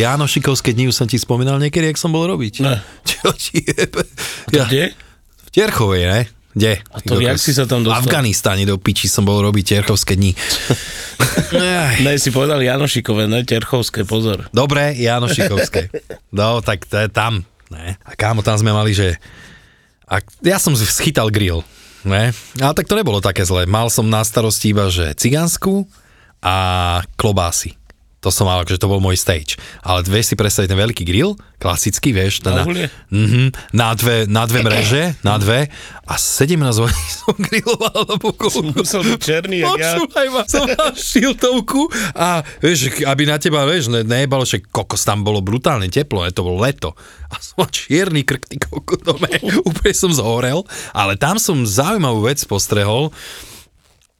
Jáno 0.00 0.24
Šikovské 0.24 0.72
dni 0.72 0.88
už 0.88 0.96
som 0.96 1.04
ti 1.04 1.20
spomínal 1.20 1.60
niekedy, 1.60 1.92
jak 1.92 2.00
som 2.00 2.08
bol 2.08 2.24
robiť. 2.24 2.64
Ne. 2.64 2.80
Čo 3.10 3.36
jebe? 3.52 4.08
Ja. 4.48 4.64
Kde? 4.64 4.96
V 5.44 5.48
Tierchovej, 5.52 6.02
ne? 6.08 6.20
Kde? 6.50 6.82
A 6.90 6.98
to 6.98 7.22
jak 7.22 7.38
si 7.38 7.54
sa 7.54 7.68
tam 7.68 7.86
V 7.86 7.92
dostal? 7.92 8.10
Afganistáne 8.10 8.66
do 8.66 8.74
piči 8.74 9.06
som 9.06 9.22
bol 9.22 9.38
robiť 9.44 9.76
Tierchovské 9.76 10.16
dni. 10.16 10.32
Ej. 11.54 12.02
Ne, 12.02 12.18
si 12.18 12.34
povedal 12.34 12.58
Janošikové, 12.64 13.30
ne 13.30 13.44
Terchovské, 13.46 14.02
pozor. 14.02 14.50
Dobre, 14.50 14.96
Jáno 14.98 15.30
Šikovské. 15.30 15.92
No, 16.34 16.58
tak 16.64 16.88
to 16.90 16.96
je 16.96 17.08
tam. 17.12 17.46
Ne? 17.70 17.94
A 18.02 18.18
kámo, 18.18 18.42
tam 18.42 18.58
sme 18.58 18.74
mali, 18.74 18.96
že... 18.96 19.14
A 20.10 20.18
ja 20.42 20.58
som 20.58 20.74
schytal 20.74 21.30
grill. 21.30 21.62
Ne? 22.02 22.34
Ale 22.58 22.72
tak 22.74 22.90
to 22.90 22.98
nebolo 22.98 23.22
také 23.22 23.46
zlé. 23.46 23.68
Mal 23.68 23.86
som 23.92 24.08
na 24.10 24.24
starosti 24.26 24.74
iba, 24.74 24.90
že 24.90 25.14
cigánsku 25.14 25.86
a 26.42 26.56
klobásy. 27.14 27.79
To 28.20 28.28
som 28.28 28.44
mal, 28.44 28.60
že 28.68 28.76
to 28.76 28.84
bol 28.84 29.00
môj 29.00 29.16
stage. 29.16 29.56
Ale 29.80 30.04
vieš 30.04 30.32
si 30.32 30.34
predstaviť 30.36 30.68
ten 30.68 30.76
veľký 30.76 31.08
grill, 31.08 31.40
klasický, 31.56 32.12
vieš, 32.12 32.44
ten 32.44 32.52
Na 32.52 32.68
uhlie? 32.68 32.92
Mhm, 33.08 33.72
na, 33.72 33.96
dve, 33.96 34.28
na 34.28 34.44
dve 34.44 34.60
mreže, 34.60 35.16
na 35.24 35.40
dve 35.40 35.72
a 36.04 36.14
17 36.20 36.60
hodín 36.84 37.08
som 37.24 37.32
grilloval 37.32 38.04
na 38.04 38.16
pokolku. 38.20 38.76
Musel 38.76 39.08
byť 39.08 39.20
černý, 39.24 39.64
jak 39.64 39.72
ja. 39.80 39.96
Počúvaj 39.96 40.26
ma, 40.36 40.42
som 40.44 40.68
mal 40.68 40.92
šiltovku 40.92 41.88
a 42.12 42.44
vieš, 42.60 43.00
aby 43.08 43.24
na 43.24 43.40
teba, 43.40 43.64
vieš, 43.64 43.88
ne, 43.88 44.04
nejebalo, 44.04 44.44
že 44.44 44.60
kokos 44.68 45.00
tam 45.00 45.24
bolo 45.24 45.40
brutálne 45.40 45.88
teplo, 45.88 46.20
ne, 46.20 46.28
to 46.28 46.44
bolo 46.44 46.60
leto. 46.60 46.92
A 47.32 47.40
som 47.40 47.64
mal 47.64 47.72
čierny 47.72 48.20
krk, 48.20 48.52
ty 48.52 48.60
kokos, 48.60 49.00
úplne 49.68 49.94
som 49.96 50.12
zhorel, 50.12 50.60
ale 50.92 51.16
tam 51.16 51.40
som 51.40 51.64
zaujímavú 51.64 52.28
vec 52.28 52.44
postrehol, 52.44 53.08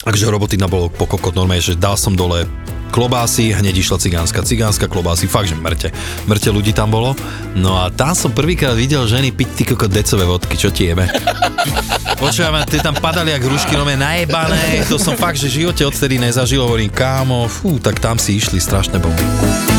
Takže 0.00 0.32
robotina 0.32 0.64
bolo 0.64 0.88
po 0.88 1.04
kokot 1.04 1.36
normálne, 1.36 1.60
že 1.60 1.76
dal 1.76 1.92
som 1.92 2.16
dole 2.16 2.48
klobásy, 2.88 3.52
hneď 3.52 3.84
išla 3.84 4.00
cigánska, 4.00 4.40
cigánska 4.48 4.88
klobásy, 4.88 5.28
fakt, 5.28 5.52
že 5.52 5.56
mŕte. 5.60 5.92
Mŕte 6.24 6.48
ľudí 6.48 6.72
tam 6.72 6.88
bolo. 6.88 7.12
No 7.52 7.76
a 7.76 7.92
tam 7.92 8.16
som 8.16 8.32
prvýkrát 8.32 8.72
videl 8.72 9.04
ženy 9.04 9.28
piť 9.28 9.48
ty 9.60 9.62
kokot 9.68 9.92
decové 9.92 10.24
vodky, 10.24 10.56
čo 10.56 10.72
ti 10.72 10.88
jebe. 10.88 11.04
Počúvam, 12.16 12.64
tie 12.64 12.80
tam 12.80 12.96
padali 12.96 13.36
jak 13.36 13.44
hrušky, 13.44 13.76
no 13.76 13.84
najebané, 13.84 14.88
to 14.88 14.96
som 14.96 15.20
fakt, 15.20 15.36
že 15.36 15.52
v 15.52 15.68
živote 15.68 15.84
odtedy 15.84 16.16
nezažil, 16.16 16.64
hovorím, 16.64 16.88
kámo, 16.88 17.44
fú, 17.44 17.76
tak 17.76 18.00
tam 18.00 18.16
si 18.16 18.40
išli 18.40 18.56
strašné 18.56 18.96
bomby. 18.96 19.69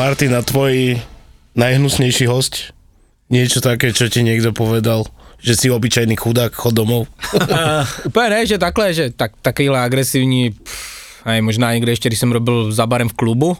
Martin, 0.00 0.32
a 0.32 0.40
tvoj 0.40 0.96
najhnusnejší 1.52 2.24
host? 2.24 2.72
Niečo 3.28 3.60
také, 3.60 3.92
čo 3.92 4.08
ti 4.08 4.24
niekto 4.24 4.48
povedal? 4.48 5.04
Že 5.44 5.52
si 5.60 5.66
obyčajný 5.68 6.16
chudák, 6.16 6.56
chod 6.56 6.72
domov? 6.72 7.04
Uh, 7.36 7.84
úplně 8.08 8.30
ne, 8.30 8.46
že 8.46 8.58
takhle, 8.58 8.94
že 8.94 9.10
tak, 9.12 9.32
takovýhle 9.42 9.80
agresivní, 9.80 10.50
pff, 10.50 11.26
aj 11.26 11.40
možná 11.40 11.74
někde 11.74 11.92
ještě, 11.92 12.08
když 12.08 12.18
jsem 12.18 12.32
robil 12.32 12.72
za 12.72 12.86
barem 12.86 13.08
v 13.08 13.12
klubu, 13.12 13.56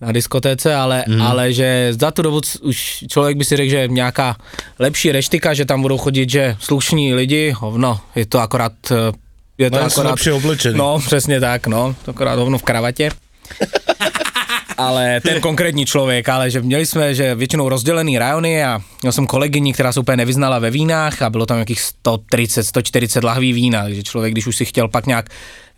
na 0.00 0.12
diskotéce, 0.12 0.74
ale, 0.74 1.04
mm. 1.08 1.22
ale 1.22 1.52
že 1.52 1.92
za 1.92 2.10
tu 2.10 2.22
dobu 2.22 2.40
už 2.62 3.04
člověk 3.08 3.36
by 3.36 3.44
si 3.44 3.56
řekl, 3.56 3.70
že 3.70 3.88
nějaká 3.88 4.36
lepší 4.78 5.12
reštika, 5.12 5.54
že 5.54 5.64
tam 5.64 5.82
budou 5.82 5.98
chodit, 5.98 6.30
že 6.30 6.56
slušní 6.60 7.14
lidi, 7.14 7.50
hovno, 7.50 8.00
je 8.14 8.26
to 8.26 8.40
akorát, 8.40 8.72
eh, 8.90 9.12
je 9.58 9.70
to 9.70 9.76
No, 9.76 9.84
akorát, 9.84 10.10
lepšie 10.10 10.32
oblečení. 10.32 10.78
no 10.78 10.98
přesně 11.06 11.40
tak, 11.40 11.66
no, 11.66 11.96
to 12.04 12.10
akorát 12.10 12.38
hovno 12.38 12.58
v 12.58 12.62
kravatě. 12.62 13.10
ale 14.78 15.20
ten 15.20 15.40
konkrétní 15.40 15.86
člověk, 15.86 16.28
ale 16.28 16.50
že 16.50 16.60
měli 16.60 16.86
jsme, 16.86 17.14
že 17.14 17.34
většinou 17.34 17.68
rozdělený 17.68 18.18
rajony 18.18 18.64
a 18.64 18.80
měl 19.02 19.12
jsem 19.12 19.26
kolegyni, 19.26 19.72
která 19.72 19.92
se 19.92 20.00
úplně 20.00 20.16
nevyznala 20.16 20.58
ve 20.58 20.70
vínách 20.70 21.22
a 21.22 21.30
bylo 21.30 21.46
tam 21.46 21.56
nějakých 21.56 21.80
130, 21.80 22.64
140 22.64 23.24
lahví 23.24 23.52
vína, 23.52 23.82
takže 23.82 24.02
člověk, 24.02 24.32
když 24.34 24.46
už 24.46 24.56
si 24.56 24.64
chtěl 24.64 24.88
pak 24.88 25.06
nějak 25.06 25.28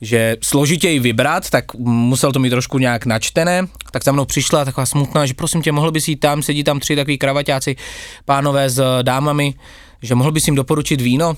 že 0.00 0.36
složitěji 0.42 0.98
vybrat, 0.98 1.50
tak 1.50 1.74
musel 1.78 2.32
to 2.32 2.38
mít 2.38 2.50
trošku 2.50 2.78
nějak 2.78 3.06
načtené, 3.06 3.66
tak 3.90 4.04
za 4.04 4.12
mnou 4.12 4.24
přišla 4.24 4.64
taková 4.64 4.86
smutná, 4.86 5.26
že 5.26 5.34
prosím 5.34 5.62
tě, 5.62 5.72
mohl 5.72 5.90
bys 5.90 6.08
jít 6.08 6.16
tam, 6.16 6.42
sedí 6.42 6.64
tam 6.64 6.80
tři 6.80 6.96
takový 6.96 7.18
kravaťáci, 7.18 7.76
pánové 8.24 8.70
s 8.70 9.02
dámami, 9.02 9.54
že 10.02 10.14
mohl 10.14 10.32
bys 10.32 10.46
jim 10.46 10.54
doporučit 10.54 11.00
víno, 11.00 11.36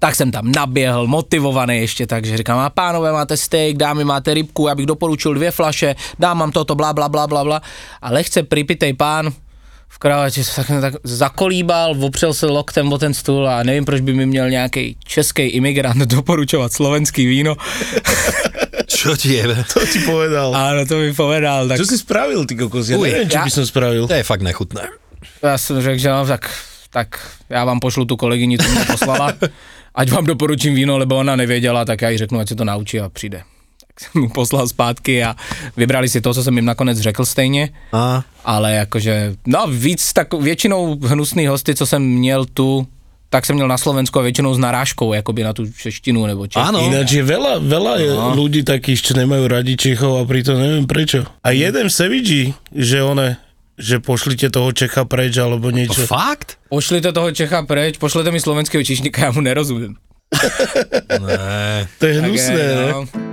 tak 0.00 0.14
jsem 0.14 0.30
tam 0.30 0.52
naběhl, 0.52 1.06
motivovaný 1.06 1.78
ještě, 1.78 2.06
takže 2.06 2.36
říkám, 2.36 2.58
a 2.58 2.70
pánové 2.70 3.12
máte 3.12 3.36
steak, 3.36 3.76
dámy 3.76 4.04
máte 4.04 4.34
rybku, 4.34 4.68
já 4.68 4.74
bych 4.74 4.86
doporučil 4.86 5.34
dvě 5.34 5.50
flaše, 5.50 5.94
dám 6.18 6.38
mám 6.38 6.50
toto, 6.52 6.74
bla, 6.74 6.92
bla, 6.92 7.08
bla, 7.08 7.26
bla, 7.26 7.44
bla. 7.44 7.62
A 8.02 8.12
lehce 8.12 8.42
připitej 8.42 8.92
pán 8.92 9.30
v 9.88 9.98
kravatě 9.98 10.44
se 10.44 10.54
tak, 10.64 10.80
tak 10.80 10.94
zakolíbal, 11.04 11.96
opřel 12.04 12.34
se 12.34 12.46
loktem 12.46 12.92
o 12.92 12.98
ten 12.98 13.14
stůl 13.14 13.48
a 13.48 13.62
nevím, 13.62 13.84
proč 13.84 14.00
by 14.00 14.12
mi 14.14 14.26
měl 14.26 14.50
nějaký 14.50 14.96
český 15.04 15.42
imigrant 15.42 15.96
doporučovat 16.06 16.72
slovenský 16.72 17.26
víno. 17.26 17.56
Čo 18.88 19.16
ti 19.16 19.34
jebe? 19.36 19.64
To 19.74 19.84
ti 19.86 19.98
povedal. 20.00 20.56
Ano, 20.56 20.86
to 20.88 20.96
mi 20.96 21.12
povedal, 21.14 21.68
tak 21.68 21.76
Čo 21.76 21.84
si 21.86 21.98
spravil, 22.00 22.46
ty 22.48 22.56
kokos? 22.56 22.88
Ja 22.88 22.96
Uj, 22.96 23.04
neviem, 23.10 23.28
čo 23.28 23.38
ja- 23.38 23.44
by 23.44 23.52
som 23.52 23.64
spravil. 23.68 24.08
To 24.08 24.16
je 24.16 24.24
fakt 24.24 24.40
nechutné. 24.42 24.88
já 25.42 25.58
jsem 25.58 25.82
řekl, 25.82 25.98
že 26.00 26.08
no, 26.10 26.26
tak, 26.26 26.50
tak 26.90 27.08
já 27.50 27.64
vám 27.64 27.80
pošlu 27.80 28.04
tu 28.04 28.16
kolegyni, 28.16 28.58
co 28.58 28.68
mě 28.68 28.84
poslala, 28.84 29.32
ať 29.98 30.10
vám 30.14 30.24
doporučím 30.24 30.74
víno, 30.74 30.94
lebo 30.98 31.16
ona 31.18 31.36
nevěděla, 31.36 31.84
tak 31.84 32.02
já 32.02 32.08
jí 32.14 32.18
řeknu, 32.18 32.38
ať 32.38 32.48
se 32.48 32.54
to 32.54 32.64
naučí 32.64 33.00
a 33.00 33.08
přijde. 33.08 33.42
Tak 33.82 34.00
jsem 34.00 34.22
mu 34.22 34.28
poslal 34.30 34.68
zpátky 34.68 35.24
a 35.24 35.34
vybrali 35.76 36.06
si 36.08 36.20
to, 36.20 36.34
co 36.34 36.42
jsem 36.42 36.54
jim 36.56 36.64
nakonec 36.64 36.98
řekl 36.98 37.24
stejně, 37.24 37.68
A, 37.92 38.22
ale 38.44 38.72
jakože, 38.86 39.34
no 39.46 39.66
víc, 39.66 40.12
tak 40.12 40.34
většinou 40.34 40.96
hnusný 41.02 41.46
hosty, 41.46 41.74
co 41.74 41.86
jsem 41.86 42.02
měl 42.02 42.44
tu, 42.46 42.86
tak 43.30 43.46
jsem 43.46 43.56
měl 43.56 43.68
na 43.68 43.78
Slovensku 43.78 44.18
a 44.18 44.22
většinou 44.22 44.54
s 44.54 44.58
narážkou, 44.58 45.12
jakoby 45.12 45.42
na 45.42 45.52
tu 45.52 45.66
češtinu 45.72 46.26
nebo 46.26 46.46
češtinu. 46.46 46.64
áno, 46.64 46.80
Ináč 46.80 47.12
je 47.12 47.24
veľa, 47.26 47.58
veľa 47.60 47.94
je 48.00 48.10
No. 48.14 48.32
ľudí 48.38 48.62
takých, 48.64 49.02
čo 49.02 49.12
nemajú 49.18 49.44
radi 49.50 49.74
Čechov 49.76 50.16
a 50.16 50.24
pritom 50.24 50.56
neviem 50.56 50.86
prečo. 50.88 51.26
A 51.44 51.50
jeden 51.52 51.90
v 51.90 51.92
Sevidži, 51.92 52.42
že 52.72 53.02
one, 53.04 53.36
že 53.78 54.02
pošlite 54.02 54.50
toho 54.50 54.72
Čecha 54.74 55.04
preč 55.06 55.38
alebo 55.38 55.70
to 55.70 55.76
niečo. 55.76 56.02
fakt? 56.06 56.58
Pošlite 56.68 57.12
toho 57.14 57.30
Čecha 57.32 57.62
preč, 57.62 57.98
pošlete 57.98 58.30
mi 58.30 58.40
slovenského 58.40 58.82
čišníka, 58.84 59.24
já 59.24 59.30
mu 59.30 59.40
nerozumím. 59.40 59.96
Ne. 61.20 61.88
To 61.98 62.06
je 62.06 62.20
hnusné, 62.20 62.52
je, 62.60 62.76
ne? 62.76 63.27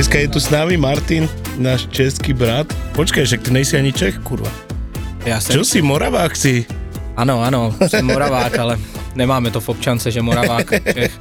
Dneska 0.00 0.16
je 0.16 0.32
tu 0.32 0.40
s 0.40 0.48
nami 0.48 0.80
Martin, 0.80 1.28
náš 1.60 1.84
český 1.92 2.32
brat. 2.32 2.64
Počkaj, 2.96 3.20
však 3.20 3.40
ty 3.44 3.50
nejsi 3.52 3.76
ani 3.76 3.92
Čech, 3.92 4.16
kurva. 4.24 4.48
Já 5.28 5.36
jsem 5.40 5.52
Čo 5.52 5.64
si, 5.64 5.84
Moravák 5.84 6.32
si? 6.32 6.64
Ano, 7.20 7.44
ano, 7.44 7.76
jsem 7.84 8.06
Moravák, 8.08 8.58
ale 8.58 8.80
nemáme 9.12 9.52
to 9.52 9.60
v 9.60 9.68
občance, 9.68 10.08
že 10.08 10.24
Moravák, 10.24 10.72
Čech, 10.96 11.12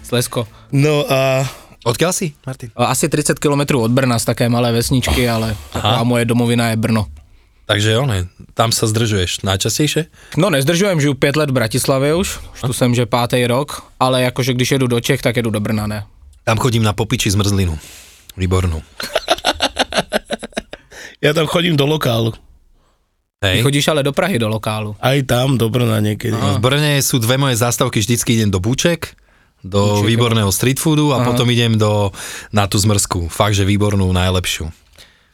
Slesko. 0.00 0.48
No 0.72 1.12
a 1.12 1.44
Odkiaľ 1.84 2.12
si, 2.16 2.32
Martin? 2.48 2.72
Asi 2.72 3.04
30 3.12 3.36
km 3.36 3.84
od 3.84 3.92
Brna 3.92 4.16
z 4.16 4.32
také 4.32 4.48
malé 4.48 4.72
vesničky, 4.72 5.28
ale 5.28 5.52
taková 5.68 6.00
moje 6.00 6.24
domovina 6.24 6.72
je 6.72 6.80
Brno. 6.80 7.04
Takže 7.68 8.00
jo, 8.00 8.08
ne, 8.08 8.32
tam 8.56 8.72
sa 8.72 8.88
zdržuješ 8.88 9.44
najčastejšie? 9.44 10.08
No 10.40 10.48
nezdržujem, 10.48 11.04
žiju 11.04 11.20
5 11.20 11.36
let 11.36 11.50
v 11.52 11.52
Bratislavě 11.52 12.16
už, 12.16 12.40
už 12.56 12.60
tu 12.64 12.72
jsem, 12.72 12.96
že 12.96 13.04
pátý 13.04 13.44
rok, 13.44 13.92
ale 14.00 14.24
jakože 14.24 14.56
když 14.56 14.70
jedu 14.72 14.86
do 14.88 15.00
Čech, 15.00 15.20
tak 15.20 15.36
jedu 15.36 15.52
do 15.52 15.60
Brna, 15.60 15.84
ne. 15.84 16.00
Tam 16.50 16.58
chodím 16.58 16.82
na 16.82 16.90
popiči 16.90 17.30
zmrzlinu. 17.30 17.78
Výbornú. 18.34 18.82
ja 21.24 21.30
tam 21.30 21.46
chodím 21.46 21.78
do 21.78 21.86
lokálu. 21.86 22.34
Hej. 23.38 23.62
Chodíš 23.62 23.86
ale 23.94 24.02
do 24.02 24.10
Prahy 24.10 24.34
do 24.34 24.50
lokálu. 24.50 24.98
Aj 24.98 25.14
tam, 25.22 25.54
do 25.54 25.70
Brna 25.70 26.02
niekedy. 26.02 26.34
V 26.34 26.58
Brne 26.58 26.98
sú 27.06 27.22
dve 27.22 27.38
moje 27.38 27.54
zástavky, 27.54 28.02
vždycky 28.02 28.34
idem 28.34 28.50
do 28.50 28.58
Buček, 28.58 29.14
do 29.62 30.02
Buček, 30.02 30.10
výborného 30.10 30.50
street 30.50 30.82
foodu 30.82 31.14
a 31.14 31.22
Aha. 31.22 31.26
potom 31.30 31.46
idem 31.54 31.78
do, 31.78 32.10
na 32.50 32.66
tú 32.66 32.82
zmrzku. 32.82 33.30
Fakt, 33.30 33.54
že 33.54 33.62
výbornú, 33.62 34.10
najlepšiu. 34.10 34.74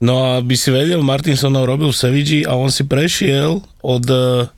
No 0.04 0.36
a 0.36 0.44
by 0.44 0.52
si 0.52 0.68
vedel, 0.68 1.00
Martin 1.00 1.40
so 1.40 1.48
mnou 1.48 1.64
robil 1.64 1.88
v 1.88 1.96
Sevigi 1.96 2.40
a 2.44 2.60
on 2.60 2.68
si 2.68 2.84
prešiel 2.84 3.64
od 3.80 4.04
eh, 4.04 4.52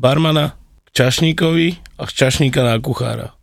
barmana 0.00 0.56
k 0.88 1.04
čašníkovi 1.04 2.00
a 2.00 2.08
z 2.08 2.12
čašníka 2.16 2.64
na 2.64 2.80
kuchára. 2.80 3.37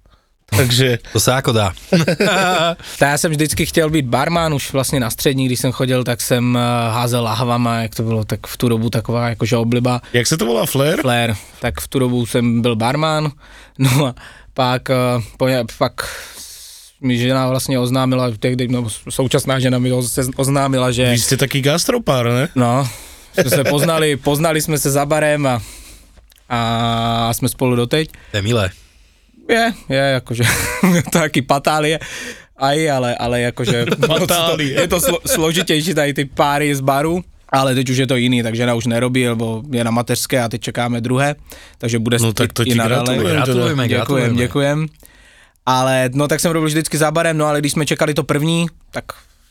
Takže 0.46 1.02
To 1.14 1.20
sa 1.20 1.42
ako 1.42 1.52
dá. 1.52 1.74
Tak 3.00 3.10
já 3.10 3.18
jsem 3.18 3.32
vždycky 3.32 3.66
chtěl 3.66 3.90
být 3.90 4.06
barman, 4.06 4.54
už 4.54 4.74
vlastně 4.74 5.00
na 5.00 5.10
střední, 5.10 5.46
když 5.46 5.60
jsem 5.60 5.72
chodil, 5.72 6.04
tak 6.04 6.22
jsem 6.22 6.58
eh, 6.58 6.60
házel 6.92 7.24
lahvama, 7.24 7.82
jak 7.82 7.96
to 7.96 8.04
bylo, 8.04 8.26
tak 8.26 8.48
v 8.48 8.58
tu 8.58 8.70
dobu 8.70 8.90
taková 8.90 9.30
jakože 9.30 9.58
obliba. 9.58 10.02
jak 10.14 10.28
sa 10.28 10.38
to 10.38 10.46
volá, 10.46 10.66
Flair? 10.66 11.02
Flair, 11.02 11.36
tak 11.60 11.82
v 11.82 11.88
tu 11.88 12.00
dobu 12.00 12.26
jsem 12.26 12.62
byl 12.62 12.76
barman, 12.76 13.32
no 13.80 14.06
a 14.06 14.16
pak, 14.54 14.90
eh, 14.90 14.96
po, 15.38 15.48
pak 15.78 15.94
mi 17.02 17.18
žena 17.18 17.50
vlastně 17.50 17.80
oznámila, 17.80 18.32
tehdy, 18.40 18.68
no, 18.68 18.88
současná 19.10 19.60
žena 19.60 19.80
mi 19.80 19.92
oz- 19.92 20.32
oznámila, 20.36 20.92
že 20.92 21.12
Vy 21.12 21.20
ste 21.20 21.38
taký 21.38 21.62
gastropár, 21.62 22.26
ne? 22.30 22.48
no, 22.56 22.88
jsme 23.34 23.50
se 23.50 23.64
poznali, 23.64 24.16
poznali 24.24 24.62
jsme 24.62 24.78
se 24.78 24.92
za 24.92 25.06
barem 25.06 25.48
a, 25.48 25.62
a 26.50 26.60
jsme 27.34 27.50
spolu 27.50 27.76
doteď. 27.76 28.10
To 28.32 28.38
je 28.38 28.42
milé. 28.42 28.70
Je, 29.50 29.74
je, 29.90 29.98
jakože, 29.98 30.44
to 31.12 31.20
taky 31.20 31.42
patálie, 31.42 32.00
aj, 32.58 32.92
ale, 32.92 33.16
ale 33.16 33.42
jakože, 33.42 33.86
Patálie. 34.08 34.82
je 34.82 34.88
to 34.88 35.00
slo, 35.02 35.20
složitější 35.26 35.94
tady 35.94 36.14
ty 36.14 36.26
páry 36.26 36.76
z 36.76 36.80
baru, 36.82 37.24
ale 37.50 37.76
teď 37.76 37.90
už 37.90 37.98
je 37.98 38.08
to 38.08 38.16
jiný, 38.16 38.44
takže 38.44 38.58
žena 38.58 38.74
už 38.74 38.86
nerobí, 38.86 39.26
nebo 39.26 39.64
je 39.72 39.84
na 39.84 39.92
mateřské 39.92 40.42
a 40.42 40.50
teď 40.50 40.62
čekáme 40.62 41.02
druhé, 41.02 41.36
takže 41.78 42.00
bude 42.00 42.18
No 42.20 42.34
tak 42.34 42.54
to 42.54 42.62
i 42.64 42.66
ti 42.66 42.76
nadále. 42.76 43.04
gratulujem. 43.04 43.36
Gratulujeme, 43.36 43.88
Děkujem, 43.88 44.36
děkujem. 44.36 44.88
Ale 45.66 46.10
no 46.14 46.28
tak 46.28 46.40
jsem 46.40 46.52
robil 46.52 46.68
vždycky 46.70 46.98
za 46.98 47.12
barem, 47.12 47.38
no 47.38 47.46
ale 47.46 47.60
když 47.60 47.72
jsme 47.72 47.86
čekali 47.86 48.14
to 48.14 48.24
první, 48.24 48.68
tak 48.92 49.04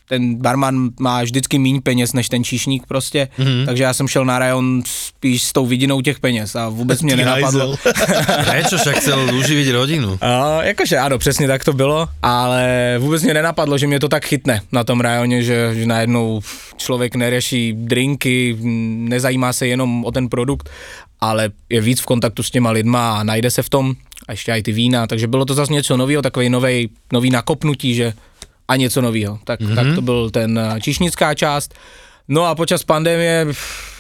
ten 0.09 0.35
barman 0.37 0.91
má 1.01 1.23
vždycky 1.23 1.59
míň 1.59 1.81
peněz 1.83 2.12
než 2.12 2.29
ten 2.29 2.45
číšník 2.45 2.87
prostě, 2.89 3.29
Mhm. 3.39 3.49
mm-hmm. 3.49 3.67
takže 3.67 3.83
já 3.83 3.95
jsem 3.95 4.09
šel 4.09 4.25
na 4.25 4.39
rajon 4.39 4.83
spíš 4.87 5.43
s 5.43 5.53
tou 5.53 5.67
vidinou 5.67 6.01
těch 6.01 6.21
peněz 6.21 6.56
a 6.56 6.69
vůbec 6.69 7.03
mě 7.03 7.12
Ty 7.17 7.25
nenapadlo. 7.25 7.77
hajzel. 7.85 8.45
Prečo 8.45 8.79
však 8.79 8.97
chcel 8.97 9.31
uživiť 9.35 9.71
rodinu? 9.71 10.19
A, 10.21 10.62
jakože 10.62 10.99
ano, 10.99 11.19
přesně 11.19 11.47
tak 11.49 11.65
to 11.65 11.73
bylo, 11.73 12.09
ale 12.23 12.95
vůbec 12.99 13.23
mě 13.23 13.35
nenapadlo, 13.35 13.79
že 13.79 13.87
mě 13.87 14.01
to 14.01 14.09
tak 14.09 14.25
chytne 14.25 14.61
na 14.73 14.85
tom 14.85 15.01
rajoně, 15.01 15.43
že, 15.43 15.71
že 15.75 15.87
najednou 15.87 16.41
člověk 16.77 17.15
neřeší 17.15 17.73
drinky, 17.73 18.56
nezajímá 19.09 19.53
se 19.53 19.67
jenom 19.67 20.05
o 20.05 20.11
ten 20.12 20.29
produkt, 20.29 20.71
ale 21.21 21.51
je 21.71 21.81
víc 21.81 22.01
v 22.01 22.06
kontaktu 22.06 22.43
s 22.43 22.51
těma 22.51 22.71
lidma 22.71 23.19
a 23.19 23.23
najde 23.23 23.51
se 23.51 23.62
v 23.62 23.69
tom 23.69 23.95
a 24.29 24.33
ještě 24.33 24.53
i 24.53 24.62
ty 24.62 24.73
vína, 24.73 25.06
takže 25.06 25.27
bylo 25.27 25.45
to 25.45 25.55
zase 25.55 25.73
něco 25.73 25.97
nového, 25.97 26.23
takový 26.23 26.49
nový 27.12 27.31
nakopnutí, 27.31 27.95
že 27.95 28.12
a 28.69 28.76
něco 28.76 29.00
nového. 29.00 29.38
Tak, 29.44 29.61
mm-hmm. 29.61 29.75
tak 29.75 29.87
to 29.94 30.02
byl 30.02 30.31
ten 30.31 30.58
eh, 30.58 30.81
číšnická 30.81 31.34
část. 31.34 31.75
No 32.28 32.49
a 32.49 32.55
počas 32.55 32.84
pandemie 32.84 33.46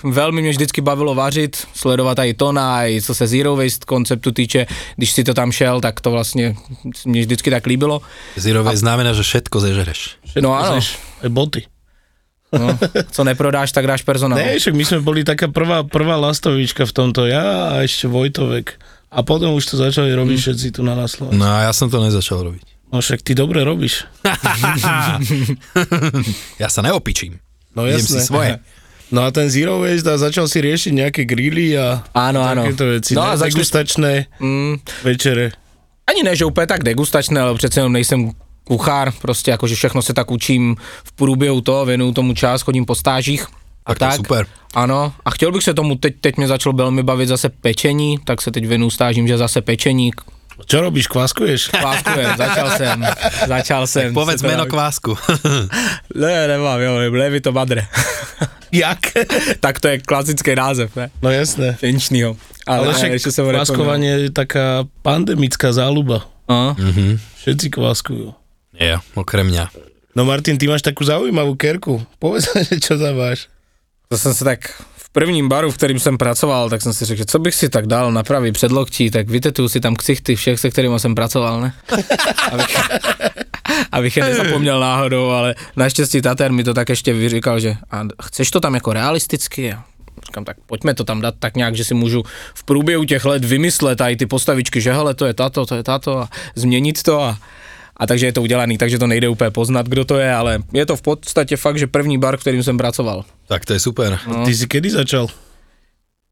velmi 0.04 0.42
mě 0.42 0.50
vždycky 0.50 0.80
bavilo 0.80 1.14
vařit, 1.14 1.66
sledovat 1.74 2.18
i 2.18 2.34
Tona, 2.34 2.86
i 2.86 3.02
co 3.02 3.14
se 3.14 3.26
Zero 3.26 3.56
Waste 3.56 3.84
konceptu 3.86 4.32
týče. 4.32 4.66
Když 4.96 5.10
si 5.12 5.24
to 5.24 5.34
tam 5.34 5.52
šel, 5.52 5.80
tak 5.80 6.00
to 6.00 6.10
vlastně 6.10 6.56
mě 7.04 7.20
vždycky 7.20 7.50
tak 7.50 7.66
líbilo. 7.66 8.02
Zero 8.36 8.64
waste 8.64 8.80
znamená, 8.80 9.12
že 9.12 9.22
všetko 9.22 9.60
zežereš. 9.60 10.16
No 10.40 10.56
ano, 10.56 10.80
Aj 11.22 11.28
boty. 11.28 11.68
no, 12.58 12.78
co 13.10 13.24
neprodáš, 13.24 13.72
tak 13.72 13.86
dáš 13.86 14.02
personál. 14.02 14.38
Ne, 14.38 14.58
však 14.58 14.74
my 14.74 14.84
sme 14.84 14.98
boli 15.02 15.26
taká 15.26 15.50
prvá, 15.50 15.82
prvá 15.82 16.16
lastovička 16.16 16.86
v 16.86 16.92
tomto, 16.92 17.26
ja 17.26 17.74
a 17.74 17.82
ešte 17.82 18.06
Vojtovek. 18.06 18.78
A 19.10 19.22
potom 19.22 19.54
už 19.54 19.66
to 19.66 19.76
začali 19.78 20.14
robiť 20.14 20.38
všetci 20.38 20.66
tu 20.74 20.82
na 20.82 20.94
nás 20.94 21.18
Slovensku. 21.18 21.38
No 21.38 21.46
a 21.50 21.66
ja 21.66 21.72
som 21.74 21.90
to 21.90 21.98
nezačal 22.02 22.42
robiť. 22.42 22.73
No 22.94 23.02
však 23.02 23.26
ty 23.26 23.34
dobre 23.34 23.66
robíš. 23.66 24.06
Ja 26.62 26.70
sa 26.70 26.78
neopičím. 26.82 27.42
No 27.74 27.90
Idem 27.90 27.98
si 27.98 28.14
jasné. 28.14 28.26
svoje. 28.26 28.52
No 29.10 29.26
a 29.26 29.30
ten 29.30 29.50
Zero 29.50 29.82
Waste 29.82 30.06
a 30.08 30.16
začal 30.16 30.46
si 30.46 30.62
riešiť 30.62 30.92
nejaké 30.94 31.22
grily 31.26 31.74
a 31.74 32.06
Áno, 32.14 32.40
áno. 32.40 32.62
takéto 32.64 32.86
veci. 32.88 33.12
No 33.14 33.26
a 33.26 33.36
začali- 33.36 33.50
Degustačné 33.52 34.12
Mm, 34.40 34.78
večere. 35.02 35.50
ani 36.06 36.22
ne, 36.22 36.36
že 36.36 36.44
úplně 36.44 36.66
tak 36.66 36.82
degustačné, 36.84 37.40
ale 37.40 37.54
přece 37.54 37.80
jenom 37.80 37.92
nejsem 37.92 38.30
kuchár, 38.64 39.12
prostě 39.22 39.50
jakože 39.50 39.74
všechno 39.74 40.02
se 40.02 40.14
tak 40.14 40.30
učím 40.30 40.76
v 41.04 41.12
průběhu 41.12 41.60
toho, 41.60 41.84
věnuju 41.84 42.12
tomu 42.12 42.34
čas, 42.34 42.62
chodím 42.62 42.84
po 42.86 42.94
stážích. 42.94 43.46
A 43.86 43.94
Tak 43.94 43.98
to 43.98 44.04
je 44.04 44.12
super. 44.16 44.46
Ano, 44.74 45.12
a 45.24 45.30
chtěl 45.30 45.52
bych 45.52 45.62
se 45.62 45.74
tomu, 45.74 45.96
teď, 45.96 46.14
teď 46.20 46.36
mě 46.36 46.48
začalo 46.48 46.72
velmi 46.72 47.02
bavit 47.02 47.28
zase 47.28 47.48
pečení, 47.48 48.18
tak 48.24 48.42
se 48.42 48.50
teď 48.50 48.66
věnuju 48.66 48.90
stážím, 48.90 49.28
že 49.28 49.38
zase 49.38 49.60
pečení, 49.60 50.10
Čo 50.66 50.80
robíš, 50.80 51.10
kváskuješ? 51.10 51.68
kváskujem, 51.82 52.36
začal 52.36 52.68
jsem, 52.70 52.98
začal 53.46 53.82
jsem. 53.86 54.14
Povedz 54.14 54.40
se 54.40 54.46
to 54.46 54.50
meno 54.50 54.58
naučit. 54.58 54.70
kvásku. 54.70 55.12
Ne, 56.14 56.48
nemám, 56.48 56.80
jo, 56.80 56.92
Levito 57.10 57.52
Madre. 57.52 57.86
Jak? 58.72 58.98
tak 59.60 59.80
to 59.80 59.88
je 59.88 59.98
klasický 59.98 60.54
název, 60.54 60.90
ne? 60.96 61.10
No 61.22 61.30
jasné. 61.30 61.78
Finčnýho. 61.78 62.36
Ale, 62.66 62.78
Ale 62.78 62.94
však 62.94 63.12
ještě 63.12 63.30
jsem 63.32 63.50
kváskovanie 63.50 64.10
je 64.18 64.30
taká 64.30 64.84
pandemická 65.02 65.70
záľuba. 65.72 66.26
No. 66.48 66.74
Všetci 67.38 67.70
kváskujú. 67.70 68.34
Nie, 68.80 68.98
okrem 69.14 69.46
mňa. 69.46 69.70
No 70.16 70.24
Martin, 70.24 70.58
ty 70.58 70.66
máš 70.66 70.82
takú 70.82 71.04
zaujímavú 71.06 71.54
kerku. 71.54 72.02
Povedz, 72.18 72.50
že 72.68 72.80
čo 72.80 72.98
tam 72.98 73.14
máš. 73.16 73.46
To 74.08 74.18
jsem 74.18 74.34
se 74.34 74.44
tak 74.44 74.60
prvním 75.14 75.48
baru, 75.48 75.70
v 75.70 75.76
kterým 75.76 75.98
jsem 75.98 76.18
pracoval, 76.18 76.70
tak 76.70 76.82
jsem 76.82 76.92
si 76.92 77.04
řekl, 77.04 77.18
že 77.18 77.24
co 77.24 77.38
bych 77.38 77.54
si 77.54 77.68
tak 77.68 77.86
dal 77.86 78.12
na 78.12 78.22
pravý 78.22 78.52
předloktí, 78.52 79.10
tak 79.10 79.28
vytetuju 79.28 79.68
si 79.68 79.80
tam 79.80 79.96
ksichty 79.96 80.36
všech, 80.36 80.60
se 80.60 80.70
kterými 80.70 81.00
jsem 81.00 81.14
pracoval, 81.14 81.60
ne? 81.60 81.72
abych, 82.52 82.76
abych 83.92 84.16
je 84.16 84.24
nezapomněl 84.24 84.80
náhodou, 84.80 85.30
ale 85.30 85.54
naštěstí 85.76 86.22
Tater 86.22 86.52
mi 86.52 86.64
to 86.64 86.74
tak 86.74 86.88
ještě 86.88 87.12
vyříkal, 87.12 87.60
že 87.60 87.76
a 87.90 88.02
chceš 88.22 88.50
to 88.50 88.60
tam 88.60 88.74
jako 88.74 88.92
realisticky? 88.92 89.72
A 89.72 89.84
říkám, 90.26 90.44
tak 90.44 90.56
pojďme 90.66 90.94
to 90.94 91.04
tam 91.04 91.20
dát 91.20 91.34
tak 91.38 91.56
nějak, 91.56 91.76
že 91.76 91.84
si 91.84 91.94
můžu 91.94 92.22
v 92.54 92.64
průběhu 92.64 93.04
těch 93.04 93.24
let 93.24 93.44
vymyslet 93.44 94.00
i 94.00 94.16
ty 94.16 94.26
postavičky, 94.26 94.80
že 94.80 94.92
hele, 94.92 95.14
to 95.14 95.26
je 95.26 95.34
tato, 95.34 95.66
to 95.66 95.74
je 95.74 95.82
tato 95.82 96.18
a 96.18 96.28
změnit 96.54 97.02
to 97.02 97.22
a 97.22 97.38
a 97.96 98.06
takže 98.06 98.26
je 98.26 98.32
to 98.32 98.42
udělaný, 98.42 98.78
takže 98.78 98.98
to 98.98 99.06
nejde 99.06 99.28
úplně 99.28 99.50
poznat, 99.50 99.88
kdo 99.88 100.04
to 100.04 100.16
je, 100.18 100.34
ale 100.34 100.58
je 100.72 100.86
to 100.86 100.96
v 100.96 101.02
podstatě 101.02 101.56
fakt, 101.56 101.78
že 101.78 101.86
první 101.86 102.18
bar, 102.18 102.36
v 102.36 102.40
kterým 102.40 102.62
jsem 102.62 102.78
pracoval. 102.78 103.24
Tak 103.48 103.64
to 103.64 103.72
je 103.72 103.80
super. 103.80 104.18
No. 104.28 104.44
Ty 104.44 104.54
si 104.54 104.66
kedy 104.66 104.90
začal? 104.90 105.26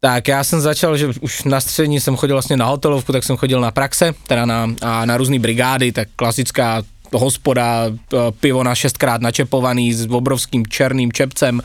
Tak 0.00 0.28
já 0.28 0.44
jsem 0.44 0.60
začal, 0.60 0.96
že 0.96 1.06
už 1.20 1.44
na 1.44 1.60
střední 1.60 2.00
jsem 2.00 2.16
chodil 2.16 2.34
vlastně 2.36 2.56
na 2.56 2.66
hotelovku, 2.66 3.12
tak 3.12 3.24
jsem 3.24 3.36
chodil 3.36 3.60
na 3.60 3.70
praxe, 3.70 4.12
teda 4.26 4.44
na, 4.46 4.70
a 4.82 5.04
na 5.06 5.16
různé 5.16 5.38
brigády, 5.38 5.92
tak 5.92 6.08
klasická 6.16 6.82
hospoda, 7.12 7.84
p- 8.08 8.16
pivo 8.40 8.62
na 8.64 8.74
šestkrát 8.74 9.20
načepovaný 9.20 9.94
s 9.94 10.06
obrovským 10.10 10.66
černým 10.66 11.12
čepcem 11.12 11.60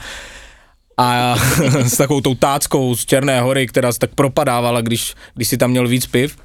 a 0.98 1.36
s 1.86 1.98
takovou 1.98 2.22
tou 2.22 2.36
táckou 2.36 2.96
z 2.96 3.06
Černé 3.06 3.42
hory, 3.42 3.68
která 3.68 3.92
se 3.92 4.00
tak 4.00 4.10
propadávala, 4.16 4.82
když, 4.82 5.14
když 5.34 5.48
si 5.48 5.58
tam 5.58 5.72
měl 5.72 5.88
víc 5.88 6.06
piv. 6.06 6.38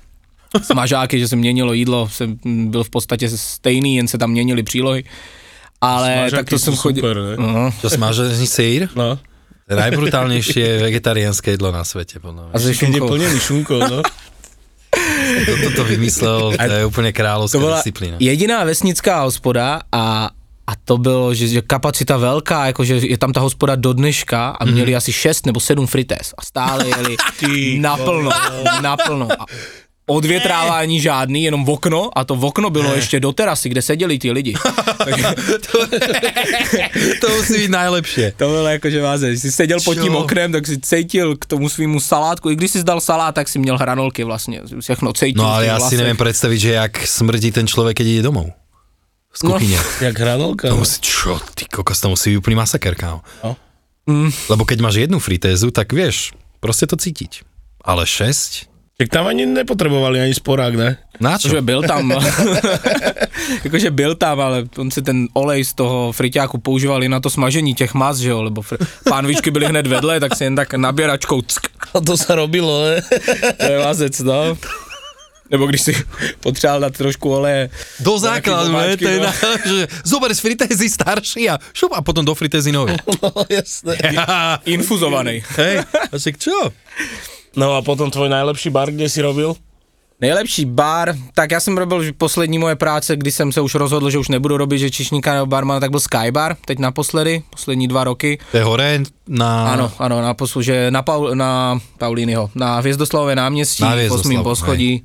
Smažáky, 0.63 1.19
že 1.19 1.29
se 1.29 1.37
měnilo 1.37 1.73
jídlo, 1.73 2.09
jsem 2.09 2.37
byl 2.45 2.85
v 2.85 2.91
podstatě 2.91 3.29
stejný, 3.29 3.97
jen 3.97 4.09
se 4.09 4.19
tam 4.19 4.31
měnily 4.31 4.63
přílohy. 4.63 5.05
Ale 5.81 6.15
Smažáky 6.15 6.37
tak 6.37 6.51
to 6.51 6.59
jsem 6.59 6.77
chodil. 6.77 7.03
super, 7.03 7.17
ne? 7.23 7.37
no, 7.53 7.71
Čo 7.81 7.91
smažený 7.91 8.47
sír? 8.47 8.89
No. 8.97 9.19
Najbrutálnejšie 9.73 10.79
vegetariánske 10.87 11.51
jedlo 11.57 11.73
na 11.73 11.83
svete, 11.87 12.19
podľa 12.21 12.53
a 12.53 12.57
mňa. 12.57 12.61
ze 12.61 12.71
je 12.71 12.75
šunkou. 12.77 13.07
plnený 13.09 13.39
šunkou, 13.41 13.79
no. 13.81 14.01
Toto 15.49 15.69
to 15.77 15.83
vymyslel, 15.89 16.53
to 16.53 16.75
je 16.77 16.85
úplne 16.85 17.11
kráľovská 17.17 17.57
To 17.57 17.65
byla 17.65 17.77
disciplína. 17.81 18.17
jediná 18.21 18.65
vesnická 18.65 19.25
hospoda 19.25 19.81
a 19.93 20.31
a 20.63 20.73
to 20.79 20.95
bylo, 20.99 21.35
že, 21.35 21.49
že 21.49 21.61
kapacita 21.67 22.17
velká, 22.17 22.67
jakože 22.71 22.97
je 23.03 23.19
tam 23.19 23.33
ta 23.35 23.41
hospoda 23.43 23.75
do 23.75 23.93
dneška 23.93 24.49
a 24.61 24.65
měli 24.65 24.95
asi 24.97 25.13
6 25.13 25.47
nebo 25.47 25.61
7 25.61 25.87
frites 25.87 26.31
a 26.39 26.43
stále 26.45 26.87
jeli 26.89 27.17
naplno, 27.83 28.31
naplno. 28.83 29.27
A 29.33 29.45
odvětrávání 30.07 31.01
žádný, 31.01 31.45
jenom 31.45 31.65
v 31.65 31.71
okno 31.71 32.11
a 32.19 32.25
to 32.25 32.35
v 32.37 32.45
okno 32.45 32.71
bylo 32.71 32.95
ještě 32.95 33.21
do 33.21 33.33
terasy, 33.33 33.69
kde 33.69 33.83
seděli 33.83 34.19
ti 34.19 34.33
lidi. 34.33 34.55
Takže 35.05 35.27
To 37.21 37.27
musí 37.39 37.55
byť 37.67 37.71
najlepšie. 37.71 38.27
to 38.37 38.47
bylo 38.49 38.67
jako, 38.69 38.91
že 38.91 39.01
váze, 39.03 39.29
když 39.29 39.41
jsi 39.41 39.53
seděl 39.53 39.79
pod 39.85 39.95
tím 39.95 40.13
Čo? 40.13 40.19
oknem, 40.19 40.53
tak 40.53 40.67
si 40.67 40.81
cítil 40.81 41.37
k 41.37 41.47
tomu 41.47 41.69
svýmu 41.69 42.01
salátku. 42.01 42.51
I 42.51 42.57
když 42.57 42.71
jsi 42.71 42.81
zdal 42.81 43.01
salát, 43.01 43.35
tak 43.35 43.49
si 43.49 43.59
měl 43.59 43.79
hranolky 43.79 44.25
vlastně, 44.25 44.61
všechno 44.81 45.13
cítil. 45.13 45.43
No 45.45 45.51
ale 45.51 45.65
těch 45.65 45.69
ja 45.71 45.77
si 45.77 45.81
vlasech. 45.81 45.99
neviem 45.99 46.17
predstaviť, 46.19 46.59
že 46.61 46.71
jak 46.73 46.93
smrdí 47.07 47.51
ten 47.53 47.67
človek, 47.67 47.97
keď 47.97 48.07
ide 48.07 48.23
domov. 48.23 48.51
Z 49.33 49.43
No. 49.49 49.57
Jak 50.01 50.19
hranolka. 50.19 50.69
To 50.69 50.77
no. 50.77 50.83
musí, 50.85 51.01
čo, 51.01 51.41
ty 51.55 51.65
kokos, 51.65 52.01
to 52.01 52.09
musí 52.13 52.31
byť 52.35 52.39
úplný 52.43 52.57
masaker, 52.59 52.93
kámo. 52.95 53.25
No. 53.45 53.57
Mm. 54.05 54.29
Lebo 54.51 54.63
keď 54.69 54.79
máš 54.83 54.97
jednu 55.01 55.17
fritézu, 55.23 55.71
tak 55.73 55.89
vieš, 55.95 56.35
proste 56.61 56.85
to 56.91 56.99
cítiť. 57.01 57.47
Ale 57.87 58.05
šesť? 58.05 58.72
Tak 59.03 59.11
tam 59.11 59.27
ani 59.27 59.51
nepotrebovali 59.51 60.23
ani 60.23 60.31
sporák, 60.31 60.79
ne? 60.79 60.95
Na 61.19 61.35
čo? 61.35 61.51
Jakože 61.51 61.63
byl 61.67 61.83
tam, 61.83 62.15
jakože 63.67 63.91
byl 63.91 64.15
tam, 64.15 64.41
ale 64.41 64.71
on 64.79 64.95
si 64.95 65.03
ten 65.03 65.27
olej 65.35 65.67
z 65.67 65.75
toho 65.75 66.15
friťáku 66.15 66.63
používali 66.63 67.11
na 67.11 67.19
to 67.19 67.27
smažení 67.27 67.75
těch 67.75 67.99
mas, 67.99 68.23
že 68.23 68.31
jo, 68.31 68.47
lebo 68.47 68.63
fr- 68.63 68.79
pánvičky 69.03 69.51
byly 69.51 69.75
hned 69.75 69.87
vedle, 69.91 70.23
tak 70.23 70.39
si 70.39 70.47
jen 70.47 70.55
tak 70.55 70.79
naběračkou 70.79 71.43
ck, 71.43 71.67
A 71.95 71.99
to 71.99 72.15
sa 72.15 72.39
robilo, 72.39 72.79
ne? 72.87 73.03
to 73.59 73.71
je 73.75 73.79
vazec, 73.83 74.15
no. 74.23 74.55
Nebo 75.51 75.67
když 75.67 75.83
si 75.83 75.93
potřeboval 76.41 76.81
dát 76.81 76.95
trošku 76.95 77.27
oleje. 77.43 77.71
Do 78.01 78.19
základu, 78.19 78.73
ne? 78.73 78.97
To 78.97 79.09
je 79.09 79.19
no. 79.19 79.27
na, 79.27 79.33
že 79.67 79.87
zober 80.07 80.31
z 80.31 80.41
fritézy 80.41 80.87
starší 80.87 81.51
a 81.51 81.59
šup 81.75 81.91
a 81.91 82.07
potom 82.07 82.23
do 82.23 82.35
fritézy 82.39 82.71
nový. 82.71 82.95
No, 83.23 83.35
jasné. 83.51 83.99
Infuzovaný. 84.65 85.43
Hej, 85.59 85.83
a 85.91 86.15
však 86.15 86.39
čo? 86.39 86.71
No 87.57 87.77
a 87.77 87.83
potom 87.83 88.11
tvoj 88.11 88.29
najlepší 88.33 88.71
bar, 88.71 88.91
kde 88.91 89.09
si 89.09 89.23
robil? 89.23 89.55
Nejlepší 90.21 90.65
bar, 90.65 91.15
tak 91.35 91.51
já 91.51 91.61
jsem 91.61 91.79
robil 91.79 92.03
že 92.03 92.13
poslední 92.13 92.59
moje 92.59 92.77
práce, 92.77 93.17
kdy 93.17 93.33
jsem 93.33 93.53
se 93.53 93.61
už 93.61 93.75
rozhodl, 93.75 94.11
že 94.11 94.19
už 94.19 94.29
nebudu 94.29 94.57
robit, 94.57 94.79
že 94.79 94.91
čišníka 94.91 95.35
nebo 95.35 95.47
barmana, 95.47 95.81
tak 95.81 95.91
byl 95.91 96.01
Skybar, 96.01 96.57
teď 96.67 96.79
naposledy, 96.79 97.43
poslední 97.51 97.89
dva 97.89 98.05
roky. 98.05 98.39
To 98.51 98.57
je 98.57 98.65
hore 98.65 99.01
na... 99.29 99.73
Ano, 99.73 99.93
ano, 99.99 100.23
na 100.23 100.35
poslu, 100.35 100.63
že 100.63 100.91
na, 100.91 101.03
Paul, 101.03 101.35
na 101.35 101.79
Paulínyho, 101.99 102.51
na 102.55 102.79
Hvězdoslavové 102.79 103.37
náměstí, 103.37 103.83
Na 103.83 103.95
osmým 104.11 104.43
poschodí. 104.43 105.05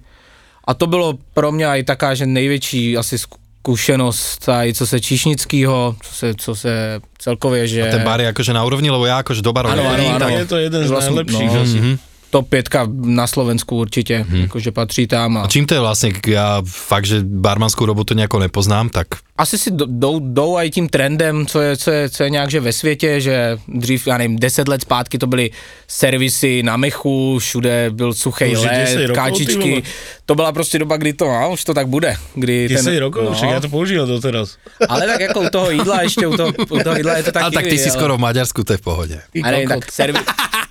A 0.67 0.73
to 0.73 0.87
bylo 0.87 1.13
pro 1.33 1.51
mě 1.51 1.67
i 1.67 1.83
taká, 1.83 2.13
že 2.13 2.25
největší 2.25 2.97
asi 2.97 3.17
zkušenost, 3.17 4.49
aj 4.49 4.73
co 4.73 4.87
se 4.87 4.99
Číšnického, 4.99 5.95
co 6.01 6.13
se, 6.13 6.33
co 6.37 6.55
se 6.55 7.01
celkově, 7.17 7.67
že... 7.67 7.89
Ten 7.91 8.03
bar 8.03 8.21
je 8.21 8.27
akože 8.27 8.53
na 8.53 8.63
úrovni, 8.63 8.87
lebo 8.93 9.03
ja 9.09 9.19
akože 9.25 9.41
do 9.41 9.51
barov 9.51 9.73
Ano, 9.73 9.83
ano, 9.83 10.19
tak 10.19 10.29
ano. 10.29 10.37
Je 10.37 10.45
to 10.45 10.57
jeden 10.61 10.81
z 10.87 10.89
Vlastne, 10.91 11.09
najlepších 11.09 11.53
no. 11.53 11.61
asi. 11.61 11.79
Top 12.29 12.49
5 12.49 12.69
na 12.91 13.27
Slovensku 13.27 13.75
určitě, 13.75 14.25
hmm. 14.29 14.41
jakože 14.41 14.71
patří 14.71 15.07
tam. 15.07 15.37
A 15.37 15.41
A 15.41 15.47
čím 15.47 15.65
to 15.65 15.73
je 15.73 15.79
vlastne, 15.79 16.11
ja 16.27 16.59
fakt, 16.65 17.07
že 17.07 17.23
barmanskú 17.23 17.85
robotu 17.87 18.13
nejako 18.13 18.39
nepoznám, 18.39 18.89
tak 18.91 19.07
asi 19.37 19.57
si 19.57 19.71
do- 19.71 19.85
jdou, 19.85 20.19
jdou 20.19 20.57
aj 20.57 20.69
tím 20.69 20.89
trendem, 20.89 21.45
co 21.45 21.61
je, 21.61 21.77
co, 21.77 21.91
je, 21.91 22.09
co 22.09 22.23
je 22.23 22.29
nějak 22.29 22.49
že 22.51 22.59
ve 22.59 22.73
světě, 22.73 23.21
že 23.21 23.57
dřív, 23.67 24.07
já 24.07 24.17
nevím, 24.17 24.35
10 24.39 24.67
let 24.67 24.81
zpátky 24.81 25.17
to 25.17 25.27
byly 25.27 25.51
servisy 25.87 26.63
na 26.63 26.77
mechu, 26.77 27.39
všude 27.39 27.89
byl 27.93 28.13
suchý 28.13 28.45
Už 28.45 28.59
10 28.61 28.99
led, 28.99 29.11
káčičky. 29.11 29.83
To 30.25 30.35
byla 30.35 30.51
prostě 30.51 30.79
doba, 30.79 30.97
kdy 30.97 31.13
to, 31.13 31.25
no, 31.25 31.51
už 31.53 31.63
to 31.63 31.73
tak 31.73 31.87
bude. 31.87 32.15
Kdy 32.35 32.67
10 32.67 32.83
ten, 32.83 32.97
rokov, 32.97 33.23
no, 33.23 33.31
však 33.33 33.49
ja 33.49 33.59
to 33.61 33.69
používam 33.69 34.07
doteraz. 34.09 34.57
Ale 34.89 35.07
tak 35.07 35.19
jako 35.19 35.39
u 35.39 35.49
toho 35.49 35.71
jídla, 35.71 36.01
ještě 36.01 36.27
u 36.27 36.37
toho, 36.37 36.51
u 36.69 36.77
toho 36.83 36.95
jídla 36.97 37.17
je 37.17 37.23
to 37.23 37.31
taky. 37.31 37.43
ale 37.43 37.51
tak 37.51 37.65
ty 37.67 37.77
si 37.77 37.89
ale- 37.89 37.97
skoro 37.99 38.17
v 38.17 38.19
Maďarsku, 38.19 38.63
to 38.63 38.73
je 38.73 38.77
v 38.77 38.81
pohode. 38.81 39.17
A 39.43 39.51
nevím, 39.51 39.69
tak 39.69 39.91
servi... 39.91 40.19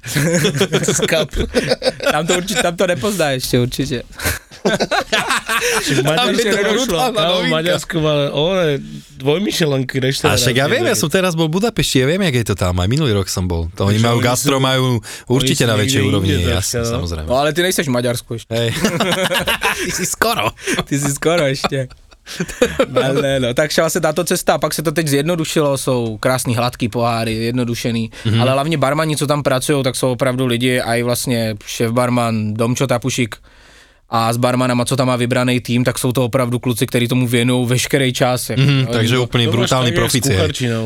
Skap. 0.93 1.31
tam, 2.12 2.26
to 2.26 2.35
určitě, 2.37 2.62
tam 2.62 2.76
to 2.76 2.87
nepozná 2.87 3.31
ještě 3.31 3.59
určitě. 3.61 4.03
Však 5.81 6.03
Maďarsko, 6.03 6.50
to 6.50 6.57
nedošlo. 6.57 6.99
Kámo. 7.15 7.49
Maďarsko 7.49 8.00
má 8.00 8.15
one, 8.33 8.79
dvojmyšelenky 9.17 9.99
A 9.99 10.03
reštaurácie. 10.03 10.43
však 10.43 10.57
ja 10.57 10.67
viem, 10.67 10.85
ja 10.91 10.97
som 10.99 11.09
teraz 11.09 11.38
bol 11.38 11.47
v 11.47 11.62
Budapešti, 11.62 12.03
ja 12.03 12.07
viem, 12.11 12.23
jak 12.26 12.35
je 12.35 12.47
to 12.53 12.55
tam, 12.59 12.75
aj 12.83 12.88
minulý 12.91 13.15
rok 13.15 13.31
som 13.31 13.47
bol. 13.47 13.71
To 13.79 13.87
oni 13.87 14.03
majú 14.03 14.19
oni 14.19 14.26
gastro, 14.26 14.59
majú 14.59 15.00
určite 15.31 15.65
sú 15.65 15.71
na 15.71 15.79
väčšej 15.79 16.03
niekde 16.03 16.11
úrovni, 16.11 16.35
jasne, 16.43 16.50
troška, 16.50 16.79
no. 16.83 16.95
samozrejme. 16.99 17.26
No 17.31 17.35
ale 17.38 17.49
ty 17.55 17.62
nejseš 17.62 17.87
v 17.87 17.95
Maďarsku 17.95 18.31
ještě. 18.35 18.55
Hej. 18.55 18.75
Ty 19.85 19.91
si 19.93 20.07
skoro. 20.07 20.50
Ty 20.85 20.99
jsi 20.99 21.11
skoro 21.12 21.47
ještě. 21.47 21.88
Ale 23.04 23.40
no, 23.40 23.54
takže 23.54 23.83
vlastně 23.83 24.00
tato 24.00 24.25
cesta, 24.25 24.59
pak 24.59 24.75
se 24.75 24.83
to 24.83 24.92
teď 24.92 25.09
zjednodušilo, 25.09 25.78
jsou 25.78 26.16
krásný 26.21 26.56
hladký 26.56 26.88
poháry, 26.88 27.35
jednodušený, 27.35 28.11
mm-hmm. 28.25 28.40
ale 28.40 28.52
hlavně 28.52 28.78
barmani, 28.78 29.16
co 29.16 29.26
tam 29.26 29.42
pracují, 29.42 29.83
tak 29.85 29.97
jsou 29.97 30.12
opravdu 30.12 30.47
lidi, 30.47 30.80
a 30.80 30.95
i 30.95 31.02
vlastně 31.02 31.54
šéf 31.66 31.90
barman 31.92 32.54
Domčo 32.54 32.87
Tapušik 32.87 33.37
a 34.11 34.33
s 34.33 34.37
barmanama, 34.37 34.85
co 34.85 34.97
tam 34.97 35.06
má 35.06 35.16
vybraný 35.16 35.61
tým, 35.61 35.85
tak 35.85 35.99
jsou 35.99 36.12
to 36.12 36.25
opravdu 36.25 36.59
kluci, 36.59 36.87
kteří 36.87 37.09
tomu 37.09 37.26
věnují 37.28 37.66
veškerý 37.66 38.12
čas. 38.12 38.50
Jako, 38.50 38.62
jo, 38.62 38.87
takže 38.92 39.16
oni- 39.18 39.25
úplný 39.25 39.47
To 39.47 39.50
tak, 39.66 39.68
s 39.68 39.95
profici. 39.95 40.37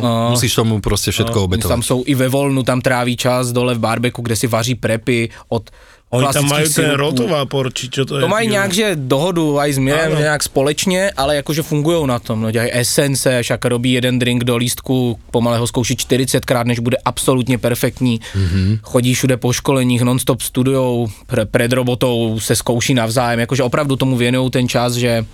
no, 0.03 0.31
Musíš 0.31 0.55
tomu 0.55 0.81
proste 0.81 1.13
všetko 1.13 1.37
Oni 1.39 1.45
obetovať. 1.45 1.69
tam 1.69 1.83
jsou 1.83 2.05
i 2.07 2.15
ve 2.15 2.29
volnu, 2.29 2.63
tam 2.63 2.81
tráví 2.81 3.17
čas 3.17 3.53
dole 3.53 3.75
v 3.75 3.79
barbeku, 3.79 4.23
kde 4.23 4.37
si 4.37 4.47
vaří 4.47 4.75
prepy 4.75 5.29
od 5.49 5.71
Oni 6.11 6.27
tam 6.27 6.43
klasických 6.43 6.51
majú 6.51 6.67
ten 6.67 6.85
sirupů. 6.91 6.99
rotovápor, 6.99 7.65
či 7.71 7.87
čo 7.87 8.03
to 8.03 8.19
je? 8.19 8.27
To 8.27 8.29
mají 8.29 8.51
nějak, 8.51 8.75
že 8.75 8.99
dohodu 8.99 9.63
aj 9.63 9.71
s 9.73 9.79
Mirem, 9.79 10.19
nějak 10.19 10.43
společně, 10.43 11.11
ale 11.15 11.37
jakože 11.37 11.63
fungují 11.63 12.07
na 12.07 12.19
tom, 12.19 12.43
no 12.43 12.51
dělají 12.51 12.71
esence, 12.75 13.43
však 13.43 13.65
robí 13.65 13.93
jeden 13.93 14.19
drink 14.19 14.45
do 14.45 14.57
lístku, 14.57 15.19
pomalé 15.31 15.59
ho 15.59 15.67
zkouší 15.67 15.95
40krát, 15.95 16.67
než 16.67 16.79
bude 16.79 16.97
absolutně 17.05 17.59
perfektní, 17.59 18.21
mm-hmm. 18.21 18.79
chodí 18.83 19.15
všude 19.15 19.37
po 19.37 19.53
školeních, 19.53 20.03
nonstop 20.03 20.43
studujou, 20.43 21.09
pre, 21.27 21.47
před 21.47 21.73
robotou 21.73 22.41
se 22.41 22.57
zkouší 22.57 22.95
navzájem, 22.95 23.41
jakože 23.41 23.63
opravdu 23.63 23.97
tomu 23.97 24.17
věnují 24.17 24.51
ten 24.51 24.69
čas, 24.69 24.95
že 24.95 25.25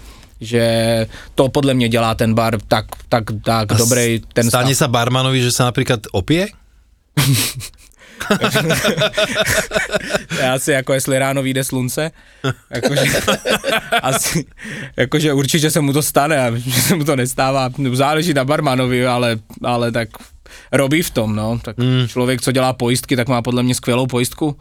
že 0.40 1.06
to 1.34 1.48
podle 1.48 1.74
mě 1.74 1.88
dělá 1.88 2.14
ten 2.14 2.34
bar 2.34 2.60
tak, 2.68 2.84
tak, 3.08 3.24
tak 3.44 3.72
A 3.72 3.74
dobrý 3.74 4.20
ten 4.32 4.52
Stane 4.52 4.76
sa 4.76 4.84
barmanovi, 4.84 5.40
že 5.40 5.48
sa 5.48 5.72
napríklad 5.72 6.12
opie? 6.12 6.52
Já 10.40 10.58
si 10.58 10.72
jako 10.72 10.92
jestli 10.92 11.18
ráno 11.18 11.42
vyjde 11.42 11.64
slunce, 11.64 12.10
jakože, 12.70 13.02
asi, 14.02 14.44
jakože 14.96 15.32
určitě 15.32 15.70
se 15.70 15.80
mu 15.80 15.92
to 15.92 16.02
stane, 16.02 16.46
a 16.46 16.56
že 16.56 16.82
se 16.82 16.94
mu 16.94 17.04
to 17.04 17.16
nestává, 17.16 17.70
záleží 17.92 18.34
na 18.34 18.44
barmanovi, 18.44 19.06
ale, 19.06 19.36
ale 19.64 19.92
tak 19.92 20.08
robí 20.72 21.02
v 21.02 21.10
tom, 21.10 21.36
no, 21.36 21.58
tak 21.62 21.78
mm. 21.78 22.08
člověk, 22.08 22.42
co 22.42 22.52
dělá 22.52 22.72
pojistky, 22.72 23.16
tak 23.16 23.28
má 23.28 23.42
podle 23.42 23.62
mě 23.62 23.74
skvělou 23.74 24.06
pojistku, 24.06 24.58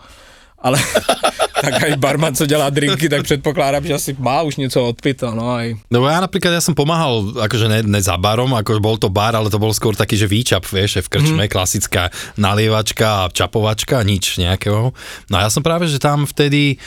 ale 0.60 0.80
tak 1.66 1.84
aj 1.84 1.98
barman, 1.98 2.36
co 2.36 2.46
dělá 2.46 2.70
drinky, 2.70 3.10
tak 3.10 3.24
předpokládám, 3.24 3.86
že 3.86 3.94
asi 3.94 4.12
má 4.20 4.42
už 4.42 4.56
něco 4.56 4.84
odpito, 4.86 5.34
no 5.34 5.50
aj. 5.58 5.76
Lebo 5.90 6.06
ja 6.06 6.22
napríklad, 6.22 6.54
ja 6.54 6.62
som 6.62 6.78
pomáhal, 6.78 7.42
akože 7.42 7.66
ne, 7.66 7.80
ne 7.82 8.02
za 8.02 8.14
barom, 8.22 8.54
ako 8.54 8.78
bol 8.78 9.02
to 9.02 9.10
bar, 9.10 9.34
ale 9.34 9.50
to 9.50 9.58
bol 9.58 9.74
skôr 9.74 9.98
taký, 9.98 10.14
že 10.14 10.30
výčap, 10.30 10.62
vieš, 10.70 11.02
v 11.02 11.10
krčme, 11.10 11.46
mm. 11.50 11.52
klasická 11.52 12.14
nalievačka 12.38 13.26
a 13.26 13.32
čapovačka, 13.34 14.06
nič 14.06 14.38
nejakého. 14.38 14.94
No 15.28 15.36
a 15.36 15.48
ja 15.48 15.50
som 15.50 15.66
práve, 15.66 15.90
že 15.90 15.98
tam 15.98 16.30
vtedy 16.30 16.78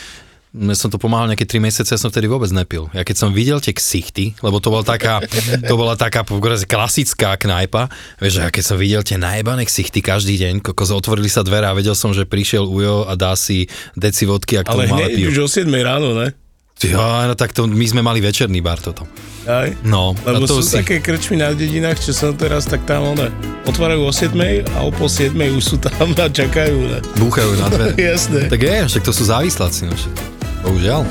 som 0.72 0.88
to 0.88 0.96
pomáhal 0.96 1.28
nejaké 1.28 1.44
3 1.44 1.60
mesiace, 1.60 1.92
ja 1.92 2.00
som 2.00 2.08
vtedy 2.08 2.24
vôbec 2.24 2.48
nepil. 2.48 2.88
Ja 2.96 3.04
keď 3.04 3.16
som 3.20 3.28
videl 3.36 3.60
tie 3.60 3.76
ksichty, 3.76 4.32
lebo 4.40 4.58
to 4.64 4.72
bola 4.72 4.80
taká, 4.80 5.20
to 5.68 5.74
bola 5.76 5.92
taká 5.92 6.24
klasická 6.64 7.36
knajpa, 7.36 7.92
vieš, 8.16 8.40
a 8.40 8.48
keď 8.48 8.64
som 8.64 8.76
videl 8.80 9.04
tie 9.04 9.20
najebané 9.20 9.68
ksichty 9.68 10.00
každý 10.00 10.40
deň, 10.40 10.64
kokos 10.64 10.88
otvorili 10.88 11.28
sa 11.28 11.44
dvere 11.44 11.68
a 11.68 11.76
vedel 11.76 11.92
som, 11.92 12.16
že 12.16 12.24
prišiel 12.24 12.64
Ujo 12.64 13.04
a 13.04 13.12
dá 13.12 13.36
si 13.36 13.68
deci 13.92 14.24
vodky 14.24 14.56
a 14.56 14.64
k 14.64 14.72
Ale 14.72 14.88
tomu 14.88 14.96
malé 14.96 15.12
hneď 15.12 15.16
pivo. 15.20 15.30
už 15.32 15.38
o 15.44 15.48
7 15.48 15.68
ráno, 15.84 16.16
ne? 16.16 16.32
Jo, 16.78 17.26
no 17.26 17.34
tak 17.34 17.50
to, 17.50 17.66
my 17.66 17.86
sme 17.90 18.06
mali 18.06 18.22
večerný 18.22 18.62
bar 18.62 18.78
toto. 18.78 19.02
Aj. 19.50 19.66
No, 19.82 20.14
Lebo 20.22 20.46
to 20.46 20.60
sú 20.60 20.62
si... 20.62 20.78
také 20.78 21.02
krčmy 21.02 21.40
na 21.42 21.50
dedinách, 21.50 21.98
čo 21.98 22.14
som 22.14 22.36
teraz, 22.38 22.70
tak 22.70 22.86
tam 22.86 23.18
one, 23.18 23.34
otvárajú 23.66 24.06
o 24.06 24.12
7 24.14 24.30
a 24.76 24.86
o 24.86 24.94
pol 24.94 25.10
7 25.10 25.34
už 25.58 25.64
sú 25.64 25.76
tam 25.82 26.14
a 26.14 26.26
čakajú, 26.30 26.78
ne? 26.86 26.98
Búchajú 27.18 27.58
na 27.58 27.66
dvere. 27.66 27.98
Jasné. 28.14 28.46
tak 28.46 28.62
je, 28.62 28.76
však 28.94 29.02
to 29.02 29.10
sú 29.10 29.26
závisláci, 29.26 29.90
no 29.90 29.96
však. 29.96 30.37
Obrigado. 30.64 31.04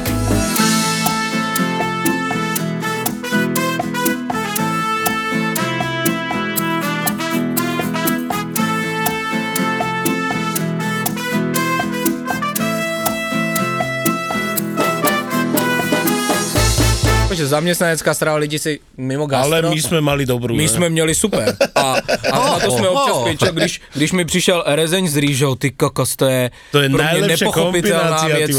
Jakože 17.38 17.54
zaměstnanecká 17.54 18.14
strava 18.14 18.38
lidi 18.42 18.58
si 18.60 18.80
mimo 18.98 19.30
gastro, 19.30 19.54
Ale 19.54 19.70
my 19.70 19.78
sme 19.78 20.02
mali 20.02 20.26
dobrú, 20.26 20.58
My 20.58 20.66
ne? 20.66 20.70
jsme 20.74 20.90
měli 20.90 21.14
super. 21.14 21.54
A, 21.78 22.02
a 22.34 22.36
na 22.50 22.60
to 22.60 22.72
jsme 22.74 22.90
občas 22.90 23.18
pěček, 23.24 23.54
když, 23.54 23.74
když 23.94 24.12
mi 24.12 24.26
přišel 24.26 24.64
rezeň 24.66 25.08
s 25.08 25.16
rýžou, 25.18 25.56
ty 25.56 25.72
kokos, 25.72 26.16
to 26.16 26.26
je, 26.26 26.50
To 26.72 26.82
je 26.82 26.90
pro 26.90 27.04
mě 27.04 27.28
nepochopitelná 27.28 28.26
věc, 28.26 28.52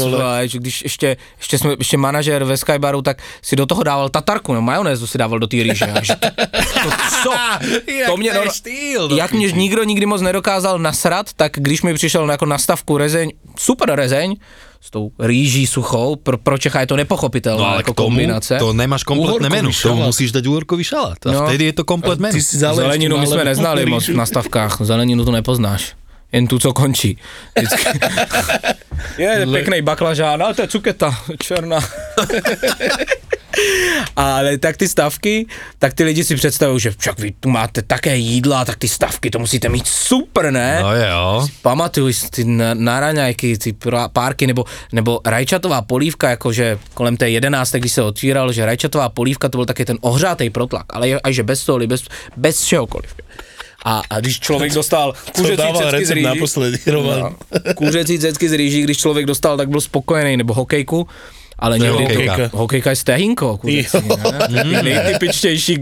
že 0.45 0.57
když 0.59 0.83
ještě, 0.83 1.17
ještě, 1.37 1.57
jsme, 1.57 1.75
ještě 1.79 1.97
manažer 1.97 2.43
ve 2.43 2.57
Skybaru, 2.57 3.01
tak 3.01 3.19
si 3.41 3.55
do 3.55 3.65
toho 3.65 3.83
dával 3.83 4.09
tatarku, 4.09 4.53
no 4.53 4.61
majonézu 4.61 5.07
si 5.07 5.17
dával 5.17 5.39
do 5.39 5.47
té 5.47 5.57
rýže. 5.59 5.91
Že 6.01 6.15
to, 6.15 6.89
co? 7.23 7.31
to 8.07 8.17
mě, 8.17 8.33
no, 8.33 8.51
štýl. 8.51 9.11
jak 9.11 9.31
mě 9.31 9.51
nikdo 9.51 9.83
nikdy 9.83 10.05
moc 10.05 10.21
nedokázal 10.21 10.79
nasrat, 10.79 11.33
tak 11.35 11.51
když 11.55 11.81
mi 11.81 11.93
přišel 11.93 12.31
jako 12.31 12.45
na 12.45 12.57
stavku 12.57 12.97
rezeň, 12.97 13.31
super 13.59 13.91
rezeň, 13.91 14.35
s 14.81 14.89
tou 14.91 15.11
rýží 15.19 15.67
suchou, 15.67 16.15
pro, 16.15 16.37
pro 16.37 16.57
Čecha 16.57 16.81
je 16.81 16.87
to 16.87 16.95
nepochopitelná 16.95 17.61
No 17.63 17.67
ale 17.67 17.77
jako 17.79 17.93
k 17.93 17.95
tomu 17.95 18.07
kombinace. 18.09 18.57
to 18.59 18.73
nemáš 18.73 19.03
kompletné 19.03 19.49
menu. 19.49 19.69
To 19.81 19.95
musíš 19.95 20.31
dať 20.31 20.47
úorkový 20.47 20.83
šalát. 20.83 21.17
A 21.27 21.31
No. 21.31 21.47
vtedy 21.47 21.65
je 21.65 21.73
to 21.73 21.83
komplet 21.83 22.19
menu. 22.19 22.33
Ty 22.33 22.41
si 22.43 22.57
zalečky 22.57 22.81
Zeleninu 22.83 23.17
my 23.17 23.27
jsme 23.27 23.43
neznali 23.45 23.85
moc 23.91 24.07
na 24.07 24.25
stavkách, 24.25 24.77
zeleninu 24.81 25.25
tu 25.25 25.31
nepoznáš. 25.31 25.93
Jen 26.31 26.47
tu, 26.47 26.59
co 26.59 26.73
končí. 26.73 27.17
Vždycky. 27.57 27.99
je 29.17 29.47
pěkný 29.51 29.81
baklažán, 29.81 30.43
ale 30.43 30.53
to 30.53 30.61
je 30.61 30.67
cuketa, 30.67 31.17
černá. 31.43 31.79
Ale 34.15 34.57
tak 34.57 34.77
ty 34.77 34.87
stavky, 34.87 35.45
tak 35.79 35.93
ty 35.93 36.03
lidi 36.03 36.23
si 36.23 36.35
představují, 36.35 36.79
že 36.79 36.91
však 36.97 37.19
vy 37.19 37.31
tu 37.39 37.49
máte 37.49 37.81
také 37.81 38.17
jídla, 38.17 38.65
tak 38.65 38.77
ty 38.77 38.87
stavky 38.87 39.29
to 39.29 39.39
musíte 39.39 39.69
mít 39.69 39.87
super, 39.87 40.51
ne? 40.51 40.79
No 40.81 40.95
jo. 40.95 41.47
Pamatuju 41.61 42.13
si 42.13 42.29
ty 42.29 42.43
na, 42.43 42.73
na 42.73 42.99
raňajky, 42.99 43.57
ty 43.57 43.75
párky, 44.13 44.47
nebo, 44.47 44.65
nebo 44.91 45.21
rajčatová 45.25 45.81
polívka, 45.81 46.29
jakože 46.29 46.79
kolem 46.93 47.17
té 47.17 47.29
jedenácté, 47.29 47.79
když 47.79 47.91
se 47.91 48.01
otvíral, 48.03 48.51
že 48.51 48.65
rajčatová 48.65 49.09
polívka 49.09 49.49
to 49.49 49.57
byl 49.57 49.65
taky 49.65 49.85
ten 49.85 49.97
ohřátej 50.01 50.49
protlak, 50.49 50.85
ale 50.89 51.09
je, 51.09 51.19
že 51.29 51.43
bez 51.43 51.61
soli, 51.61 51.87
bez, 51.87 52.03
bez 52.37 52.65
čehokoliv. 52.65 53.15
A, 53.85 54.01
a 54.09 54.19
když 54.19 54.39
člověk 54.39 54.73
dostal 54.81 55.13
kuřecí 55.35 55.57
dával 55.57 55.91
cecky 55.91 56.05
z 56.05 56.09
rýží, 56.11 56.25
naposledy, 56.25 56.77
no, 56.91 57.35
kuřecí 57.75 58.19
cecky 58.19 58.49
z 58.49 58.53
rýží, 58.53 58.81
když 58.81 58.97
člověk 58.97 59.25
dostal, 59.25 59.57
tak 59.57 59.69
byl 59.69 59.81
spokojený, 59.81 60.37
nebo 60.37 60.53
hokejku, 60.53 61.07
ale 61.59 61.79
někdy 61.79 62.03
hokejka. 62.03 62.35
to, 62.49 62.57
hokejka 62.57 62.89
je 62.89 62.95
stehínko, 62.95 63.57
kuřecí, 63.57 63.97
ne? 64.63 64.83
Nejtypičtější 64.83 65.77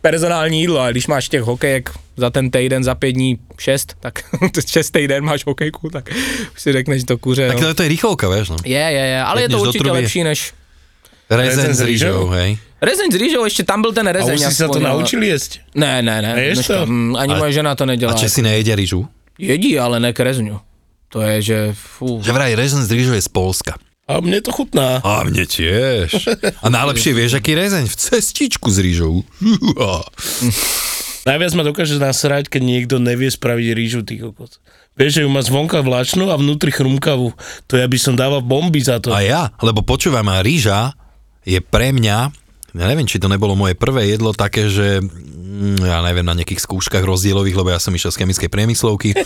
personální 0.00 0.60
jídlo, 0.60 0.80
a 0.80 0.90
když 0.90 1.06
máš 1.06 1.28
těch 1.28 1.42
hokejek 1.42 1.90
za 2.16 2.30
ten 2.30 2.50
týden, 2.50 2.84
za 2.84 2.94
pět 2.94 3.12
dní 3.12 3.38
šest, 3.58 3.96
tak 4.00 4.18
šest 4.66 4.90
týden 4.90 5.24
máš 5.24 5.46
hokejku, 5.46 5.90
tak 5.90 6.10
už 6.54 6.62
si 6.62 6.72
řekneš 6.72 7.04
to 7.04 7.18
kuře. 7.18 7.48
Tak 7.48 7.60
no. 7.60 7.66
to, 7.68 7.74
to 7.74 7.82
je 7.82 7.88
rýchlovka, 7.88 8.28
vieš, 8.28 8.48
no. 8.48 8.56
Je, 8.64 8.78
je, 8.78 9.04
je, 9.16 9.22
ale 9.22 9.42
je 9.42 9.48
to 9.48 9.56
Jedneš 9.56 9.68
určitě 9.68 9.90
lepší 9.92 10.24
než... 10.24 10.52
Rezen 11.30 11.74
s 11.74 11.80
rýžou? 11.80 12.26
hej. 12.26 12.58
Rezeň 12.82 13.12
s 13.12 13.14
rýžou, 13.14 13.44
ještě 13.44 13.62
tam 13.62 13.82
byl 13.82 13.92
ten 13.92 14.08
A 14.08 14.12
rezeň. 14.12 14.34
už 14.34 14.40
si 14.40 14.54
sa 14.56 14.66
to 14.72 14.80
naučili 14.80 15.28
jesť? 15.28 15.60
Ne, 15.76 16.02
ne, 16.02 16.22
ne. 16.24 16.32
Neješ 16.34 16.66
to? 16.66 16.86
mm, 16.88 17.16
ani 17.16 17.30
Ale- 17.36 17.38
moje 17.38 17.52
žena 17.52 17.74
to 17.76 17.86
nedělá. 17.86 18.12
A 18.12 18.16
Česi 18.16 18.42
nejedia 18.42 18.72
rýžu? 18.74 19.04
Jedí, 19.38 19.78
ale 19.78 20.00
ne 20.00 20.10
k 20.16 20.20
rezňu. 20.20 20.58
To 21.12 21.20
je, 21.22 21.42
že 21.42 21.56
fú. 21.76 22.18
Že 22.24 22.32
vraj 22.32 22.54
rezen 22.56 22.82
s 22.82 22.90
rýžou 22.90 23.12
je 23.12 23.22
z 23.22 23.28
Polska. 23.28 23.76
A 24.10 24.18
mne 24.18 24.42
to 24.42 24.50
chutná. 24.50 24.98
A 25.06 25.22
mne 25.22 25.46
tiež. 25.46 26.10
A 26.58 26.66
najlepšie 26.66 27.14
vieš, 27.14 27.38
aký 27.38 27.54
rezeň? 27.54 27.86
V 27.86 27.94
cestičku 27.94 28.66
s 28.66 28.82
rýžou. 28.82 29.22
Najviac 31.30 31.52
ma 31.54 31.62
dokáže 31.62 32.02
nasrať, 32.02 32.50
keď 32.50 32.62
niekto 32.64 32.96
nevie 32.98 33.30
spraviť 33.30 33.66
rýžu, 33.70 34.02
ty 34.02 34.18
kokos. 34.18 34.58
Vieš, 34.98 35.20
že 35.20 35.22
ju 35.22 35.30
má 35.30 35.38
zvonka 35.46 35.78
vláčnu 35.78 36.26
a 36.26 36.34
vnútri 36.34 36.74
chrumkavú. 36.74 37.30
To 37.70 37.78
ja 37.78 37.86
by 37.86 37.98
som 38.02 38.18
dával 38.18 38.42
bomby 38.42 38.82
za 38.82 38.98
to. 38.98 39.14
A 39.14 39.22
ja, 39.22 39.54
lebo 39.62 39.86
počúvaj 39.86 40.26
ma, 40.26 40.42
rýža 40.42 40.98
je 41.46 41.62
pre 41.62 41.94
mňa, 41.94 42.18
ja 42.74 42.84
neviem, 42.90 43.06
či 43.06 43.22
to 43.22 43.30
nebolo 43.30 43.54
moje 43.54 43.78
prvé 43.78 44.10
jedlo 44.10 44.34
také, 44.34 44.66
že 44.66 44.98
mm, 45.00 45.86
ja 45.86 46.02
neviem, 46.02 46.26
na 46.26 46.34
nejakých 46.34 46.66
skúškach 46.66 47.06
rozdielových, 47.06 47.56
lebo 47.56 47.70
ja 47.70 47.78
som 47.78 47.94
išiel 47.94 48.10
z 48.10 48.26
chemickej 48.26 48.50
priemyslovky. 48.50 49.14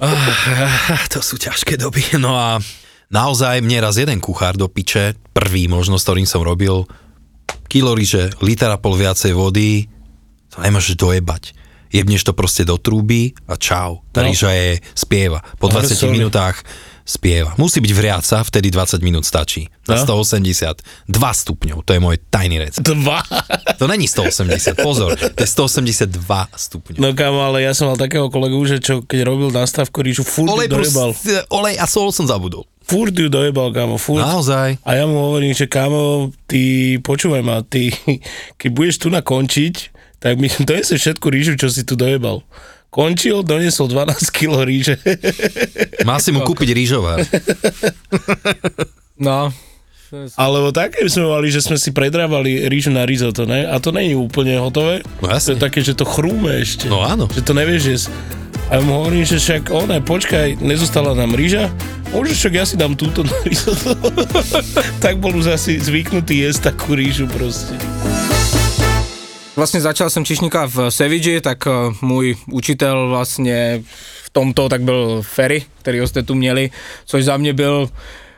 Ah, 0.00 1.04
to 1.12 1.20
sú 1.20 1.36
ťažké 1.36 1.76
doby. 1.76 2.00
No 2.16 2.32
a 2.32 2.56
naozaj 3.12 3.60
mne 3.60 3.78
raz 3.82 3.94
jeden 3.94 4.18
kuchár 4.18 4.56
do 4.56 4.66
piče, 4.66 5.14
prvý 5.30 5.68
možno, 5.68 5.94
s 5.94 6.04
ktorým 6.04 6.24
som 6.24 6.40
robil, 6.40 6.88
kilo 7.68 7.92
ríže, 7.92 8.32
liter 8.40 8.68
a 8.68 8.76
pol 8.76 8.94
viacej 8.94 9.32
vody, 9.32 9.86
to 10.48 10.58
nemôžeš 10.58 10.96
dojebať. 10.96 11.52
Jebneš 11.88 12.24
to 12.24 12.32
proste 12.32 12.64
do 12.64 12.74
trúby 12.74 13.36
a 13.44 13.54
čau. 13.54 14.00
Tá 14.10 14.20
No. 14.20 14.26
rýža 14.26 14.48
je 14.50 14.70
spieva. 14.94 15.44
Po 15.60 15.68
Ale 15.68 15.84
20 15.84 15.92
sorry. 15.94 16.16
minútach 16.16 16.64
spieva. 17.02 17.52
Musí 17.56 17.80
byť 17.80 17.92
vriaca, 17.92 18.40
vtedy 18.40 18.70
20 18.70 19.02
minút 19.02 19.24
stačí. 19.24 19.68
Na 19.84 20.00
No. 20.00 20.24
180. 20.24 20.80
2 21.04 21.12
stupňov, 21.12 21.84
to 21.84 21.92
je 21.92 22.00
môj 22.00 22.16
tajný 22.26 22.64
recept. 22.64 22.80
Dva. 22.86 23.20
To 23.76 23.84
není 23.84 24.08
180, 24.08 24.56
pozor, 24.78 25.12
to 25.12 25.36
je 25.36 25.44
182 25.46 26.16
stupňov. 26.48 26.96
No 26.96 27.12
kámo, 27.12 27.44
ale 27.44 27.60
ja 27.60 27.72
som 27.72 27.88
mal 27.88 27.98
takého 27.98 28.28
kolegu, 28.28 28.56
že 28.64 28.78
čo 28.78 29.02
keď 29.02 29.20
robil 29.26 29.48
nastavku 29.50 30.00
rýžu, 30.00 30.22
furt 30.22 30.48
olej, 30.48 30.70
dojebal. 30.70 31.12
proste, 31.12 31.44
olej 31.50 31.76
a 31.76 31.84
sol 31.84 32.08
som 32.08 32.24
zabudol. 32.24 32.64
Furt 32.82 33.12
ju 33.12 33.26
dojebal, 33.26 33.70
kámo, 33.70 33.96
furt. 33.96 34.20
Naozaj. 34.20 34.82
A 34.82 34.90
ja 34.92 35.04
mu 35.04 35.30
hovorím, 35.30 35.52
že 35.52 35.64
kámo, 35.64 36.28
ty, 36.44 36.62
počúvaj 36.98 37.40
ma, 37.40 37.62
ty, 37.62 37.94
keď 38.60 38.70
budeš 38.70 38.96
tu 38.98 39.08
nakončiť, 39.08 39.74
tak 40.18 40.36
mi 40.36 40.50
doneseš 40.68 40.98
všetku 40.98 41.26
rýžu, 41.26 41.54
čo 41.54 41.66
si 41.66 41.82
tu 41.82 41.94
dojebal. 41.94 42.42
Končil, 42.88 43.40
doniesol 43.40 43.88
12 43.88 44.20
kg 44.28 44.62
ríže. 44.62 45.00
Má 46.04 46.20
si 46.20 46.28
mu 46.28 46.44
kúpiť 46.48 46.76
rýžovár. 46.76 47.24
No, 49.16 49.48
Alebo 50.36 50.76
také 50.76 51.00
sme 51.08 51.24
mali, 51.24 51.48
že 51.48 51.64
sme 51.64 51.80
si 51.80 51.88
predrávali 51.88 52.68
rýžu 52.68 52.92
na 52.92 53.08
risotto, 53.08 53.48
ne? 53.48 53.64
A 53.64 53.80
to 53.80 53.96
není 53.96 54.12
úplne 54.12 54.60
hotové. 54.60 55.00
No 55.24 55.24
To 55.24 55.32
jasne. 55.32 55.56
je 55.56 55.64
také, 55.64 55.80
že 55.80 55.96
to 55.96 56.04
chrúme 56.04 56.52
ešte. 56.52 56.84
No 56.84 57.00
áno. 57.00 57.32
Že 57.32 57.40
to 57.40 57.52
nevieš 57.56 57.82
jesť. 57.88 58.06
A 58.70 58.76
ja 58.76 58.80
mu 58.84 58.92
hovorím, 59.02 59.24
že 59.24 59.38
však 59.38 59.72
ona, 59.72 59.98
počkaj, 59.98 60.62
nezostala 60.62 61.14
nám 61.14 61.34
rýža, 61.34 61.72
môžeš 62.12 62.36
však 62.38 62.54
ja 62.54 62.64
si 62.68 62.76
dám 62.76 62.94
túto 62.94 63.24
na 63.24 63.36
risotto. 63.42 63.96
tak 65.04 65.18
bol 65.18 65.34
už 65.34 65.56
asi 65.56 65.80
zvyknutý 65.80 66.46
jesť 66.46 66.72
takú 66.72 66.94
rýžu 66.94 67.26
proste. 67.26 67.74
Vlastně 69.56 69.80
začal 69.80 70.10
jsem 70.10 70.24
čišníka 70.24 70.66
v 70.66 70.90
Sevidži, 70.90 71.40
tak 71.40 71.66
eh, 71.66 71.70
můj 72.00 72.36
učitel 72.52 73.08
vlastně 73.08 73.82
v 74.24 74.30
tomto 74.30 74.68
tak 74.68 74.82
byl 74.82 75.22
Ferry, 75.22 75.64
kterýho 75.78 76.08
jste 76.08 76.22
tu 76.22 76.34
měli, 76.34 76.70
což 77.04 77.24
za 77.24 77.36
mě 77.36 77.52
byl 77.52 77.88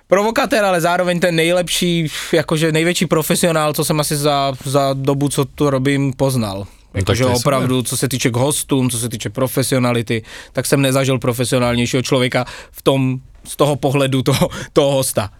provokatér, 0.08 0.64
ale 0.64 0.80
zároveň 0.80 1.20
ten 1.20 1.36
nejlepší, 1.36 2.06
jakože 2.32 2.72
největší 2.72 3.06
profesionál, 3.06 3.72
co 3.72 3.84
jsem 3.84 4.00
asi 4.00 4.16
za, 4.16 4.52
za 4.64 4.92
dobu, 4.92 5.28
co 5.28 5.44
tu 5.44 5.70
robím, 5.70 6.12
poznal. 6.12 6.66
Jakože 6.94 7.24
to 7.24 7.30
je 7.30 7.36
opravdu, 7.36 7.82
co 7.82 7.96
se 7.96 8.08
týče 8.08 8.30
k 8.30 8.36
hostům, 8.36 8.90
co 8.90 8.98
se 8.98 9.08
týče 9.08 9.30
profesionality, 9.30 10.22
tak 10.52 10.66
jsem 10.66 10.82
nezažil 10.82 11.18
profesionálnějšího 11.18 12.02
člověka 12.02 12.44
v 12.70 12.82
tom, 12.82 13.18
z 13.44 13.56
toho 13.56 13.76
pohledu 13.76 14.22
toho, 14.22 14.48
toho 14.72 14.90
hosta. 14.90 15.30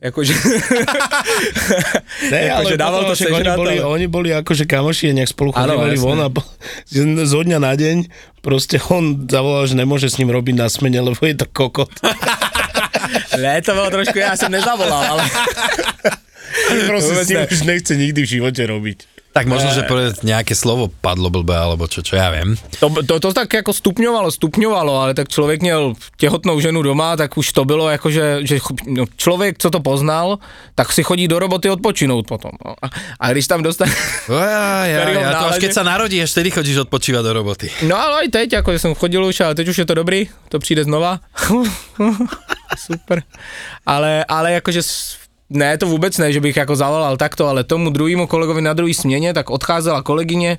Jakože... 0.00 0.34
Ne, 2.30 2.40
Jakože 2.40 2.76
dával 2.76 3.04
to 3.04 3.14
však 3.14 3.32
oni 3.32 3.50
boli, 3.56 3.74
ale- 3.80 3.84
oni 3.84 4.06
boli 4.06 4.28
akože 4.34 4.64
kamoši, 4.64 5.12
nejak 5.12 5.28
spolu 5.28 5.52
chodívali 5.52 5.96
von 5.96 6.20
a 6.20 6.28
po- 6.28 6.44
zo 7.24 7.40
dňa 7.42 7.58
na 7.60 7.72
deň 7.76 7.96
proste 8.40 8.80
on 8.88 9.28
zavolal, 9.28 9.68
že 9.68 9.76
nemôže 9.76 10.08
s 10.08 10.16
ním 10.16 10.32
robiť 10.32 10.54
na 10.56 10.68
smene, 10.72 11.00
lebo 11.00 11.20
je 11.20 11.36
to 11.36 11.46
kokot. 11.52 11.92
ne, 13.42 13.62
to 13.62 13.72
bylo 13.72 13.90
trošku, 13.90 14.18
já 14.18 14.36
jsem 14.36 14.52
nezavolal, 14.52 15.04
ale... 15.04 15.24
Vôbec 16.88 17.24
s 17.26 17.28
ním 17.28 17.46
už 17.52 17.60
nechce 17.62 17.96
nikdy 17.96 18.22
v 18.22 18.28
živote 18.28 18.62
robiť. 18.66 18.98
Tak 19.30 19.46
možno, 19.46 19.70
že 19.70 19.86
povedať 19.86 20.26
nejaké 20.26 20.58
slovo 20.58 20.90
padlo 20.90 21.30
blbé, 21.30 21.54
alebo 21.54 21.86
čo, 21.86 22.02
čo 22.02 22.18
ja 22.18 22.34
viem. 22.34 22.58
To, 22.82 22.90
to, 23.06 23.22
to 23.22 23.30
tak 23.30 23.46
jako 23.46 23.70
stupňovalo, 23.70 24.26
stupňovalo, 24.26 24.92
ale 24.98 25.14
tak 25.14 25.30
člověk 25.30 25.62
měl 25.62 25.94
těhotnou 26.16 26.60
ženu 26.60 26.82
doma, 26.82 27.16
tak 27.16 27.38
už 27.38 27.52
to 27.52 27.64
bylo 27.64 27.90
jako, 27.90 28.10
že, 28.10 28.38
že 28.42 28.58
no, 28.86 29.04
člověk, 29.16 29.58
co 29.58 29.70
to 29.70 29.80
poznal, 29.80 30.38
tak 30.74 30.92
si 30.92 31.02
chodí 31.02 31.28
do 31.28 31.38
roboty 31.38 31.70
odpočinout 31.70 32.26
potom. 32.26 32.50
No. 32.64 32.74
A, 32.82 32.90
a 33.20 33.24
když 33.32 33.46
tam 33.46 33.62
dostane... 33.62 33.94
Ja, 34.28 34.84
ja, 34.84 35.08
ja, 35.10 35.32
to 35.38 35.46
až 35.54 35.58
keď 35.62 35.72
sa 35.78 35.82
narodíš, 35.86 36.34
vtedy 36.34 36.50
chodíš 36.50 36.90
odpočívať 36.90 37.22
do 37.22 37.32
roboty. 37.32 37.70
No 37.86 37.94
ale 37.94 38.26
aj 38.26 38.28
teď, 38.28 38.48
jako 38.52 38.72
že 38.72 38.78
jsem 38.78 38.94
chodil 38.94 39.24
už, 39.24 39.40
ale 39.40 39.54
teď 39.54 39.68
už 39.68 39.78
je 39.78 39.86
to 39.86 39.94
dobrý, 39.94 40.28
to 40.48 40.58
přijde 40.58 40.84
znova. 40.84 41.20
Super. 42.78 43.22
Ale, 43.86 44.24
ale 44.28 44.52
jakože 44.52 44.82
ne, 45.50 45.78
to 45.78 45.86
vůbec 45.86 46.18
ne, 46.18 46.32
že 46.32 46.40
bych 46.40 46.56
jako 46.56 46.76
zavolal 46.76 47.16
takto, 47.16 47.46
ale 47.48 47.64
tomu 47.64 47.90
druhému 47.90 48.26
kolegovi 48.26 48.62
na 48.62 48.72
druhé 48.72 48.94
směně, 48.94 49.34
tak 49.34 49.50
odcházela 49.50 50.02
kolegyně 50.02 50.58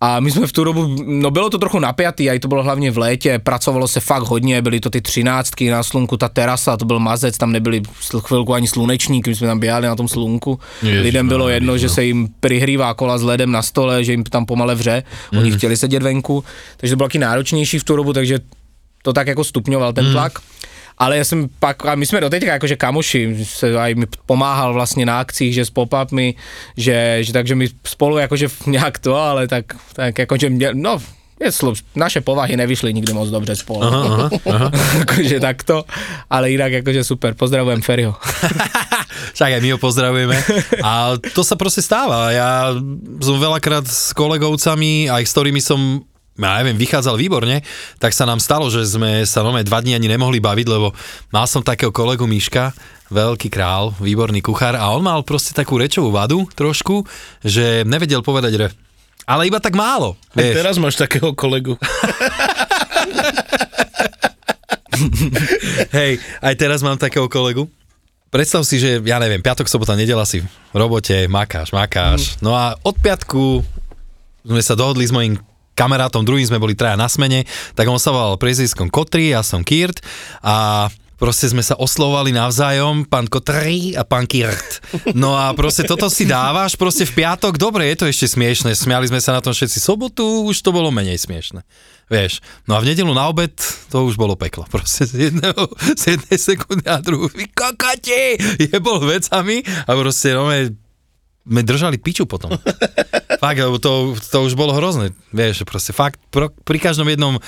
a 0.00 0.20
my 0.20 0.30
jsme 0.30 0.46
v 0.46 0.52
tu 0.52 0.64
dobu, 0.64 0.96
no 1.06 1.30
bylo 1.30 1.50
to 1.50 1.58
trochu 1.58 1.78
napjatý, 1.78 2.30
a 2.30 2.32
i 2.32 2.38
to 2.38 2.48
bylo 2.48 2.62
hlavně 2.62 2.90
v 2.90 2.98
létě, 2.98 3.38
pracovalo 3.38 3.88
se 3.88 4.00
fakt 4.00 4.22
hodně, 4.22 4.62
byly 4.62 4.80
to 4.80 4.90
ty 4.90 5.00
třináctky 5.00 5.70
na 5.70 5.82
slunku, 5.82 6.16
ta 6.16 6.28
terasa, 6.28 6.76
to 6.76 6.84
byl 6.84 6.98
mazec, 6.98 7.38
tam 7.38 7.52
nebyly 7.52 7.80
sl- 7.80 8.20
chvilku 8.20 8.54
ani 8.54 8.68
slunečníky, 8.68 9.30
my 9.30 9.36
jsme 9.36 9.46
tam 9.46 9.58
běhali 9.60 9.86
na 9.86 9.96
tom 9.96 10.08
slunku. 10.08 10.58
Ježiš, 10.82 11.02
Lidem 11.02 11.28
bylo 11.28 11.44
no, 11.44 11.48
jedno, 11.48 11.78
že 11.78 11.86
no. 11.86 11.92
se 11.92 12.04
jim 12.04 12.28
přihrývá 12.40 12.94
kola 12.94 13.18
s 13.18 13.22
ledem 13.22 13.50
na 13.52 13.62
stole, 13.62 14.04
že 14.04 14.12
jim 14.12 14.24
tam 14.24 14.46
pomale 14.46 14.74
vře, 14.74 15.02
oni 15.32 15.48
Mhm. 15.50 15.58
chtěli 15.58 15.76
sedět 15.76 16.02
venku, 16.02 16.44
takže 16.76 16.92
to 16.92 16.96
bylo 16.96 17.08
taky 17.08 17.18
náročnější 17.18 17.78
v 17.78 17.84
tu 17.84 17.96
dobu, 17.96 18.12
takže 18.12 18.38
to 19.02 19.12
tak 19.12 19.26
jako 19.26 19.44
stupňoval 19.44 19.92
ten 19.92 20.12
tlak. 20.12 20.32
Ale 20.98 21.16
já 21.16 21.24
jsem 21.24 21.48
pak, 21.58 21.86
a 21.86 21.94
my 21.94 22.06
jsme 22.06 22.20
doteďka 22.20 22.52
jakože 22.52 22.76
kamoši, 22.76 23.44
se 23.44 23.78
aj 23.78 23.94
mi 23.94 24.06
pomáhal 24.26 24.72
vlastně 24.72 25.06
na 25.06 25.20
akcích, 25.20 25.54
že 25.54 25.64
s 25.64 25.70
pop-upmi, 25.70 26.34
že, 26.76 27.18
že 27.20 27.32
takže 27.32 27.54
my 27.54 27.68
spolu 27.84 28.18
jakože 28.18 28.48
nějak 28.66 28.98
to, 28.98 29.16
ale 29.16 29.48
tak, 29.48 29.64
tak 29.92 30.18
jakože 30.18 30.50
mě, 30.50 30.70
no, 30.72 30.98
je 31.40 31.52
slu, 31.52 31.74
naše 31.94 32.20
povahy 32.20 32.56
nevyšly 32.56 32.94
nikdy 32.94 33.12
moc 33.12 33.30
dobře 33.30 33.56
spolu. 33.56 33.82
Aha, 33.82 34.02
aha, 34.06 34.30
aha. 34.54 34.70
jakože 34.98 35.40
takto, 35.40 35.84
ale 36.30 36.50
jinak 36.50 36.72
jakože 36.72 37.04
super, 37.04 37.34
pozdravujem 37.34 37.82
Ferryho. 37.82 38.14
Však 39.34 39.52
aj 39.52 39.60
my 39.60 39.70
ho 39.74 39.78
pozdravujeme. 39.78 40.38
A 40.82 41.18
to 41.34 41.42
sa 41.42 41.58
proste 41.58 41.82
stáva. 41.82 42.30
Ja 42.30 42.70
som 43.18 43.36
veľakrát 43.38 43.86
s 43.86 44.14
kolegovcami, 44.14 45.10
aj 45.10 45.22
s 45.26 45.32
ktorými 45.34 45.58
som 45.58 46.06
ja 46.34 46.58
neviem, 46.58 46.74
vychádzal 46.74 47.14
výborne, 47.14 47.62
tak 47.98 48.10
sa 48.10 48.26
nám 48.26 48.42
stalo, 48.42 48.66
že 48.66 48.82
sme 48.82 49.22
sa 49.22 49.42
nome 49.42 49.62
dva 49.62 49.78
dní 49.78 49.94
ani 49.94 50.10
nemohli 50.10 50.42
baviť, 50.42 50.66
lebo 50.66 50.90
mal 51.30 51.46
som 51.46 51.62
takého 51.62 51.94
kolegu 51.94 52.26
Miška, 52.26 52.74
veľký 53.08 53.46
král, 53.52 53.94
výborný 54.02 54.42
kuchár 54.42 54.74
a 54.74 54.90
on 54.90 55.04
mal 55.04 55.22
proste 55.22 55.54
takú 55.54 55.78
rečovú 55.78 56.10
vadu 56.10 56.42
trošku, 56.52 57.06
že 57.40 57.86
nevedel 57.86 58.18
povedať 58.20 58.52
re. 58.58 58.68
Ale 59.24 59.46
iba 59.46 59.56
tak 59.56 59.72
málo, 59.72 60.18
A 60.34 60.42
vieš. 60.42 60.54
teraz 60.58 60.76
máš 60.76 60.98
takého 60.98 61.32
kolegu. 61.32 61.78
Hej, 65.90 66.18
aj 66.38 66.54
teraz 66.54 66.82
mám 66.82 66.94
takého 66.94 67.26
kolegu. 67.26 67.66
predstav 68.30 68.62
si, 68.66 68.78
že 68.78 68.98
ja 69.02 69.18
neviem, 69.18 69.42
piatok, 69.42 69.70
sobota, 69.70 69.94
nedela 69.94 70.26
si 70.26 70.42
v 70.42 70.46
robote, 70.74 71.26
makáš, 71.26 71.70
makáš. 71.70 72.34
No 72.42 72.54
a 72.54 72.74
od 72.82 72.98
piatku 72.98 73.62
sme 74.42 74.60
sa 74.60 74.74
dohodli 74.74 75.06
s 75.06 75.14
mojím 75.14 75.38
kamarátom, 75.74 76.22
druhým 76.22 76.46
sme 76.46 76.62
boli 76.62 76.78
traja 76.78 76.98
na 76.98 77.10
smene, 77.10 77.44
tak 77.74 77.90
on 77.90 77.98
sa 77.98 78.14
volal 78.14 78.38
preziskom 78.38 78.88
Kotri, 78.88 79.34
ja 79.34 79.42
som 79.42 79.66
Kirt 79.66 80.00
a 80.40 80.86
proste 81.14 81.46
sme 81.48 81.62
sa 81.62 81.78
oslovali 81.78 82.34
navzájom, 82.34 83.06
pán 83.06 83.30
Kotri 83.30 83.94
a 83.94 84.02
pán 84.02 84.26
Kirt. 84.26 84.82
No 85.14 85.38
a 85.38 85.54
proste 85.54 85.86
toto 85.86 86.10
si 86.10 86.26
dávaš 86.26 86.74
proste 86.74 87.06
v 87.06 87.22
piatok, 87.22 87.56
dobre, 87.56 87.88
je 87.90 87.96
to 88.02 88.06
ešte 88.10 88.34
smiešne, 88.34 88.74
smiali 88.74 89.06
sme 89.08 89.22
sa 89.22 89.34
na 89.34 89.40
tom 89.40 89.54
všetci 89.54 89.78
sobotu, 89.78 90.46
už 90.46 90.60
to 90.60 90.74
bolo 90.74 90.90
menej 90.90 91.18
smiešne. 91.22 91.62
Vieš, 92.12 92.44
no 92.68 92.76
a 92.76 92.82
v 92.84 92.92
nedelu 92.92 93.08
na 93.16 93.32
obed 93.32 93.56
to 93.88 94.04
už 94.04 94.20
bolo 94.20 94.36
peklo. 94.36 94.68
Proste 94.68 95.08
z, 95.08 95.32
jedného, 95.32 95.64
z 95.96 96.18
jednej 96.18 96.36
sekundy 96.36 96.84
na 96.84 97.00
druhú, 97.00 97.32
vy 97.32 97.48
kokoti, 97.48 98.36
jebol 98.68 99.00
vecami 99.00 99.64
a 99.88 99.90
proste 99.96 100.36
no, 100.36 100.52
sme 101.44 101.60
držali 101.60 102.00
piču 102.00 102.24
potom. 102.24 102.56
fakt, 103.44 103.60
lebo 103.60 103.76
to, 103.76 104.16
to 104.16 104.38
už 104.44 104.56
bolo 104.56 104.72
hrozné. 104.72 105.12
Vieš, 105.36 105.68
proste 105.68 105.92
fakt, 105.92 106.16
pro, 106.32 106.48
pri 106.64 106.80
každom 106.80 107.08
jednom 107.12 107.38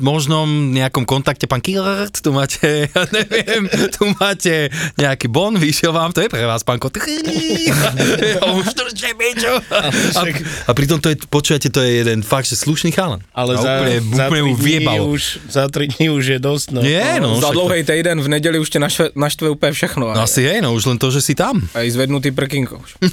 možnom 0.00 0.74
nejakom 0.74 1.04
kontakte, 1.06 1.46
pán 1.46 1.60
Killert, 1.60 2.18
tu 2.20 2.32
máte, 2.32 2.84
ja 2.92 3.02
neviem, 3.12 3.68
tu 3.94 4.08
máte 4.16 4.72
nejaký 4.96 5.28
bon, 5.28 5.54
vyšiel 5.54 5.92
vám, 5.92 6.10
to 6.10 6.24
je 6.24 6.28
pre 6.32 6.44
vás, 6.44 6.64
pán 6.64 6.80
Kot. 6.80 6.96
Ja 6.96 8.44
už 8.50 8.72
držte 8.74 9.12
piču. 9.14 9.52
A, 9.70 10.20
a 10.66 10.70
pritom 10.72 10.98
to 10.98 11.12
je, 11.12 11.16
počujete, 11.28 11.68
to 11.70 11.84
je 11.84 12.02
jeden 12.02 12.24
fakt, 12.24 12.48
že 12.48 12.56
slušný 12.56 12.90
chalan. 12.90 13.20
Ale 13.36 13.56
a 13.56 13.62
za, 13.62 13.70
úplne, 13.76 13.96
za, 14.00 14.24
úplne 14.26 14.42
tri 14.56 14.76
mu 14.80 15.04
už, 15.14 15.22
za 15.48 15.64
tri 15.68 15.84
dní 15.88 16.06
už 16.10 16.24
je 16.36 16.38
dosť. 16.40 16.66
No. 16.74 16.80
Nie, 16.82 17.20
no, 17.20 17.38
Za 17.38 17.52
dlouhý 17.52 17.84
týden 17.84 18.20
v 18.20 18.28
neděli 18.28 18.58
už 18.58 18.70
tě 18.70 18.78
naštve, 18.78 19.06
naštve 19.14 19.50
úplně 19.50 19.72
všechno. 19.72 20.14
No 20.14 20.22
asi 20.22 20.42
hej, 20.44 20.60
no 20.60 20.74
už 20.74 20.86
len 20.86 20.98
to, 20.98 21.10
že 21.10 21.20
si 21.20 21.34
tam. 21.34 21.60
A 21.74 21.82
i 21.82 21.90
zvednutý 21.90 22.30
prkinko 22.30 22.78
už. 22.78 22.90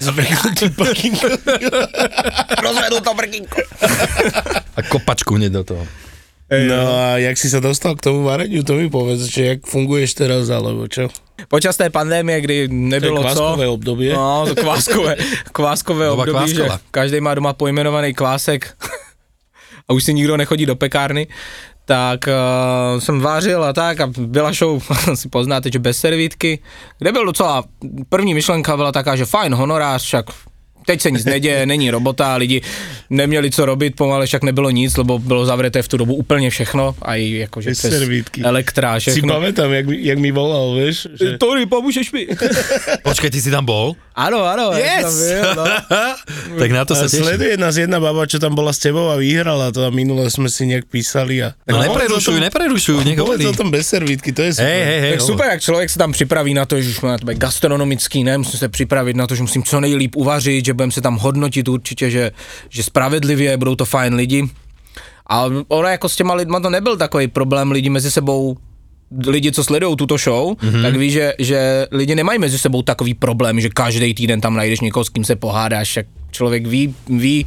Zvrhnutý 0.00 0.68
prkínko. 0.72 1.28
Rozvedl 2.64 3.00
to 3.00 3.14
prkinko. 3.14 3.56
A 4.80 4.88
kopačku 4.88 5.36
hneď 5.36 5.52
do 5.52 5.64
toho. 5.64 5.84
No 6.50 6.82
a 6.98 7.22
jak 7.22 7.38
si 7.38 7.46
sa 7.46 7.62
dostal 7.62 7.94
k 7.94 8.10
tomu 8.10 8.26
vareniu, 8.26 8.66
to 8.66 8.74
mi 8.74 8.90
povedz, 8.90 9.22
že 9.30 9.54
jak 9.54 9.60
funguješ 9.70 10.18
teraz, 10.18 10.50
alebo 10.50 10.90
čo? 10.90 11.06
Počas 11.46 11.78
té 11.78 11.94
pandémie, 11.94 12.42
kdy 12.42 12.66
To 12.66 12.74
je 12.74 12.80
nebylo 12.98 13.22
kváskové 13.22 13.66
co, 13.70 13.72
obdobie. 13.72 14.10
No, 14.10 14.44
to 14.50 14.54
kváskové, 14.58 15.14
kváskové 15.56 16.06
Doba 16.10 16.22
období, 16.26 16.50
že 16.50 16.66
každý 16.90 17.22
má 17.22 17.38
doma 17.38 17.54
pojmenovaný 17.54 18.18
kvásek 18.18 18.66
a 19.88 19.94
už 19.94 20.04
si 20.04 20.14
nikdo 20.14 20.34
nechodí 20.36 20.66
do 20.66 20.74
pekárny, 20.74 21.30
tak 21.86 22.26
uh, 22.26 22.98
jsem 23.00 23.20
vářil 23.20 23.64
a 23.64 23.72
tak 23.72 24.00
a 24.00 24.06
byla 24.18 24.52
show, 24.52 24.82
si 25.14 25.28
poznáte, 25.28 25.70
že 25.72 25.78
bez 25.78 25.98
servítky, 25.98 26.58
kde 26.98 27.12
byl 27.12 27.26
docela, 27.26 27.64
první 28.08 28.34
myšlenka 28.34 28.76
byla 28.76 28.92
taká, 28.92 29.16
že 29.16 29.24
fajn 29.24 29.54
honorář, 29.54 30.02
však 30.02 30.26
teď 30.86 31.00
se 31.00 31.10
nic 31.10 31.24
neděje, 31.24 31.66
není 31.70 31.90
robota, 31.90 32.36
lidi 32.36 32.60
neměli 33.10 33.50
co 33.50 33.66
robit, 33.66 33.96
pomalu 33.96 34.26
však 34.26 34.42
nebylo 34.42 34.70
nic, 34.70 34.96
lebo 34.96 35.18
bylo 35.18 35.46
zavřeté 35.46 35.82
v 35.82 35.88
tu 35.88 35.96
dobu 35.96 36.14
úplně 36.14 36.50
všechno, 36.50 36.94
a 37.02 37.14
i 37.14 37.30
jakože 37.34 37.70
přes 37.70 37.90
servítky. 37.98 38.42
elektra, 38.42 39.00
Si 39.00 39.10
všechno. 39.10 39.34
pamätám, 39.34 39.70
jak, 39.70 39.86
mi- 39.86 39.98
jak 40.00 40.18
mi 40.18 40.30
volal, 40.32 40.74
vieš, 40.74 41.08
že... 41.20 41.38
Tori, 41.38 41.66
pomůžeš 41.66 42.12
mi? 42.12 42.26
Počkaj, 43.02 43.30
ty 43.30 43.40
si 43.40 43.50
tam 43.50 43.64
bol? 43.64 43.94
Áno, 44.10 44.42
áno. 44.42 44.74
Yes! 44.74 45.06
Byl, 45.06 45.54
no. 45.54 45.64
tak 46.60 46.70
na 46.74 46.82
to 46.84 46.98
A 46.98 47.04
sa 47.04 47.06
teším. 47.06 47.24
sleduje 47.24 47.54
nás 47.56 47.78
jedna 47.78 48.02
baba, 48.02 48.26
čo 48.26 48.42
tam 48.42 48.58
bola 48.58 48.74
s 48.74 48.82
tebou 48.82 49.06
a 49.06 49.16
vyhrala 49.16 49.70
to 49.70 49.86
a 49.86 49.90
minule 49.94 50.26
sme 50.26 50.50
si 50.50 50.66
nejak 50.66 50.90
písali 50.90 51.38
a... 51.46 51.54
No, 51.70 51.78
neprerušuj, 51.78 52.42
neprerušuj, 52.42 53.06
nech 53.06 53.16
hovorí. 53.22 53.46
o 53.46 53.54
tom 53.54 53.70
bez 53.70 53.86
servítky, 53.86 54.34
to 54.34 54.42
je 54.42 54.58
super. 54.58 54.66
Hej, 54.66 54.82
hej, 54.84 55.00
hej. 55.00 55.12
Tak 55.14 55.20
super, 55.22 55.46
jak 55.54 55.60
člověk 55.62 55.88
se 55.90 55.98
tam 55.98 56.12
připraví 56.12 56.54
na 56.54 56.66
to, 56.66 56.80
že 56.82 56.90
už 56.90 57.00
má 57.00 57.18
to 57.18 57.26
gastronomický, 57.34 58.24
ne, 58.24 58.38
musím 58.38 58.58
se 58.58 58.68
připravit 58.68 59.16
na 59.16 59.26
to, 59.26 59.34
že 59.34 59.42
musím 59.42 59.62
co 59.62 59.80
nejlíp 59.80 60.16
uvařit, 60.16 60.64
že 60.64 60.74
budeme 60.74 60.92
se 60.92 61.00
tam 61.00 61.16
hodnotit 61.16 61.68
určitě, 61.68 62.10
že, 62.10 62.30
že 62.68 62.82
spravedlivě, 62.82 63.56
budou 63.56 63.74
to 63.74 63.84
fajn 63.84 64.14
lidi. 64.14 64.50
A 65.30 65.46
ono 65.68 65.88
jako 65.88 66.08
s 66.08 66.16
těma 66.16 66.34
lidma 66.34 66.60
to 66.60 66.70
nebyl 66.70 66.96
takový 66.96 67.28
problém 67.28 67.70
lidi 67.70 67.90
mezi 67.90 68.10
sebou 68.10 68.56
lidi, 69.26 69.52
co 69.52 69.64
sledují 69.64 69.96
tuto 69.96 70.18
show, 70.18 70.52
mm-hmm. 70.52 70.82
tak 70.82 70.96
ví, 70.96 71.10
že, 71.10 71.34
že 71.38 71.86
lidi 71.90 72.14
nemají 72.14 72.38
mezi 72.38 72.58
sebou 72.58 72.82
takový 72.82 73.14
problém, 73.14 73.60
že 73.60 73.68
každý 73.68 74.14
týden 74.14 74.40
tam 74.40 74.54
najdeš 74.54 74.80
někoho, 74.80 75.04
s 75.04 75.08
kým 75.08 75.24
se 75.24 75.36
pohádáš, 75.36 75.96
jak 75.96 76.06
člověk 76.30 76.66
ví, 76.66 76.94
ví 77.08 77.44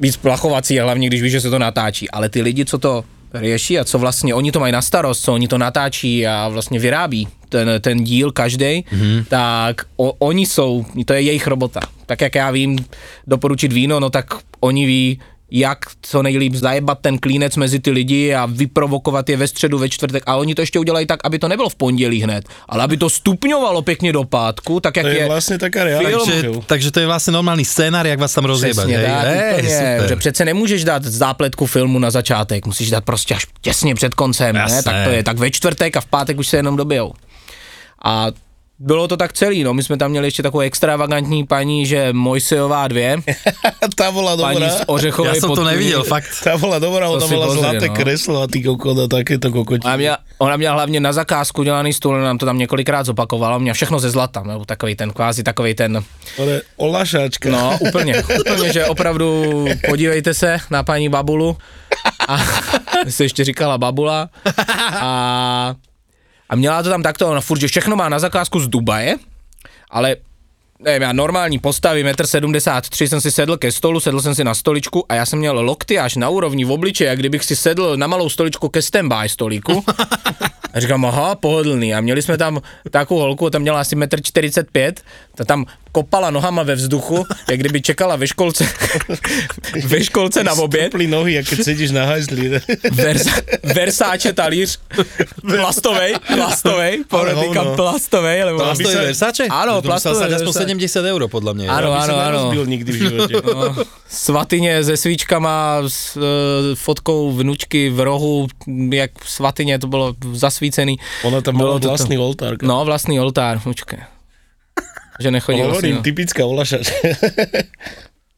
víc 0.00 0.16
plachovací, 0.16 0.78
hlavně 0.78 1.06
když 1.06 1.22
ví, 1.22 1.30
že 1.30 1.40
se 1.40 1.50
to 1.50 1.58
natáčí, 1.58 2.10
ale 2.10 2.28
ty 2.28 2.42
lidi, 2.42 2.64
co 2.64 2.78
to 2.78 3.04
řeší 3.34 3.78
a 3.78 3.84
co 3.84 3.98
vlastně 3.98 4.34
oni 4.34 4.52
to 4.52 4.60
mají 4.60 4.72
na 4.72 4.82
starost, 4.82 5.22
co 5.22 5.34
oni 5.34 5.48
to 5.48 5.58
natáčí 5.58 6.26
a 6.26 6.48
vlastně 6.48 6.78
vyrábí 6.78 7.28
ten, 7.48 7.68
ten 7.80 8.04
díl 8.04 8.32
každý, 8.32 8.64
mm-hmm. 8.64 9.24
tak 9.28 9.86
o, 9.96 10.12
oni 10.12 10.46
jsou, 10.46 10.84
to 11.04 11.12
je 11.12 11.20
jejich 11.20 11.46
robota. 11.46 11.80
Tak 12.06 12.20
jak 12.20 12.34
já 12.34 12.50
vím 12.50 12.78
doporučit 13.26 13.72
víno, 13.72 14.00
no 14.00 14.10
tak 14.10 14.26
oni 14.60 14.86
ví, 14.86 15.20
jak 15.50 15.78
co 16.02 16.22
nejlíp 16.22 16.54
zajebat 16.54 16.98
ten 17.00 17.18
klínec 17.18 17.56
mezi 17.56 17.78
ty 17.78 17.90
lidi 17.90 18.34
a 18.34 18.46
vyprovokovat 18.46 19.28
je 19.28 19.36
ve 19.36 19.48
středu, 19.48 19.78
ve 19.78 19.88
čtvrtek. 19.88 20.22
A 20.26 20.36
oni 20.36 20.54
to 20.54 20.62
ještě 20.62 20.78
udělají 20.78 21.06
tak, 21.06 21.20
aby 21.24 21.38
to 21.38 21.48
nebylo 21.48 21.68
v 21.68 21.74
pondělí 21.74 22.22
hned, 22.22 22.44
ale 22.68 22.82
aby 22.82 22.96
to 22.96 23.10
stupňovalo 23.10 23.82
pěkně 23.82 24.12
do 24.12 24.24
pátku, 24.24 24.80
tak 24.80 24.96
jak 24.96 25.06
To 25.06 25.10
je 25.10 25.18
je 25.18 25.28
vlastne 25.28 25.56
taká 25.58 25.84
realita. 25.84 26.18
Takže, 26.18 26.50
takže 26.66 26.88
to 26.90 26.98
je 27.00 27.06
vlastne 27.06 27.32
normálny 27.34 27.64
scénar, 27.64 28.06
jak 28.06 28.18
vás 28.18 28.34
tam 28.34 28.44
rozjebať. 28.44 28.86
Přesně 28.86 28.98
hej? 28.98 29.06
tak, 29.06 29.26
Hej, 29.26 29.52
úplně, 29.52 29.68
super. 29.68 30.08
že 30.08 30.16
přece 30.16 30.44
nemůžeš 30.44 30.84
dát 30.84 31.02
zápletku 31.04 31.66
filmu 31.66 31.98
na 31.98 32.10
začátek, 32.10 32.66
musíš 32.66 32.90
dát 32.90 33.04
prostě 33.04 33.34
až 33.34 33.46
těsně 33.60 33.94
před 33.94 34.14
koncem, 34.14 34.54
ne? 34.54 34.82
Tak 34.82 35.04
to 35.04 35.10
je, 35.10 35.22
tak 35.22 35.38
ve 35.38 35.50
čtvrtek 35.50 35.96
a 35.96 36.00
v 36.00 36.06
pátek 36.06 36.38
už 36.38 36.48
se 36.48 36.56
jenom 36.56 36.76
dobijou. 36.76 37.12
A 38.04 38.26
bylo 38.78 39.08
to 39.08 39.16
tak 39.16 39.32
celý, 39.32 39.64
no, 39.64 39.74
my 39.74 39.82
jsme 39.82 39.96
tam 39.96 40.10
měli 40.10 40.26
ještě 40.26 40.42
takovou 40.42 40.60
extravagantní 40.60 41.46
paní, 41.46 41.86
že 41.86 42.12
Mojsejová 42.12 42.88
dvě, 42.88 43.16
bola 44.12 44.36
paní 44.36 44.60
dobrá. 44.60 44.70
z 44.76 44.82
Ořechovej 44.86 45.32
Ja 45.32 45.40
som 45.40 45.50
to 45.56 45.64
pod- 45.64 45.70
nevidel, 45.72 46.04
fakt. 46.04 46.28
Tá 46.44 46.60
bola 46.60 46.76
dobrá, 46.78 47.06
To 47.08 47.16
ona 47.16 47.26
pozri, 47.26 47.60
zlaté 47.60 47.86
no. 47.88 47.94
kreslo 47.94 48.36
a 48.42 48.46
ty 48.46 48.60
kokot 48.62 48.98
a 48.98 49.06
takéto 49.08 49.48
kokoti. 49.52 49.84
Ona 49.84 49.96
měla, 49.96 50.18
ona 50.38 50.56
měla 50.56 50.74
hlavně 50.74 51.00
na 51.00 51.12
zakázku 51.12 51.62
dělaný 51.64 51.92
stůl, 51.92 52.20
nám 52.20 52.38
to 52.38 52.46
tam 52.46 52.58
několikrát 52.58 53.06
zopakovala, 53.06 53.58
měla 53.58 53.74
všechno 53.74 53.98
ze 53.98 54.10
zlata, 54.10 54.42
nebo 54.42 54.64
takový 54.64 54.94
ten, 54.96 55.10
kvázi 55.12 55.42
takový 55.42 55.74
ten, 55.74 56.02
Ale 56.42 56.62
olašáčka. 56.76 57.48
no 57.50 57.78
úplně, 57.80 58.22
úplně, 58.40 58.72
že 58.72 58.84
opravdu 58.86 59.54
podívejte 59.88 60.34
se 60.34 60.58
na 60.70 60.82
paní 60.82 61.08
Babulu 61.08 61.56
a 62.28 62.36
se 63.08 63.24
ještě 63.24 63.44
říkala 63.44 63.78
Babula 63.78 64.28
a, 65.00 65.74
a 66.48 66.56
měla 66.56 66.82
to 66.82 66.88
tam 66.88 67.02
takto, 67.02 67.28
ona 67.28 67.40
furt, 67.40 67.60
že 67.60 67.68
všechno 67.68 67.96
má 67.96 68.08
na 68.08 68.18
zakázku 68.18 68.60
z 68.60 68.68
Dubaje, 68.68 69.16
ale 69.90 70.16
nevím, 70.80 71.02
já 71.02 71.12
normální 71.12 71.58
postavy, 71.58 72.04
1,73 72.04 73.04
m 73.04 73.08
jsem 73.08 73.20
si 73.20 73.30
sedl 73.30 73.56
ke 73.56 73.72
stolu, 73.72 74.00
sedl 74.00 74.20
jsem 74.20 74.34
si 74.34 74.44
na 74.44 74.54
stoličku 74.54 75.04
a 75.08 75.14
já 75.14 75.26
jsem 75.26 75.38
měl 75.38 75.60
lokty 75.60 75.98
až 75.98 76.16
na 76.16 76.28
úrovni 76.28 76.64
v 76.64 76.70
obličeji, 76.70 77.08
jak 77.08 77.18
kdybych 77.18 77.44
si 77.44 77.56
sedl 77.56 77.96
na 77.96 78.06
malou 78.06 78.28
stoličku 78.28 78.68
ke 78.68 78.82
standby 78.82 79.28
stolíku. 79.28 79.84
A 80.76 80.80
říkám, 80.80 81.04
aha, 81.04 81.34
pohodlný. 81.34 81.94
A 81.94 82.00
měli 82.00 82.22
jsme 82.22 82.38
tam 82.38 82.60
takovou 82.90 83.20
holku, 83.20 83.50
tam 83.50 83.62
měla 83.62 83.80
asi 83.80 83.96
1,45 83.96 84.86
m, 84.88 84.94
ta 85.34 85.44
tam 85.44 85.66
kopala 85.96 86.28
nohama 86.30 86.60
ve 86.62 86.76
vzduchu, 86.76 87.24
jak 87.48 87.58
kdyby 87.60 87.80
čekala 87.80 88.16
ve 88.20 88.26
školce, 88.28 88.68
ve 89.88 90.04
školce 90.04 90.44
na 90.44 90.52
oběd. 90.52 90.92
Stopli 90.92 91.06
nohy, 91.08 91.38
a 91.38 91.42
keď 91.42 91.58
sedíš 91.64 91.90
na 91.96 92.04
hajzli. 92.04 92.60
Versa, 92.92 93.32
Versace 93.64 94.32
talíř, 94.36 94.76
plastovej, 95.40 96.20
plastovej, 96.28 97.08
podotýkám 97.08 97.64
hovno. 97.72 97.76
plastovej, 97.80 98.38
lebo? 98.44 98.60
Áno, 98.60 99.80
To 99.80 99.88
musel 99.88 100.12
plastový 100.12 100.16
stať 100.20 100.32
aspoň 100.36 100.52
Versace. 100.52 101.00
70 101.00 101.12
eur, 101.16 101.22
podľa 101.32 101.52
mňa. 101.56 101.66
Áno, 101.72 101.88
Aby 101.92 101.96
sa 101.96 102.04
áno, 102.04 102.12
áno. 102.12 102.24
nerozbil 102.28 102.64
nikdy 102.68 102.90
v 102.92 102.96
živote. 103.00 103.34
No, 103.56 103.72
svatyně 104.08 104.84
se 104.84 104.96
svíčkama, 104.96 105.82
s 105.88 106.16
e, 106.16 106.20
fotkou 106.74 107.32
vnučky 107.32 107.90
v 107.90 108.00
rohu, 108.00 108.46
jak 108.90 109.10
svatyně, 109.24 109.78
to 109.78 109.86
bylo 109.86 110.14
zasvícený. 110.32 110.96
Ona 111.24 111.40
tam 111.40 111.56
Bylo 111.56 111.78
vlastný 111.78 112.18
oltár. 112.18 112.56
No, 112.62 112.84
vlastný 112.84 113.20
oltár, 113.20 113.60
počkej. 113.64 114.15
Že 115.20 115.30
nechodil 115.30 115.64
Hovorím, 115.64 115.72
vlastně, 115.72 115.94
no. 115.94 116.02
typická 116.02 116.46
olašačka. 116.46 117.08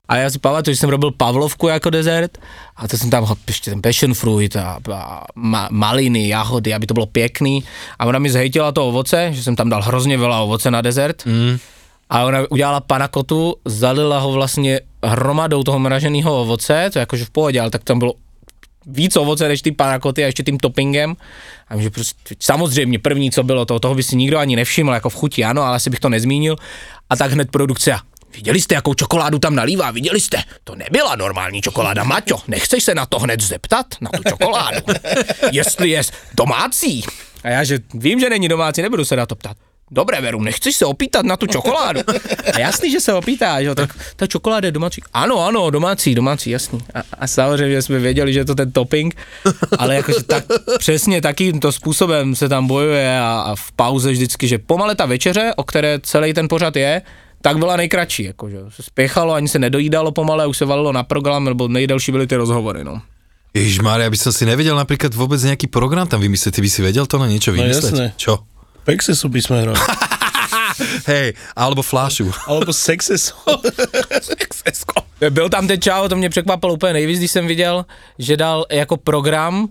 A 0.09 0.17
já 0.17 0.31
si 0.31 0.39
pamatuju, 0.39 0.75
že 0.75 0.81
jsem 0.81 0.89
robil 0.89 1.11
pavlovku 1.11 1.69
jako 1.69 1.91
dezert 1.91 2.39
a 2.77 2.89
to 2.89 2.99
jsem 2.99 3.11
tam 3.11 3.27
ještě 3.47 3.71
ten 3.71 3.83
passion 3.83 4.15
fruit 4.15 4.57
a, 4.57 4.81
a 4.95 5.25
ma, 5.35 5.69
maliny, 5.71 6.29
jahody, 6.29 6.75
aby 6.75 6.87
to 6.87 6.95
bylo 6.95 7.07
pěkný. 7.07 7.65
A 7.99 8.07
ona 8.07 8.19
mi 8.19 8.31
zhejtila 8.31 8.73
to 8.73 8.89
ovoce, 8.89 9.29
že 9.33 9.43
jsem 9.43 9.57
tam 9.57 9.69
dal 9.69 9.83
hrozně 9.83 10.19
veľa 10.19 10.41
ovoce 10.41 10.71
na 10.71 10.81
dezert. 10.81 11.27
Mm. 11.27 11.59
A 12.11 12.25
ona 12.25 12.39
udělala 12.51 12.81
panakotu, 12.81 13.57
zalila 13.65 14.19
ho 14.19 14.33
vlastně 14.33 14.81
hromadou 15.05 15.63
toho 15.63 15.79
mraženého 15.79 16.41
ovoce, 16.41 16.91
to 16.93 16.99
je 16.99 17.01
jakože 17.01 17.25
v 17.25 17.31
pohodě, 17.31 17.61
ale 17.61 17.71
tak 17.71 17.85
tam 17.85 17.99
bylo 17.99 18.15
víc 18.87 19.17
ovoce 19.17 19.49
než 19.49 19.63
ty 19.63 19.73
panakoty 19.73 20.23
a 20.23 20.27
ještě 20.27 20.43
tím 20.43 20.59
toppingem. 20.59 21.17
A 21.69 21.77
že 21.77 21.91
prostě, 21.91 22.35
samozřejmě 22.41 22.99
první, 22.99 23.31
co 23.31 23.43
bylo, 23.43 23.65
to, 23.65 23.81
toho 23.81 23.95
by 23.95 24.03
si 24.03 24.17
nikdo 24.17 24.39
ani 24.39 24.57
nevšiml, 24.57 24.93
jako 24.93 25.09
v 25.09 25.15
chuti, 25.15 25.45
ano, 25.45 25.63
ale 25.63 25.77
asi 25.77 25.91
bych 25.91 26.01
to 26.01 26.09
nezmínil. 26.09 26.57
A 27.11 27.17
tak 27.17 27.33
hned 27.33 27.51
produkce, 27.51 27.99
viděli 28.35 28.61
jste, 28.61 28.75
jakou 28.75 28.95
čokoládu 28.95 29.39
tam 29.39 29.55
nalívá, 29.55 29.91
viděli 29.91 30.21
jste? 30.21 30.43
To 30.65 30.75
nebyla 30.75 31.17
normální 31.17 31.61
čokoláda, 31.61 32.05
Maťo, 32.05 32.39
nechceš 32.49 32.85
se 32.85 32.95
na 32.95 33.07
to 33.07 33.19
hned 33.19 33.41
zeptat, 33.41 33.87
na 34.01 34.11
tu 34.11 34.23
čokoládu? 34.29 34.81
Jestli 35.53 35.91
je 35.91 36.03
domácí? 36.35 37.05
A 37.43 37.49
já, 37.49 37.65
že 37.65 37.79
vím, 37.95 38.21
že 38.21 38.31
není 38.31 38.49
domácí, 38.49 38.83
nebudu 38.83 39.05
se 39.05 39.17
na 39.17 39.27
to 39.27 39.35
ptát. 39.35 39.57
Dobré, 39.91 40.21
Veru, 40.21 40.41
nechceš 40.41 40.77
se 40.77 40.85
opýtat 40.87 41.25
na 41.25 41.37
tu 41.37 41.47
čokoládu? 41.47 42.01
A 42.55 42.59
jasný, 42.61 42.91
že 42.93 43.01
se 43.01 43.13
opýtá, 43.15 43.61
že 43.63 43.69
jo, 43.69 43.75
tak 43.75 43.97
ta 44.17 44.27
čokoláda 44.27 44.69
je 44.69 44.73
domácí. 44.73 45.01
Ano, 45.13 45.45
ano, 45.45 45.71
domácí, 45.71 46.15
domácí, 46.15 46.51
jasný. 46.51 46.81
A, 46.95 47.01
a 47.19 47.27
samozřejmě 47.27 47.83
jsme 47.83 47.99
věděli, 47.99 48.33
že 48.33 48.41
je 48.41 48.45
to 48.45 48.55
ten 48.55 48.73
topping, 48.73 49.17
ale 49.79 49.95
jakože 49.95 50.23
tak, 50.23 50.45
přesně 50.79 51.21
takýmto 51.21 51.73
způsobem 51.73 52.37
se 52.37 52.49
tam 52.49 52.67
bojuje 52.67 53.19
a, 53.21 53.41
a 53.47 53.55
v 53.55 53.73
pauze 53.73 54.11
vždycky, 54.13 54.49
že 54.49 54.59
pomale 54.59 54.95
ta 54.95 55.07
večeře, 55.07 55.53
o 55.57 55.65
které 55.65 55.99
celý 56.03 56.35
ten 56.35 56.49
pořad 56.49 56.77
je, 56.77 57.03
tak 57.43 57.59
byla 57.59 57.77
nejkratší, 57.77 58.25
jakože 58.25 58.59
se 58.69 58.83
spěchalo, 58.83 59.35
ani 59.35 59.49
se 59.49 59.59
nedojídalo 59.59 60.13
pomale, 60.13 60.47
už 60.47 60.57
se 60.59 60.65
valilo 60.65 60.93
na 60.93 61.03
program, 61.03 61.45
nebo 61.45 61.69
nejdelší 61.69 62.13
byly 62.13 62.27
ty 62.27 62.37
rozhovory, 62.37 62.85
no. 62.85 63.01
Ježiš 63.55 63.81
Mária, 63.81 64.07
aby 64.07 64.15
som 64.21 64.29
si 64.29 64.45
nevedel 64.45 64.77
napríklad 64.77 65.09
vôbec 65.17 65.41
nejaký 65.41 65.73
program 65.73 66.05
tam 66.05 66.21
vymyslieť, 66.21 66.53
ty 66.53 66.61
by 66.61 66.69
si 66.69 66.81
vedel 66.85 67.09
to 67.09 67.17
na 67.17 67.27
niečo 67.27 67.51
No 67.51 67.57
vymysleť? 67.57 67.91
jasné. 67.97 68.07
Čo? 68.21 68.45
Pexesu 68.89 69.29
by 69.29 69.41
sme 69.45 69.57
hrali. 69.69 69.77
Hej, 71.13 71.37
alebo 71.53 71.85
flášu. 71.85 72.33
Alebo 72.49 72.73
Sexesu. 72.73 73.37
Byl 75.31 75.49
tam 75.53 75.69
ten 75.69 75.81
čau, 75.81 76.09
to 76.09 76.17
mě 76.17 76.31
překvapilo 76.31 76.75
úplně 76.75 76.93
nejvíc, 76.93 77.19
když 77.19 77.31
jsem 77.31 77.47
viděl, 77.47 77.85
že 78.19 78.37
dal 78.37 78.65
jako 78.73 78.97
program, 78.97 79.69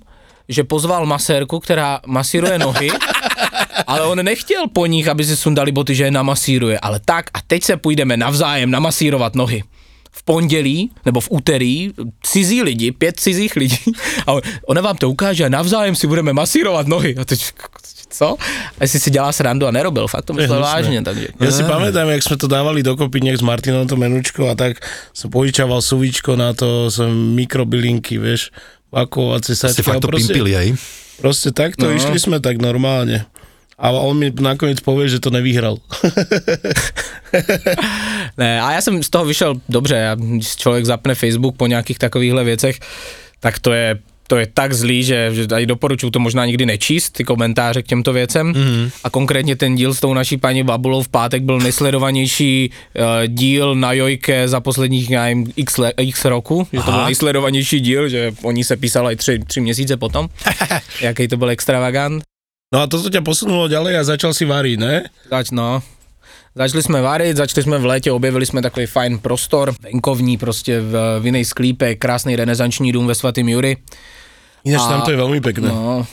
že 0.50 0.64
pozval 0.64 1.06
masérku, 1.06 1.60
která 1.60 2.00
masíruje 2.06 2.60
nohy, 2.60 2.90
ale 3.88 4.02
on 4.06 4.26
nechtěl 4.26 4.68
po 4.74 4.86
nich, 4.86 5.08
aby 5.08 5.26
si 5.26 5.38
sundali 5.38 5.72
boty, 5.72 5.96
že 5.96 6.04
je 6.04 6.12
namasíruje, 6.12 6.80
ale 6.80 7.00
tak 7.06 7.26
a 7.34 7.40
teď 7.48 7.64
se 7.64 7.78
půjdeme 7.78 8.18
navzájem 8.18 8.72
namasírovat 8.72 9.36
nohy. 9.36 9.64
V 10.12 10.24
pondělí 10.24 10.92
nebo 11.06 11.20
v 11.22 11.28
úterý 11.32 11.90
cizí 12.24 12.64
lidi, 12.64 12.92
pět 12.92 13.20
cizích 13.20 13.56
lidí 13.56 13.80
a 14.28 14.32
on- 14.34 14.42
ona 14.68 14.82
vám 14.82 14.98
to 14.98 15.10
ukáže 15.10 15.46
a 15.46 15.50
navzájem 15.50 15.96
si 15.96 16.08
budeme 16.08 16.34
masírovat 16.34 16.88
nohy. 16.88 17.16
A 17.22 17.26
teď, 17.26 17.40
co? 18.18 18.36
A 18.80 18.80
jestli 18.82 19.00
si 19.00 19.10
dělá 19.14 19.32
srandu 19.32 19.68
a 19.68 19.72
nerobil, 19.72 20.08
fakt 20.08 20.26
to 20.26 20.34
myslel 20.34 20.62
vážně. 20.62 21.02
Takže. 21.06 21.28
Ja 21.40 21.52
si 21.54 21.62
pamätám, 21.64 22.10
jak 22.10 22.24
sme 22.26 22.36
to 22.42 22.50
dávali 22.50 22.82
dokopy 22.82 23.22
nejak 23.22 23.38
s 23.38 23.46
Martinom 23.46 23.86
to 23.86 23.94
menučko 23.94 24.50
a 24.50 24.58
tak 24.58 24.82
som 25.14 25.30
požičával 25.30 25.78
suvičko 25.86 26.34
na 26.34 26.58
to, 26.58 26.90
som 26.90 27.14
mikrobylinky, 27.38 28.18
vieš, 28.18 28.50
pakovacie 28.90 29.54
Ste 29.54 29.70
sačky. 29.70 29.86
fakt 29.86 30.02
to 30.02 30.10
a 30.10 30.12
proste, 30.18 30.34
pimpili, 30.34 30.52
hej? 30.58 30.70
proste 31.22 31.54
takto, 31.54 31.86
No. 31.86 31.94
no. 31.94 31.98
išli 32.02 32.18
sme 32.18 32.42
tak 32.42 32.58
normálne. 32.58 33.30
A 33.78 33.94
on 33.94 34.18
mi 34.18 34.34
nakoniec 34.34 34.82
povie, 34.82 35.06
že 35.06 35.22
to 35.22 35.30
nevyhral. 35.30 35.78
Ne, 38.38 38.62
a 38.62 38.72
já 38.72 38.82
jsem 38.82 39.04
z 39.04 39.10
toho 39.10 39.26
vyšel 39.26 39.56
dobře, 39.70 39.96
já, 39.96 40.16
když 40.16 40.56
člověk 40.56 40.86
zapne 40.86 41.16
Facebook 41.16 41.58
po 41.58 41.68
nějakých 41.68 42.00
takovýchhle 42.00 42.44
věcech, 42.44 42.80
tak 43.40 43.60
to 43.60 43.72
je 43.74 44.00
to 44.28 44.36
je 44.38 44.48
tak 44.48 44.74
zlý, 44.74 45.04
že, 45.04 45.32
že 45.34 45.44
aj 45.48 45.66
doporučuji 45.66 46.12
to 46.12 46.20
možná 46.20 46.46
nikdy 46.46 46.66
nečíst, 46.66 47.16
ty 47.16 47.24
komentáře 47.24 47.82
k 47.82 47.88
těmto 47.88 48.14
věcem. 48.14 48.54
Mm-hmm. 48.54 48.92
A 49.04 49.10
konkrétně 49.10 49.56
ten 49.56 49.76
díl 49.76 49.94
s 49.94 50.00
tou 50.00 50.14
naší 50.14 50.38
paní 50.38 50.64
Babulou 50.64 51.02
v 51.04 51.10
pátek 51.10 51.44
byl 51.44 51.60
nejsledovanější 51.60 52.70
uh, 52.70 53.04
díl 53.28 53.76
na 53.76 53.94
Jojke 53.94 54.48
za 54.48 54.60
posledních, 54.60 55.10
nevím, 55.10 55.54
x, 55.56 55.78
le, 55.78 55.94
x 55.98 56.26
roku, 56.26 56.68
že 56.74 56.80
to 56.80 56.92
byl 56.92 57.06
nejsledovanější 57.06 57.80
díl, 57.80 58.10
že 58.10 58.32
o 58.44 58.52
ní 58.52 58.64
se 58.64 58.78
písalo 58.78 59.12
i 59.12 59.16
tři, 59.16 59.40
tři 59.40 59.62
měsíce 59.62 59.98
potom, 59.98 60.28
jaký 61.02 61.28
to 61.28 61.38
byl 61.38 61.50
extravagant. 61.50 62.24
No 62.68 62.84
a 62.84 62.88
toto 62.92 63.08
ťa 63.08 63.24
posunulo 63.24 63.72
ďalej 63.72 63.96
a 63.96 64.04
začal 64.04 64.36
si 64.36 64.44
variť, 64.44 64.76
ne? 64.76 65.08
Zač, 65.32 65.56
no. 65.56 65.80
Začali 66.58 66.84
jsme 66.84 67.02
varit, 67.02 67.38
začali 67.38 67.64
jsme 67.64 67.78
v 67.78 67.86
létě, 67.86 68.12
objevili 68.12 68.46
jsme 68.46 68.62
takový 68.62 68.86
fajn 68.86 69.20
prostor, 69.20 69.74
venkovní 69.82 70.38
prostě 70.38 70.82
v 70.82 71.20
vinej 71.20 71.46
sklípe, 71.46 71.96
krásný 71.96 72.36
renesanční 72.36 72.92
dům 72.92 73.08
ve 73.08 73.16
svatým 73.16 73.50
Jury. 73.50 73.78
A- 74.66 74.90
tam 74.90 75.02
to 75.06 75.12
je 75.14 75.18
veľmi 75.22 75.40
pekné. 75.40 75.70
No, 75.70 76.04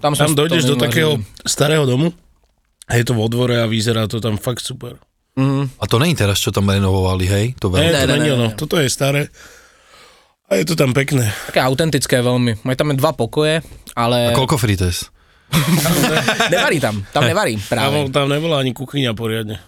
tam, 0.00 0.14
Tam 0.14 0.32
dojdeš 0.38 0.64
do 0.64 0.76
takého 0.78 1.18
starého 1.42 1.82
domu 1.84 2.14
a 2.88 2.94
je 2.94 3.04
to 3.04 3.12
vo 3.18 3.26
dvore 3.28 3.58
a 3.58 3.66
vyzerá 3.66 4.06
to 4.06 4.22
tam 4.22 4.38
fakt 4.38 4.62
super. 4.62 4.96
Mm, 5.36 5.66
A 5.82 5.84
to 5.86 5.98
není 5.98 6.14
teraz, 6.14 6.38
čo 6.38 6.54
tam 6.54 6.70
renovovali, 6.70 7.26
hej? 7.26 7.46
To 7.58 7.68
Ne. 7.70 7.92
Ne, 7.92 8.00
to 8.00 8.06
ne, 8.06 8.12
není 8.18 8.30
ne, 8.30 8.34
ono. 8.34 8.48
ne. 8.48 8.54
Toto 8.54 8.78
je 8.78 8.86
staré. 8.90 9.26
A 10.48 10.54
je 10.56 10.64
to 10.64 10.74
tam 10.78 10.94
pekné. 10.94 11.28
také 11.46 11.60
autentické 11.60 12.22
velmi. 12.22 12.56
Mají 12.64 12.76
tam 12.76 12.96
dva 12.96 13.12
pokoje, 13.12 13.60
ale 13.92 14.30
A 14.30 14.32
koľko 14.32 14.56
frites? 14.56 15.10
nevarí 16.50 16.80
tam, 16.80 17.04
tam 17.12 17.24
nevarí 17.24 17.56
Tam, 17.56 17.64
právě. 17.68 18.10
tam 18.10 18.28
nebola 18.28 18.58
ani 18.60 18.72
kuchyňa 18.74 19.14
poriadne. 19.14 19.58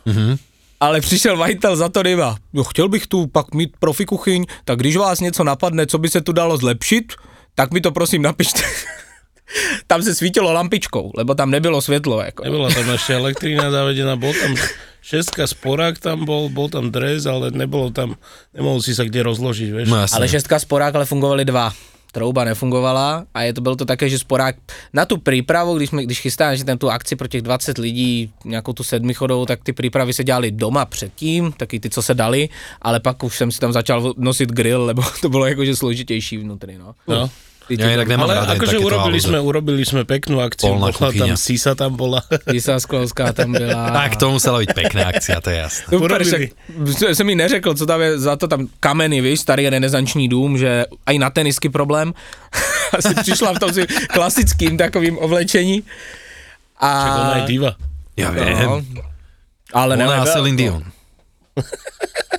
Ale 0.81 1.01
přišel 1.01 1.37
majitel 1.37 1.77
za 1.77 1.89
to 1.89 2.03
ryba. 2.03 2.37
No, 2.53 2.65
chtěl 2.65 2.89
bych 2.89 3.07
tu 3.07 3.27
pak 3.27 3.55
mít 3.55 3.77
profi 3.79 4.05
kuchyň, 4.05 4.45
tak 4.65 4.79
když 4.79 4.97
vás 4.97 5.21
něco 5.21 5.45
napadne, 5.45 5.87
co 5.87 5.99
by 5.99 6.09
se 6.09 6.21
tu 6.21 6.33
dalo 6.33 6.57
zlepšit, 6.57 7.13
tak 7.55 7.73
mi 7.73 7.81
to 7.81 7.93
prosím 7.93 8.23
napište. 8.23 8.63
tam 9.87 10.03
se 10.03 10.15
svítilo 10.15 10.53
lampičkou, 10.53 11.13
lebo 11.17 11.35
tam 11.35 11.51
nebylo 11.51 11.83
světlo. 11.83 12.21
Jako. 12.23 12.45
Nebola 12.45 12.71
tam 12.71 12.91
ešte 12.91 13.15
elektrina 13.19 13.71
zavedená, 13.71 14.17
bol 14.17 14.31
tam 14.33 14.55
šestka 15.03 15.47
sporák 15.47 15.99
tam 15.99 16.25
bol, 16.25 16.49
bol 16.49 16.69
tam 16.71 16.93
dres, 16.95 17.27
ale 17.27 17.51
nebolo 17.51 17.91
tam, 17.91 18.15
nemohol 18.55 18.79
si 18.85 18.95
sa 18.95 19.03
kde 19.05 19.27
rozložiť, 19.27 19.69
vieš. 19.75 19.89
No. 19.91 20.07
Ale 20.07 20.29
šestka 20.31 20.55
sporák, 20.61 20.95
ale 20.95 21.09
fungovaly 21.09 21.45
dva. 21.45 21.73
Trouba 22.13 22.45
nefungovala 22.45 23.25
a 23.35 23.43
je 23.43 23.53
to, 23.53 23.61
bylo 23.61 23.77
to 23.77 23.85
také, 23.85 24.09
že 24.09 24.19
sporák 24.19 24.57
na 24.93 25.05
tu 25.05 25.17
přípravu, 25.17 25.77
když, 25.77 25.89
jsme, 25.89 26.05
když 26.05 26.21
chystáme 26.21 26.57
že 26.57 26.65
ten 26.65 26.79
tu 26.79 26.91
akci 26.91 27.17
pro 27.17 27.29
těch 27.29 27.43
20 27.43 27.79
lidí, 27.79 28.33
nějakou 28.45 28.73
tu 28.73 28.83
sedmichodou, 28.83 29.47
tak 29.47 29.61
ty 29.63 29.73
přípravy 29.73 30.13
se 30.13 30.25
dělaly 30.25 30.51
doma 30.51 30.85
předtím, 30.85 31.53
taky 31.53 31.81
ty, 31.81 31.91
co 31.91 32.03
se 32.03 32.15
dali, 32.15 32.49
ale 32.83 33.01
pak 33.01 33.23
už 33.23 33.37
jsem 33.37 33.53
si 33.53 33.61
tam 33.61 33.73
začal 33.73 34.15
nosit 34.17 34.53
grill, 34.53 34.85
lebo 34.91 35.03
to 35.21 35.29
bylo 35.29 35.47
jakože 35.47 35.77
složitější 35.77 36.37
vnitř, 36.37 36.67
no. 36.79 36.95
No. 37.09 37.31
Ja 37.71 37.87
inak 37.95 38.11
nemám 38.11 38.27
Ale 38.27 38.59
akože 38.59 38.83
urobili 38.83 39.23
halúze. 39.23 39.31
sme, 39.31 39.39
urobili 39.39 39.83
sme 39.87 40.03
peknú 40.03 40.43
akciu, 40.43 40.75
Polná 40.75 40.91
bola 40.91 41.11
kuchyňa. 41.15 41.23
tam, 41.23 41.39
Sisa 41.39 41.73
tam 41.79 41.95
bola. 41.95 42.21
Lisa 42.51 42.75
Sklovská 42.83 43.31
tam 43.31 43.53
byla. 43.55 43.91
Tak, 43.95 44.19
to 44.19 44.31
musela 44.35 44.59
byť 44.59 44.71
pekná 44.75 45.07
akcia, 45.15 45.39
to 45.39 45.51
je 45.55 45.59
jasné. 45.63 45.87
Super, 45.87 46.19
urobili. 46.19 46.51
však 46.91 47.15
jsem 47.15 47.27
mi 47.27 47.35
neřekl, 47.35 47.75
co 47.75 47.87
tam 47.87 48.01
je 48.01 48.19
za 48.19 48.35
to 48.37 48.49
tam 48.49 48.67
kameny, 48.81 49.21
víš, 49.21 49.41
starý 49.41 49.69
renesanční 49.69 50.29
dům, 50.29 50.59
že 50.59 50.85
i 51.07 51.19
na 51.19 51.31
tenisky 51.31 51.69
problém. 51.69 52.15
Asi 52.99 53.15
přišla 53.15 53.53
v 53.55 53.59
tom 53.59 53.71
si 53.73 53.87
klasickým 54.11 54.77
takovým 54.77 55.19
oblečení. 55.19 55.83
A, 56.81 56.89
Tak 57.05 57.15
ona 57.21 57.37
je 57.37 57.47
diva. 57.47 57.73
Ja 58.17 58.29
no, 58.33 58.43
viem. 58.43 58.85
ale 59.73 59.95
Ona 59.97 60.07
ne, 60.07 60.17
a 60.21 60.25
Celine 60.27 60.57
Dion. 60.57 60.83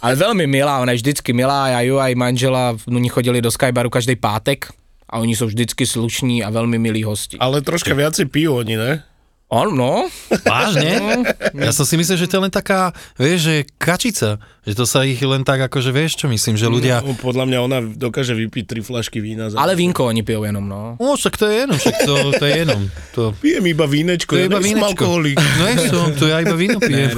ale 0.02 0.16
velmi 0.16 0.48
milá, 0.48 0.80
ona 0.80 0.92
je 0.92 0.96
vždycky 0.96 1.34
milá, 1.34 1.68
já 1.68 1.82
ju 1.82 2.00
a 2.00 2.08
i 2.08 2.16
manžela, 2.16 2.78
oni 2.88 3.10
chodili 3.10 3.42
do 3.42 3.52
Skybaru 3.52 3.90
každý 3.90 4.16
pátek 4.16 4.68
a 5.12 5.20
oni 5.20 5.36
jsou 5.36 5.46
vždycky 5.46 5.86
slušní 5.86 6.44
a 6.44 6.50
velmi 6.50 6.80
milí 6.80 7.04
hosti. 7.04 7.38
Ale 7.38 7.62
troška 7.62 7.92
viacej 7.94 8.26
pijú 8.32 8.56
oni, 8.64 8.78
ne? 8.80 9.04
On, 9.52 9.68
no, 9.68 10.08
Vážne? 10.48 11.28
Ja 11.52 11.76
som 11.76 11.84
si 11.84 12.00
myslel, 12.00 12.16
že 12.24 12.32
to 12.32 12.40
je 12.40 12.44
len 12.48 12.54
taká, 12.56 12.96
vieš, 13.20 13.40
že 13.52 13.56
kačica. 13.76 14.40
Že 14.64 14.74
to 14.80 14.86
sa 14.88 15.04
ich 15.04 15.20
len 15.20 15.44
tak, 15.44 15.60
akože 15.68 15.92
vieš, 15.92 16.24
čo 16.24 16.32
myslím, 16.32 16.56
že 16.56 16.72
ľudia... 16.72 17.04
No, 17.04 17.20
podľa 17.20 17.52
mňa 17.52 17.60
ona 17.60 17.78
dokáže 17.84 18.32
vypiť 18.32 18.64
tri 18.64 18.80
flašky 18.80 19.20
vína. 19.20 19.52
Za... 19.52 19.60
ale 19.60 19.76
vínko 19.76 20.08
oni 20.08 20.24
pijou 20.24 20.48
jenom, 20.48 20.64
no. 20.64 20.96
No, 20.96 21.20
však 21.20 21.36
to 21.36 21.52
je 21.52 21.56
jenom, 21.68 21.76
však 21.76 21.96
to, 22.08 22.16
to 22.40 22.44
je 22.48 22.54
jenom. 22.64 22.82
To, 23.12 23.22
Pijem 23.44 23.66
iba 23.68 23.84
vínečko, 23.92 24.32
to 24.32 24.40
je 24.40 24.48
ja 24.48 24.48
iba 24.48 24.60
nejsem 24.64 24.80
vínečko. 24.80 24.88
alkoholik. 24.88 25.36
No 25.36 25.64
je 25.68 25.76
som, 25.92 26.08
to 26.16 26.26
ja 26.32 26.38
iba 26.40 26.56
víno 26.56 26.80
pijem. 26.80 27.12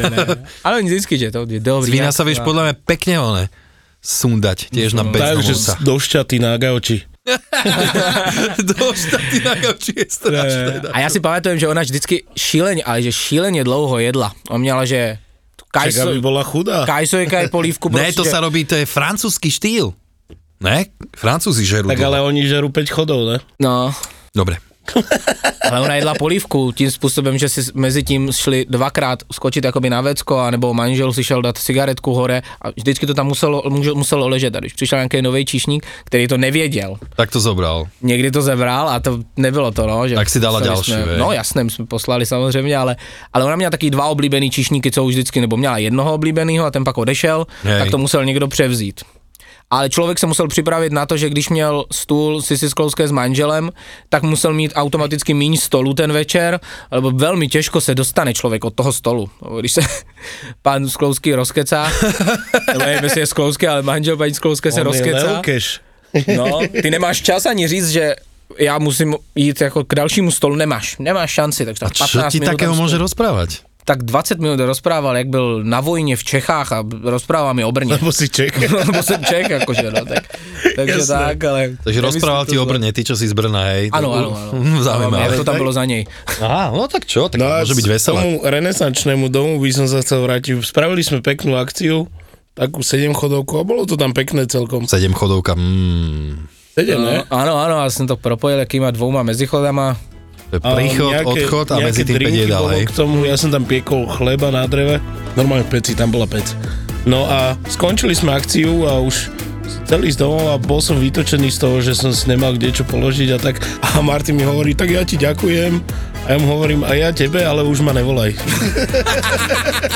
Ale 0.65 0.73
oni 0.81 0.87
vždycky, 0.89 1.13
že 1.21 1.29
to 1.29 1.45
je 1.45 1.61
dobrý. 1.61 1.85
Z 1.85 1.93
vína 1.93 2.09
sa 2.09 2.25
vieš 2.25 2.41
podľa 2.41 2.73
mňa 2.73 2.75
pekne 2.81 3.15
one 3.21 3.43
sundať, 4.01 4.73
tiež 4.73 4.97
na 4.97 5.05
Takže 5.05 5.53
bezdomovca. 5.53 5.73
do 5.85 5.95
šťaty 6.01 6.35
na 6.41 6.57
gauči. 6.57 7.05
Do 8.63 8.93
štaty 8.93 9.37
na 9.45 9.55
gauči 9.55 9.93
je 9.95 10.05
strašné. 10.09 10.81
A 10.91 10.99
já 10.99 11.09
si 11.09 11.19
pamatujem, 11.19 11.59
že 11.59 11.67
ona 11.67 11.81
vždycky 11.81 12.23
šíleně, 12.37 12.83
ale 12.83 13.01
že 13.01 13.11
šíleně 13.11 13.63
dlouho 13.63 13.99
jedla. 13.99 14.33
On 14.49 14.61
měla, 14.61 14.85
že 14.85 15.17
kajso, 15.71 16.09
aby 16.09 16.21
bola 16.21 16.43
chudá. 16.43 16.85
kajsojka 16.85 17.39
je 17.39 17.47
polívku 17.49 17.89
Ne, 17.89 18.13
to 18.13 18.23
prostě. 18.23 18.31
sa 18.31 18.39
robí, 18.39 18.65
to 18.65 18.75
je 18.75 18.85
francúzsky 18.85 19.49
štýl. 19.51 19.93
Ne? 20.63 20.85
Francúzi 21.17 21.65
žerú. 21.65 21.87
Tak 21.91 21.97
dlho. 21.99 22.07
ale 22.07 22.17
oni 22.23 22.47
žerú 22.47 22.69
5 22.71 22.87
chodov, 22.87 23.27
ne? 23.27 23.37
No, 23.59 23.91
Dobre. 24.35 24.57
ale 25.69 25.79
ona 25.81 25.95
jedla 25.95 26.13
polívku 26.19 26.71
tím 26.71 26.91
způsobem, 26.91 27.37
že 27.37 27.49
si 27.49 27.61
mezi 27.73 28.03
tím 28.03 28.31
šli 28.31 28.65
dvakrát 28.69 29.19
skočit 29.31 29.63
jakoby 29.65 29.89
na 29.89 30.01
vecko, 30.01 30.37
anebo 30.37 30.73
manžel 30.73 31.13
si 31.13 31.23
šel 31.23 31.41
dát 31.41 31.57
cigaretku 31.57 32.13
hore 32.13 32.41
a 32.61 32.69
vždycky 32.69 33.05
to 33.07 33.13
tam 33.13 33.27
muselo, 33.27 33.63
muselo- 33.93 34.29
ležet. 34.29 34.55
A 34.55 34.59
když 34.59 34.73
přišel 34.73 34.97
nějaký 34.97 35.21
nový 35.21 35.45
číšník, 35.45 35.85
který 36.03 36.27
to 36.27 36.37
nevěděl, 36.37 36.95
Tak 37.15 37.31
to 37.31 37.39
zobral. 37.39 37.85
někdy 38.01 38.31
to 38.31 38.41
zebral 38.41 38.89
a 38.89 38.99
to 38.99 39.19
nebylo 39.37 39.71
to, 39.71 39.87
no. 39.87 40.07
Že 40.07 40.15
Tak 40.15 40.29
si 40.29 40.39
dala 40.39 40.59
další, 40.59 40.91
Jsme, 40.91 41.05
vej. 41.05 41.17
no 41.19 41.31
jasně, 41.31 41.63
my 41.63 41.71
jsme 41.71 41.85
poslali 41.85 42.25
samozřejmě, 42.25 42.77
ale, 42.77 42.95
ale 43.33 43.45
ona 43.45 43.55
měla 43.55 43.71
taky 43.71 43.89
dva 43.89 44.07
oblíbený 44.07 44.49
číšníky, 44.51 44.91
co 44.91 45.03
už 45.03 45.13
vždycky, 45.13 45.41
nebo 45.41 45.57
měla 45.57 45.77
jednoho 45.77 46.13
oblíbeného 46.13 46.65
a 46.65 46.71
ten 46.71 46.83
pak 46.83 46.97
odešel, 46.97 47.47
Hej. 47.63 47.79
tak 47.79 47.91
to 47.91 47.97
musel 47.97 48.25
někdo 48.25 48.47
převzít. 48.47 49.01
Ale 49.73 49.89
člověk 49.89 50.19
se 50.19 50.27
musel 50.27 50.47
připravit 50.47 50.93
na 50.93 51.05
to, 51.05 51.17
že 51.17 51.29
když 51.29 51.49
měl 51.49 51.85
stůl 51.91 52.41
Sisi 52.41 52.69
Sklouské 52.69 53.07
s 53.07 53.11
manželem, 53.11 53.71
tak 54.09 54.23
musel 54.23 54.53
mít 54.53 54.71
automaticky 54.75 55.33
míň 55.33 55.57
stolu 55.57 55.93
ten 55.93 56.13
večer, 56.13 56.59
alebo 56.91 57.11
velmi 57.11 57.47
těžko 57.47 57.81
se 57.81 57.95
dostane 57.95 58.33
člověk 58.33 58.65
od 58.65 58.73
toho 58.73 58.93
stolu. 58.93 59.29
Když 59.59 59.71
se 59.71 59.81
pan 60.61 60.89
Sklouský 60.89 61.35
rozkecá, 61.35 61.91
nebo 62.73 62.85
nevím, 62.85 63.03
jestli 63.03 63.21
je 63.21 63.25
Sklouský, 63.25 63.67
ale 63.67 63.81
manžel 63.81 64.17
paní 64.17 64.33
Sklouské 64.33 64.71
se 64.71 64.81
On 64.81 64.87
rozkecá. 64.87 65.41
No, 66.37 66.59
ty 66.81 66.91
nemáš 66.91 67.21
čas 67.21 67.45
ani 67.45 67.67
říct, 67.67 67.89
že 67.89 68.15
já 68.59 68.77
musím 68.79 69.15
jít 69.35 69.61
jako 69.61 69.83
k 69.83 69.95
dalšímu 69.95 70.31
stolu, 70.31 70.55
nemáš, 70.55 70.97
nemáš 70.97 71.31
šanci, 71.31 71.65
takže 71.65 71.85
A 71.85 71.89
15 71.89 72.31
ti 72.31 72.39
takého 72.39 72.75
stojím. 72.75 72.97
rozprávať? 72.97 73.59
Tak 73.83 74.03
20 74.03 74.39
minut 74.39 74.59
rozprával, 74.59 75.17
jak 75.17 75.27
byl 75.27 75.63
na 75.63 75.79
vojně 75.83 76.15
v 76.15 76.23
Čechách 76.23 76.71
a 76.71 76.83
rozprával 77.03 77.53
mi 77.53 77.63
o 77.63 77.71
Brně. 77.71 77.93
Lebo 77.99 78.11
si 78.11 78.29
Čech. 78.29 78.71
Lebo 78.71 79.03
jsem 79.03 79.19
Čech, 79.25 79.51
akože, 79.51 79.91
no, 79.91 80.05
tak, 80.05 80.23
takže 80.75 80.93
Jasné. 81.03 81.15
tak, 81.19 81.43
ale... 81.43 81.61
Takže 81.83 82.01
rozprával 82.01 82.45
ti 82.45 82.55
o 82.59 82.65
Brně. 82.65 82.93
Ty, 82.93 83.03
čo 83.03 83.15
si 83.19 83.27
z 83.27 83.33
Brna, 83.35 83.63
hej. 83.75 83.91
Áno, 83.91 84.15
áno, 84.15 84.29
áno. 84.31 84.51
Zaujímavé. 84.87 85.23
Jak 85.27 85.35
to 85.35 85.43
tam 85.43 85.55
bylo 85.59 85.73
za 85.75 85.83
nej. 85.85 86.07
Aha, 86.39 86.71
no 86.71 86.87
tak 86.87 87.03
čo, 87.05 87.27
tak 87.27 87.43
No 87.43 87.47
byť 87.59 87.83
k 87.83 87.91
veselé. 87.91 88.15
tomu 88.15 88.39
renesančnému 88.39 89.27
domu 89.27 89.59
by 89.59 89.69
som 89.75 89.85
sa 89.91 89.99
chcel 89.99 90.23
vrátiť. 90.23 90.63
Spravili 90.63 91.03
sme 91.03 91.19
peknú 91.19 91.59
akciu, 91.59 92.07
takú 92.55 92.79
7 92.87 93.11
chodovku 93.11 93.59
a 93.59 93.67
bolo 93.67 93.83
to 93.83 93.99
tam 93.99 94.15
pekné 94.15 94.47
celkom. 94.47 94.87
Sedem 94.87 95.11
chodovka, 95.11 95.59
mm, 95.59 96.47
7, 96.79 96.87
ne? 96.97 97.15
No, 97.19 97.35
áno, 97.35 97.53
áno, 97.59 97.75
ja 97.83 97.91
som 97.91 98.07
to 98.07 98.15
propojil 98.15 98.63
akýma 98.63 98.89
dvouma 98.89 99.27
medzichodama. 99.27 99.99
Je 100.53 100.61
príchod, 100.61 101.11
odchod 101.25 101.67
a 101.73 101.77
medzi 101.81 102.03
tým 102.05 102.15
5 102.15 102.19
drinky 102.19 102.39
jedál, 102.45 102.65
bolo 102.67 102.73
hej. 102.77 102.83
K 102.85 102.91
tomu, 102.93 103.15
ja 103.25 103.35
som 103.39 103.49
tam 103.49 103.63
piekol 103.65 104.05
chleba 104.09 104.53
na 104.53 104.69
dreve, 104.69 105.01
normálne 105.33 105.65
v 105.65 105.71
peci, 105.79 105.97
tam 105.97 106.13
bola 106.13 106.29
pec. 106.29 106.45
No 107.03 107.27
a 107.27 107.57
skončili 107.67 108.15
sme 108.15 108.31
akciu 108.31 108.87
a 108.87 109.01
už 109.01 109.33
chcel 109.83 110.07
ísť 110.07 110.19
domov 110.23 110.45
a 110.51 110.55
bol 110.55 110.79
som 110.79 110.95
vytočený 110.99 111.51
z 111.51 111.59
toho, 111.59 111.77
že 111.83 111.93
som 111.95 112.11
si 112.15 112.27
nemal 112.31 112.55
kde 112.55 112.71
čo 112.71 112.83
položiť 112.87 113.29
a 113.35 113.37
tak. 113.39 113.59
A 113.83 113.99
Martin 113.99 114.39
mi 114.39 114.47
hovorí, 114.47 114.71
tak 114.73 114.91
ja 114.91 115.03
ti 115.03 115.19
ďakujem. 115.19 115.83
A 116.23 116.27
ja 116.33 116.37
mu 116.39 116.47
hovorím, 116.55 116.87
a 116.87 116.95
ja 116.95 117.11
tebe, 117.11 117.43
ale 117.43 117.67
už 117.67 117.83
ma 117.83 117.91
nevolaj. 117.91 118.31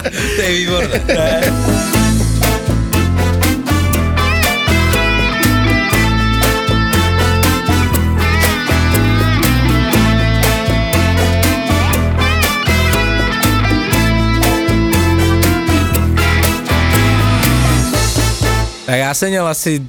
To 0.08 0.42
je 0.42 0.52
výborné. 0.64 1.97
Tak 18.88 18.96
já 18.96 19.14
jsem 19.14 19.30
měl 19.30 19.48
asi 19.48 19.84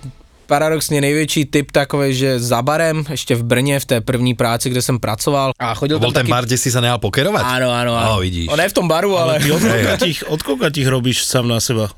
paradoxně 0.46 1.00
největší 1.00 1.44
typ 1.44 1.70
takový, 1.70 2.14
že 2.14 2.40
za 2.40 2.62
barem, 2.62 3.04
ještě 3.10 3.34
v 3.34 3.42
Brně, 3.42 3.80
v 3.80 3.84
té 3.84 4.00
první 4.00 4.34
práci, 4.34 4.70
kde 4.70 4.82
jsem 4.82 4.98
pracoval 4.98 5.52
a 5.58 5.74
chodil 5.74 5.96
To 5.96 6.00
bol 6.00 6.10
tam 6.10 6.14
ten 6.14 6.26
taky... 6.26 6.30
bar, 6.30 6.44
kde 6.50 6.58
si 6.58 6.74
sa 6.74 6.82
nehal 6.82 6.98
pokerovať? 6.98 7.44
Áno, 7.46 7.70
áno, 7.70 7.94
áno. 7.94 8.18
Á, 8.18 8.18
vidíš. 8.18 8.50
O, 8.50 8.58
ne 8.58 8.66
v 8.66 8.74
tom 8.74 8.90
baru, 8.90 9.14
ale, 9.14 9.38
Ty 9.38 9.54
od 9.54 9.62
tých, 10.02 10.26
od 10.26 10.42
robíš 10.90 11.22
sám 11.22 11.46
na 11.46 11.62
seba? 11.62 11.94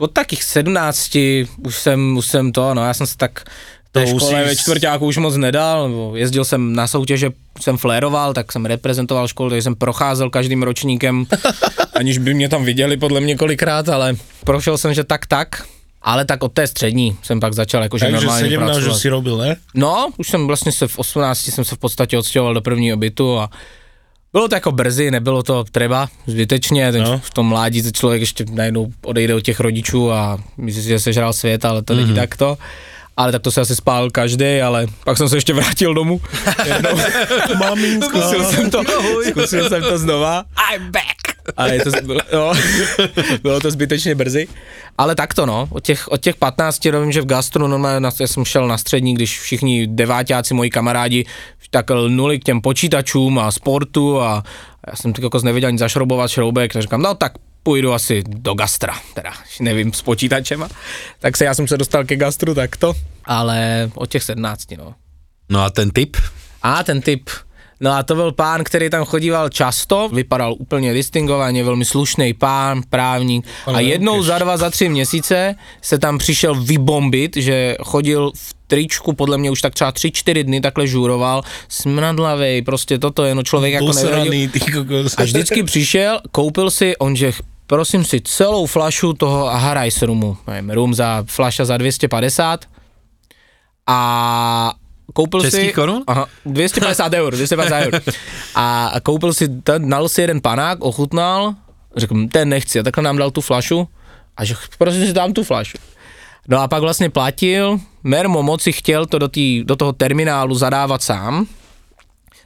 od 0.00 0.12
takých 0.12 0.44
17 0.44 1.18
už 1.66 1.74
jsem, 1.76 2.16
už 2.16 2.26
jsem 2.26 2.52
to, 2.52 2.74
no 2.74 2.84
já 2.84 2.94
jsem 2.94 3.06
se 3.06 3.16
tak 3.16 3.44
To 3.92 4.00
už 4.00 4.22
škole 4.22 4.44
ve 4.44 4.56
čtvrtáku 4.56 5.06
už 5.06 5.16
moc 5.16 5.36
nedal, 5.36 5.88
nebo 5.88 6.16
jezdil 6.16 6.44
jsem 6.44 6.72
na 6.72 6.86
soutěže, 6.86 7.30
jsem 7.60 7.76
fléroval, 7.76 8.34
tak 8.34 8.52
jsem 8.52 8.66
reprezentoval 8.66 9.28
školu, 9.28 9.50
takže 9.50 9.62
jsem 9.62 9.74
procházel 9.74 10.30
každým 10.30 10.62
ročníkem, 10.62 11.26
aniž 11.94 12.18
by 12.18 12.34
mě 12.34 12.48
tam 12.48 12.64
viděli 12.64 12.96
podle 12.96 13.20
mě 13.20 13.36
kolikrát, 13.36 13.88
ale 13.88 14.14
prošel 14.44 14.78
jsem, 14.78 14.94
že 14.94 15.04
tak 15.04 15.26
tak, 15.26 15.66
ale 16.02 16.24
tak 16.24 16.42
od 16.44 16.52
té 16.52 16.66
střední 16.66 17.16
jsem 17.22 17.40
pak 17.40 17.52
začal 17.54 17.82
jakože 17.82 18.04
Takže 18.04 18.16
normálně 18.16 18.44
17 18.44 18.70
pracovat. 18.70 18.94
už 18.94 19.00
si 19.02 19.08
robil, 19.08 19.36
ne? 19.36 19.56
No, 19.74 20.08
už 20.16 20.28
jsem 20.28 20.46
vlastně 20.46 20.72
se 20.72 20.88
v 20.88 20.98
18 20.98 21.38
jsem 21.40 21.64
se 21.64 21.74
v 21.74 21.78
podstatě 21.78 22.18
odstěhoval 22.18 22.54
do 22.54 22.60
prvního 22.60 22.96
bytu 22.96 23.38
a 23.38 23.50
bylo 24.32 24.48
to 24.48 24.54
jako 24.54 24.72
brzy, 24.72 25.10
nebylo 25.10 25.42
to 25.42 25.64
třeba 25.64 26.08
zbytečně, 26.26 26.92
ten, 26.92 27.02
No. 27.02 27.18
v 27.18 27.30
tom 27.30 27.46
mládí 27.46 27.82
se 27.82 27.92
člověk 27.92 28.20
ještě 28.20 28.44
najednou 28.52 28.86
odejde 29.04 29.34
od 29.34 29.40
těch 29.40 29.60
rodičů 29.60 30.12
a 30.12 30.38
myslí 30.56 30.82
si, 30.82 30.88
že 30.88 30.98
sežral 31.00 31.32
svět, 31.32 31.64
ale 31.64 31.82
to 31.82 31.92
Mhm. 31.94 32.02
není 32.02 32.14
takto. 32.14 32.58
Ale 33.16 33.32
tak 33.32 33.42
to 33.42 33.50
se 33.50 33.60
asi 33.60 33.76
spál 33.76 34.10
každý, 34.10 34.60
ale 34.60 34.86
pak 35.04 35.16
jsem 35.18 35.28
se 35.28 35.36
ještě 35.36 35.52
vrátil 35.54 35.94
domů. 35.94 36.20
Maminko. 37.58 38.06
Zkusil 38.08 38.44
jsem 38.44 38.70
to, 38.70 38.82
zkusil 39.30 39.68
jsem 39.68 39.82
to 39.82 39.98
znova. 39.98 40.44
I'm 40.74 40.90
back. 40.90 41.19
Ale 41.56 41.74
je 41.74 41.84
to, 41.84 41.90
bylo, 42.02 42.20
no, 42.32 42.52
bylo 43.42 43.60
to 43.60 43.70
zbytečně 43.70 44.14
brzy. 44.14 44.48
Ale 44.98 45.14
tak 45.14 45.34
to 45.34 45.46
no, 45.46 45.68
od 45.70 45.84
těch, 45.84 46.08
od 46.08 46.20
těch 46.20 46.36
15 46.36 46.84
vím, 46.84 47.12
že 47.12 47.20
v 47.20 47.26
gastru 47.26 47.66
normálně 47.66 48.06
já 48.20 48.26
jsem 48.26 48.44
šel 48.44 48.68
na 48.68 48.78
střední, 48.78 49.14
když 49.14 49.40
všichni 49.40 49.86
devátáci, 49.86 50.54
moji 50.54 50.70
kamarádi, 50.70 51.26
tak 51.70 51.90
lnuli 51.90 52.38
k 52.38 52.44
těm 52.44 52.60
počítačům 52.60 53.38
a 53.38 53.50
sportu 53.50 54.20
a 54.20 54.44
já 54.86 54.96
jsem 54.96 55.12
tak 55.12 55.22
jako 55.22 55.40
nevěděl 55.42 55.68
ani 55.68 55.78
zašroubovat 55.78 56.30
šroubek, 56.30 56.72
tak 56.72 56.82
říkám, 56.82 57.02
no 57.02 57.14
tak 57.14 57.32
půjdu 57.62 57.92
asi 57.92 58.22
do 58.26 58.54
gastra, 58.54 58.94
teda 59.14 59.32
nevím, 59.60 59.92
s 59.92 60.02
počítačema. 60.02 60.68
Tak 61.18 61.36
se 61.36 61.44
já 61.44 61.54
jsem 61.54 61.68
se 61.68 61.76
dostal 61.76 62.04
ke 62.04 62.16
gastru 62.16 62.54
takto, 62.54 62.94
ale 63.24 63.90
od 63.94 64.10
těch 64.10 64.22
17, 64.22 64.70
no. 64.78 64.94
No 65.48 65.60
a 65.62 65.70
ten 65.70 65.90
typ? 65.90 66.16
A 66.62 66.84
ten 66.84 67.02
typ. 67.02 67.30
No 67.80 67.92
a 67.92 68.02
to 68.02 68.14
byl 68.14 68.32
pán, 68.32 68.64
který 68.64 68.90
tam 68.90 69.04
chodíval 69.04 69.48
často, 69.48 70.08
vypadal 70.12 70.54
úplně 70.58 70.94
distingovaně, 70.94 71.64
velmi 71.64 71.84
slušný 71.84 72.34
pán, 72.34 72.82
právník. 72.90 73.46
a 73.66 73.80
jednou 73.80 74.22
za 74.22 74.38
dva, 74.38 74.56
za 74.56 74.70
tři 74.70 74.88
měsíce 74.88 75.54
se 75.82 75.98
tam 75.98 76.18
přišel 76.18 76.54
vybombit, 76.54 77.36
že 77.36 77.76
chodil 77.82 78.32
v 78.36 78.54
tričku, 78.66 79.12
podle 79.12 79.38
mě 79.38 79.50
už 79.50 79.60
tak 79.60 79.74
třeba 79.74 79.92
tři, 79.92 80.10
čtyři 80.10 80.44
dny 80.44 80.60
takhle 80.60 80.86
žuroval, 80.86 81.42
smradlavej, 81.68 82.62
prostě 82.62 82.98
toto, 82.98 83.24
jenom 83.24 83.44
člověk 83.44 83.72
jako 83.72 83.92
nevěděl. 83.92 84.48
A 85.16 85.22
vždycky 85.22 85.62
přišel, 85.62 86.20
koupil 86.32 86.70
si, 86.70 86.96
on 86.96 87.16
že 87.16 87.32
prosím 87.66 88.04
si 88.04 88.20
celou 88.20 88.66
flašu 88.66 89.12
toho 89.12 89.46
Harajs 89.46 90.02
rumu, 90.02 90.36
nevím, 90.46 90.70
rum 90.70 90.94
za, 90.94 91.24
flaša 91.26 91.64
za 91.64 91.76
250 91.76 92.64
a 93.86 94.72
koupil 95.12 95.40
Českých 95.40 95.66
si... 95.66 95.72
korun? 95.72 96.04
Aha, 96.06 96.26
250 96.46 97.12
eur, 97.14 97.34
250 97.34 97.78
eur. 97.78 98.02
A 98.54 98.92
koupil 99.02 99.32
si, 99.32 99.48
ten, 99.48 99.88
nal 99.88 100.08
si 100.08 100.20
jeden 100.20 100.40
panák, 100.40 100.80
ochutnal, 100.80 101.54
řekl, 101.96 102.14
"Hm, 102.14 102.28
ten 102.28 102.48
nechci, 102.48 102.80
a 102.80 102.82
takhle 102.82 103.02
nám 103.04 103.16
dal 103.16 103.30
tu 103.30 103.40
flašu 103.40 103.88
a 104.36 104.44
že 104.44 104.54
prosím 104.78 105.06
si 105.06 105.12
dám 105.12 105.32
tu 105.32 105.44
flašu. 105.44 105.78
No 106.48 106.58
a 106.58 106.68
pak 106.68 106.80
vlastně 106.80 107.10
platil, 107.10 107.80
Mermo 108.02 108.42
moci 108.42 108.72
chtěl 108.72 109.06
to 109.06 109.18
do, 109.18 109.28
tý, 109.28 109.64
do 109.64 109.76
toho 109.76 109.92
terminálu 109.92 110.54
zadávat 110.54 111.02
sám, 111.02 111.46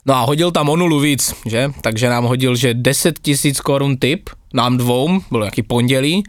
No 0.07 0.15
a 0.15 0.21
hodil 0.21 0.51
tam 0.51 0.69
o 0.69 0.77
nulu 0.77 1.01
víc, 1.01 1.35
že? 1.47 1.71
Takže 1.81 2.09
nám 2.09 2.25
hodil, 2.25 2.57
že 2.57 2.75
10 2.75 3.19
tisíc 3.19 3.61
korun 3.61 3.97
tip, 3.97 4.31
nám 4.55 4.77
dvou, 4.77 5.21
bylo 5.31 5.45
jaký 5.45 5.63
pondělí, 5.63 6.25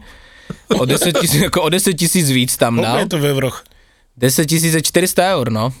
o 0.78 0.84
10 0.84 1.18
tisíc, 1.20 1.42
jako 1.42 1.62
o 1.62 1.68
10 1.68 1.94
tisíc 1.94 2.30
víc 2.30 2.56
tam 2.56 2.80
dal. 2.82 2.98
je 2.98 3.06
to 3.08 3.18
ve 3.18 3.32
vroch? 3.32 3.64
10 4.16 4.46
tisíc 4.46 4.74
je 4.74 4.82
400 4.82 5.34
eur, 5.36 5.52
no. 5.52 5.72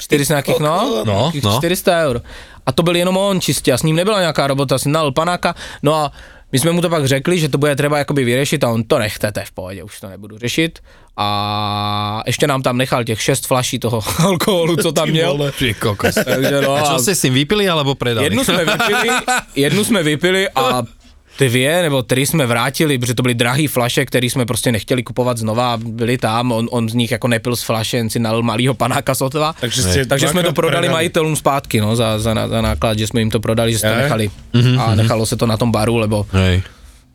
400 0.00 0.34
nějakých, 0.34 0.58
no. 0.60 1.02
No, 1.04 1.32
no. 1.42 1.58
400 1.58 2.02
eur. 2.04 2.22
A 2.66 2.72
to 2.72 2.82
byl 2.82 2.96
jenom 2.96 3.16
on 3.16 3.40
čistě 3.40 3.72
a 3.72 3.78
s 3.78 3.82
ním 3.82 3.96
nebyla 3.96 4.20
nějaká 4.20 4.46
robota, 4.46 4.78
si 4.78 4.88
nal 4.88 5.12
panáka, 5.12 5.54
no 5.82 5.94
a 5.94 6.12
my 6.52 6.58
jsme 6.58 6.72
mu 6.72 6.80
to 6.80 6.88
pak 6.90 7.06
řekli, 7.06 7.38
že 7.38 7.48
to 7.48 7.58
bude 7.58 7.76
třeba 7.76 7.98
jakoby 7.98 8.24
vyřešit 8.24 8.64
a 8.64 8.68
on 8.70 8.84
to 8.84 8.98
nechte, 8.98 9.32
to 9.32 9.40
je 9.40 9.46
v 9.46 9.52
pohodě, 9.52 9.82
už 9.82 10.00
to 10.00 10.08
nebudu 10.08 10.38
řešit. 10.38 10.78
A 11.16 12.22
ještě 12.26 12.46
nám 12.46 12.62
tam 12.62 12.76
nechal 12.76 13.04
těch 13.04 13.22
6 13.22 13.46
flaší 13.46 13.78
toho 13.78 14.02
alkoholu, 14.18 14.76
co 14.76 14.92
tam 14.92 15.08
měl. 15.08 15.52
Ty 15.58 15.74
kokos. 15.74 16.14
Takže 16.14 16.60
no, 16.60 16.74
A 16.74 16.80
čo 16.82 16.94
a 16.94 16.98
ste 16.98 17.14
s 17.14 17.20
tým 17.22 17.34
vypili 17.34 17.68
alebo 17.70 17.94
predali? 17.94 18.26
jednu 18.26 18.44
jsme 18.44 18.64
vypili, 18.64 19.08
jednu 19.54 19.84
jsme 19.84 20.02
vypili 20.02 20.48
a 20.50 20.82
dvě 21.38 21.82
nebo 21.82 22.02
tři 22.02 22.26
jsme 22.26 22.46
vrátili, 22.46 22.98
protože 22.98 23.14
to 23.14 23.22
byly 23.22 23.34
drahý 23.34 23.66
flaše, 23.66 24.04
které 24.06 24.26
jsme 24.26 24.46
prostě 24.46 24.72
nechtěli 24.72 25.02
kupovat 25.02 25.38
znova, 25.38 25.76
byli 25.76 26.18
tam, 26.18 26.52
on, 26.52 26.68
on 26.70 26.88
z 26.88 26.94
nich 26.94 27.10
jako 27.10 27.28
nepil 27.28 27.56
z 27.56 27.62
flaše, 27.62 27.96
jen 27.96 28.10
si 28.10 28.18
nalil 28.18 28.42
malýho 28.42 28.74
panáka 28.74 29.14
sotva. 29.14 29.54
Takže 29.60 29.82
ste 29.82 30.06
Takže 30.06 30.28
jsme 30.28 30.42
to 30.42 30.52
prodali 30.52 30.86
predali. 30.86 30.92
majitelům 30.92 31.36
zpátky, 31.36 31.80
no, 31.80 31.96
za, 31.96 32.18
za, 32.18 32.34
za 32.48 32.60
náklad, 32.62 32.98
že 32.98 33.06
jsme 33.06 33.20
jim 33.20 33.30
to 33.30 33.40
prodali, 33.40 33.72
že 33.72 33.78
si 33.78 33.86
to 33.86 33.94
nechali. 33.94 34.30
A 34.78 34.94
nechalo 34.94 35.26
se 35.26 35.36
to 35.36 35.46
na 35.46 35.56
tom 35.56 35.72
baru, 35.72 35.96
lebo 35.98 36.26
Hej. 36.32 36.62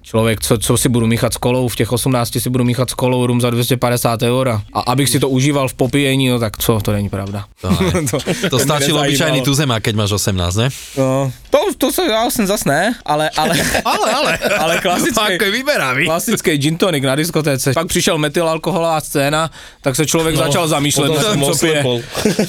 Člověk, 0.10 0.41
co, 0.41 0.58
co 0.58 0.78
si 0.78 0.89
budu 0.89 1.08
míchat 1.08 1.34
s 1.34 1.38
kolou, 1.38 1.67
v 1.67 1.76
těch 1.76 1.91
18 1.91 2.38
si 2.39 2.50
budu 2.50 2.63
míchat 2.63 2.89
s 2.89 2.93
kolou 2.93 3.26
rum 3.26 3.41
za 3.41 3.50
250 3.50 4.22
eur 4.22 4.50
a, 4.50 4.63
a 4.74 4.80
abych 4.80 5.10
si 5.10 5.19
to 5.19 5.30
užíval 5.30 5.67
v 5.67 5.74
popíjení, 5.74 6.30
no 6.30 6.39
tak 6.39 6.58
co, 6.58 6.80
to 6.82 6.91
není 6.91 7.10
pravda. 7.10 7.45
To, 7.62 7.69
ne. 7.69 8.02
to 8.50 8.56
mě 8.56 8.63
stačil 8.65 8.69
nezajímalo. 8.69 9.02
obyčajný 9.08 9.41
tuzemák, 9.41 9.84
keď 9.84 9.95
máš 9.95 10.12
18, 10.12 10.56
ne? 10.56 10.69
No, 10.98 11.32
to, 11.50 11.58
to 11.78 11.91
se 11.91 12.02
já 12.06 12.30
jsem 12.30 12.48
zas 12.48 12.65
ne, 12.65 12.95
ale, 13.06 13.30
ale, 13.38 13.56
Ale, 13.86 14.12
ale. 14.13 14.38
ale 14.60 14.80
klasický, 14.82 15.63
klasický 16.06 16.58
gin 16.58 16.78
tonic 16.78 17.04
na 17.04 17.15
diskotéce. 17.15 17.74
Pak 17.74 17.88
přišel 17.88 18.17
metylalkoholová 18.17 19.02
scéna, 19.02 19.52
tak 19.82 19.95
se 19.95 20.06
člověk 20.06 20.36
no, 20.36 20.43
začal 20.43 20.67
zamýšlet, 20.67 21.12
co 21.45 21.58
pije. 21.60 21.84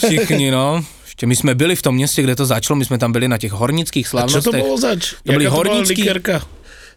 Všichni, 0.07 0.51
no. 0.51 0.85
Ještě 1.05 1.27
my 1.27 1.37
jsme 1.37 1.55
byli 1.55 1.77
v 1.77 1.83
tom 1.83 1.95
městě, 1.95 2.23
kde 2.23 2.37
to 2.37 2.47
začalo, 2.47 2.77
my 2.77 2.85
jsme 2.85 2.99
tam 2.99 3.13
byli 3.13 3.29
na 3.29 3.39
těch 3.39 3.53
hornických 3.53 4.07
Čo 4.07 4.11
slavnostech. 4.11 4.53
to 4.53 4.59
bolo 4.59 4.79
zač? 4.79 5.11
To 5.25 5.33
byli 5.33 5.45
Jaká 5.45 5.57
bola 5.57 5.69
hornícky- 5.75 5.95
likérka? 6.01 6.43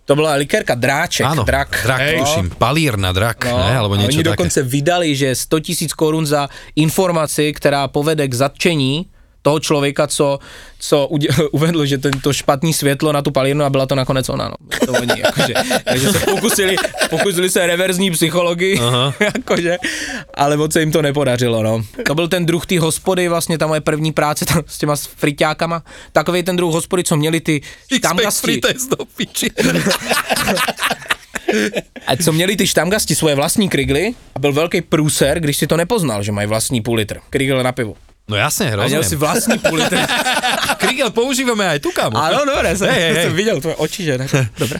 To 0.06 0.16
byla 0.16 0.36
likérka 0.36 0.76
Dráček, 0.76 1.24
Áno, 1.26 1.48
drak. 1.48 1.72
drak, 1.84 2.00
Hej. 2.02 2.20
tuším. 2.20 2.48
Palír 2.60 3.00
na 3.00 3.16
drak, 3.16 3.48
ne? 3.48 3.72
Alebo 3.80 3.96
niečo 3.96 4.20
oni 4.20 4.24
také. 4.24 4.30
dokonce 4.36 4.60
vydali, 4.64 5.16
že 5.16 5.32
100 5.32 5.60
tisíc 5.64 5.92
korun 5.96 6.28
za 6.28 6.52
informaci, 6.76 7.54
která 7.56 7.88
povede 7.88 8.28
k 8.28 8.34
zatčení 8.34 9.08
toho 9.44 9.60
člověka, 9.60 10.08
co, 10.08 10.40
co 10.80 11.08
udě- 11.12 11.48
uvedl, 11.52 11.86
že 11.86 11.98
tento 11.98 12.34
špatný 12.34 12.74
světlo 12.74 13.12
na 13.12 13.22
tu 13.22 13.32
palírnu 13.32 13.66
a 13.66 13.70
byla 13.70 13.86
to 13.86 13.96
nakonec 13.96 14.30
ona, 14.30 14.48
no. 14.50 14.56
To 14.86 14.92
oni, 14.94 15.22
jakože, 15.26 15.54
takže 15.84 16.12
se 16.12 16.20
pokusili, 16.20 16.76
pokusili 17.10 17.50
se 17.50 17.68
reverzní 17.68 18.12
psychologii, 18.12 18.80
jakože, 19.20 19.78
ale 20.34 20.58
moc 20.58 20.74
se 20.74 20.80
jim 20.80 20.92
to 20.92 21.02
nepodařilo, 21.02 21.64
no. 21.64 21.82
To 22.08 22.16
byl 22.16 22.28
ten 22.28 22.46
druh 22.46 22.66
té 22.66 22.80
hospody, 22.80 23.28
vlastně 23.28 23.58
ta 23.58 23.68
moje 23.68 23.82
první 23.82 24.12
práce 24.12 24.46
tam 24.46 24.64
s 24.68 24.78
těma 24.78 24.96
friťákama, 24.96 25.84
takový 26.12 26.44
ten 26.44 26.56
druh 26.56 26.74
hospody, 26.74 27.04
co 27.04 27.16
měli 27.18 27.42
ty 27.42 27.62
štamgasti, 27.96 28.62
a 32.08 32.16
co 32.24 32.32
měli 32.32 32.56
ty 32.56 32.68
štamgasti 32.68 33.16
svoje 33.16 33.36
vlastní 33.36 33.70
krigly 33.70 34.14
a 34.36 34.40
byl 34.40 34.54
velký 34.54 34.82
průser, 34.82 35.40
když 35.40 35.58
si 35.58 35.68
to 35.68 35.78
nepoznal, 35.78 36.24
že 36.24 36.32
mají 36.32 36.48
vlastní 36.48 36.82
půl 36.82 36.96
litr 36.96 37.20
krigl 37.30 37.64
na 37.64 37.72
pivo. 37.72 37.96
No 38.24 38.36
jasne, 38.40 38.72
A 38.74 38.88
měl 38.88 39.04
si 39.04 39.16
rozumiem. 39.16 39.20
vlastní 39.20 39.58
půl 39.60 39.78
litr. 39.78 39.98
Krigel 40.80 41.12
používame 41.12 41.68
aj 41.68 41.80
tu, 41.84 41.92
kamo. 41.92 42.16
Áno, 42.16 42.48
dobre, 42.48 42.72
som, 42.80 42.88
Hej, 42.88 43.02
hej, 43.02 43.14
hej. 43.20 43.26
som 43.28 43.34
videl 43.36 43.58
tvoje 43.60 43.76
oči, 43.84 44.02
že 44.08 44.14
ne? 44.16 44.26
Dobre. 44.64 44.80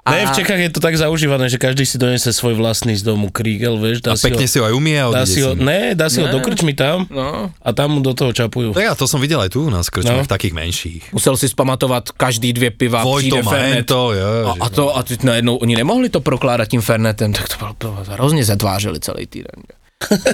Ne, 0.00 0.26
v 0.26 0.32
Čechách 0.32 0.58
je 0.64 0.70
to 0.72 0.80
tak 0.80 0.96
zaužívané, 0.96 1.44
že 1.52 1.60
každý 1.60 1.84
si 1.84 2.00
donese 2.00 2.32
svoj 2.32 2.56
vlastný 2.56 2.96
z 2.96 3.04
domu 3.04 3.28
krígel, 3.28 3.76
vieš, 3.76 4.00
A 4.00 4.10
dá 4.10 4.12
si 4.16 4.26
pekne 4.26 4.48
ho, 4.48 4.50
si 4.50 4.56
ho 4.58 4.64
aj 4.64 4.72
umie 4.74 4.96
a 4.96 5.06
dá 5.12 5.22
si 5.28 5.44
ho, 5.44 5.52
si. 5.52 5.60
ne, 5.60 5.92
dá 5.92 6.08
si 6.08 6.24
ho 6.24 6.26
Ne. 6.26 6.32
do 6.32 6.40
krčmy 6.40 6.72
tam 6.72 7.04
No. 7.12 7.52
a 7.52 7.68
tam 7.76 7.94
mu 7.94 8.00
do 8.00 8.16
toho 8.16 8.32
čapujú. 8.32 8.72
Tak 8.72 8.80
ja 8.80 8.96
to 8.96 9.04
som 9.04 9.20
videl 9.20 9.38
aj 9.44 9.52
tu 9.52 9.68
u 9.68 9.70
nás, 9.70 9.92
krčme, 9.92 10.16
No. 10.16 10.24
v 10.24 10.32
takých 10.32 10.56
menších. 10.56 11.02
Musel 11.12 11.36
si 11.36 11.52
spamatovat 11.52 12.16
každý 12.16 12.48
dvě 12.56 12.70
piva, 12.80 13.04
Vojto, 13.04 13.28
přijde 13.38 13.42
Fernet. 13.44 13.74
Mento, 13.86 14.02
jo. 14.16 14.30
A, 14.48 14.52
a, 14.56 14.66
to, 14.72 14.96
a 14.96 15.00
teď 15.04 15.22
najednou, 15.22 15.56
oni 15.60 15.76
nemohli 15.76 16.08
to 16.08 16.24
prokládat 16.24 16.64
tím 16.66 16.80
Fernetem, 16.80 17.32
tak 17.36 17.46
to 17.52 17.54
bylo, 17.60 17.72
to 17.78 17.88
hrozně 18.16 18.42
se 18.44 18.56
tvářili 18.56 18.98
celý 19.04 19.26
týden. 19.28 19.60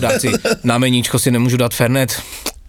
Dát 0.00 0.20
si 0.20 0.30
na 0.64 0.78
meníčko 0.78 1.18
si 1.18 1.30
nemůžu 1.30 1.56
dát 1.56 1.74
Fernet, 1.74 2.22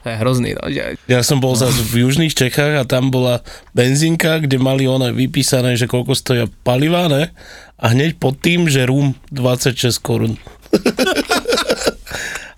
to 0.03 0.09
je 0.09 0.23
hrozný, 0.23 0.55
no, 0.55 0.71
že 0.71 0.95
Ja 1.11 1.19
som 1.19 1.43
bol 1.43 1.51
zase 1.59 1.83
v 1.83 2.07
južných 2.07 2.31
Čechách 2.31 2.79
a 2.79 2.87
tam 2.87 3.11
bola 3.11 3.43
benzínka, 3.75 4.39
kde 4.39 4.55
mali 4.55 4.87
one 4.87 5.11
vypísané, 5.11 5.75
že 5.75 5.83
koľko 5.83 6.15
stoja 6.15 6.45
paliva, 6.63 7.11
ne? 7.11 7.35
A 7.75 7.91
hneď 7.91 8.15
pod 8.15 8.39
tým, 8.39 8.71
že 8.71 8.87
rum 8.87 9.19
26 9.35 9.75
korun. 9.99 10.39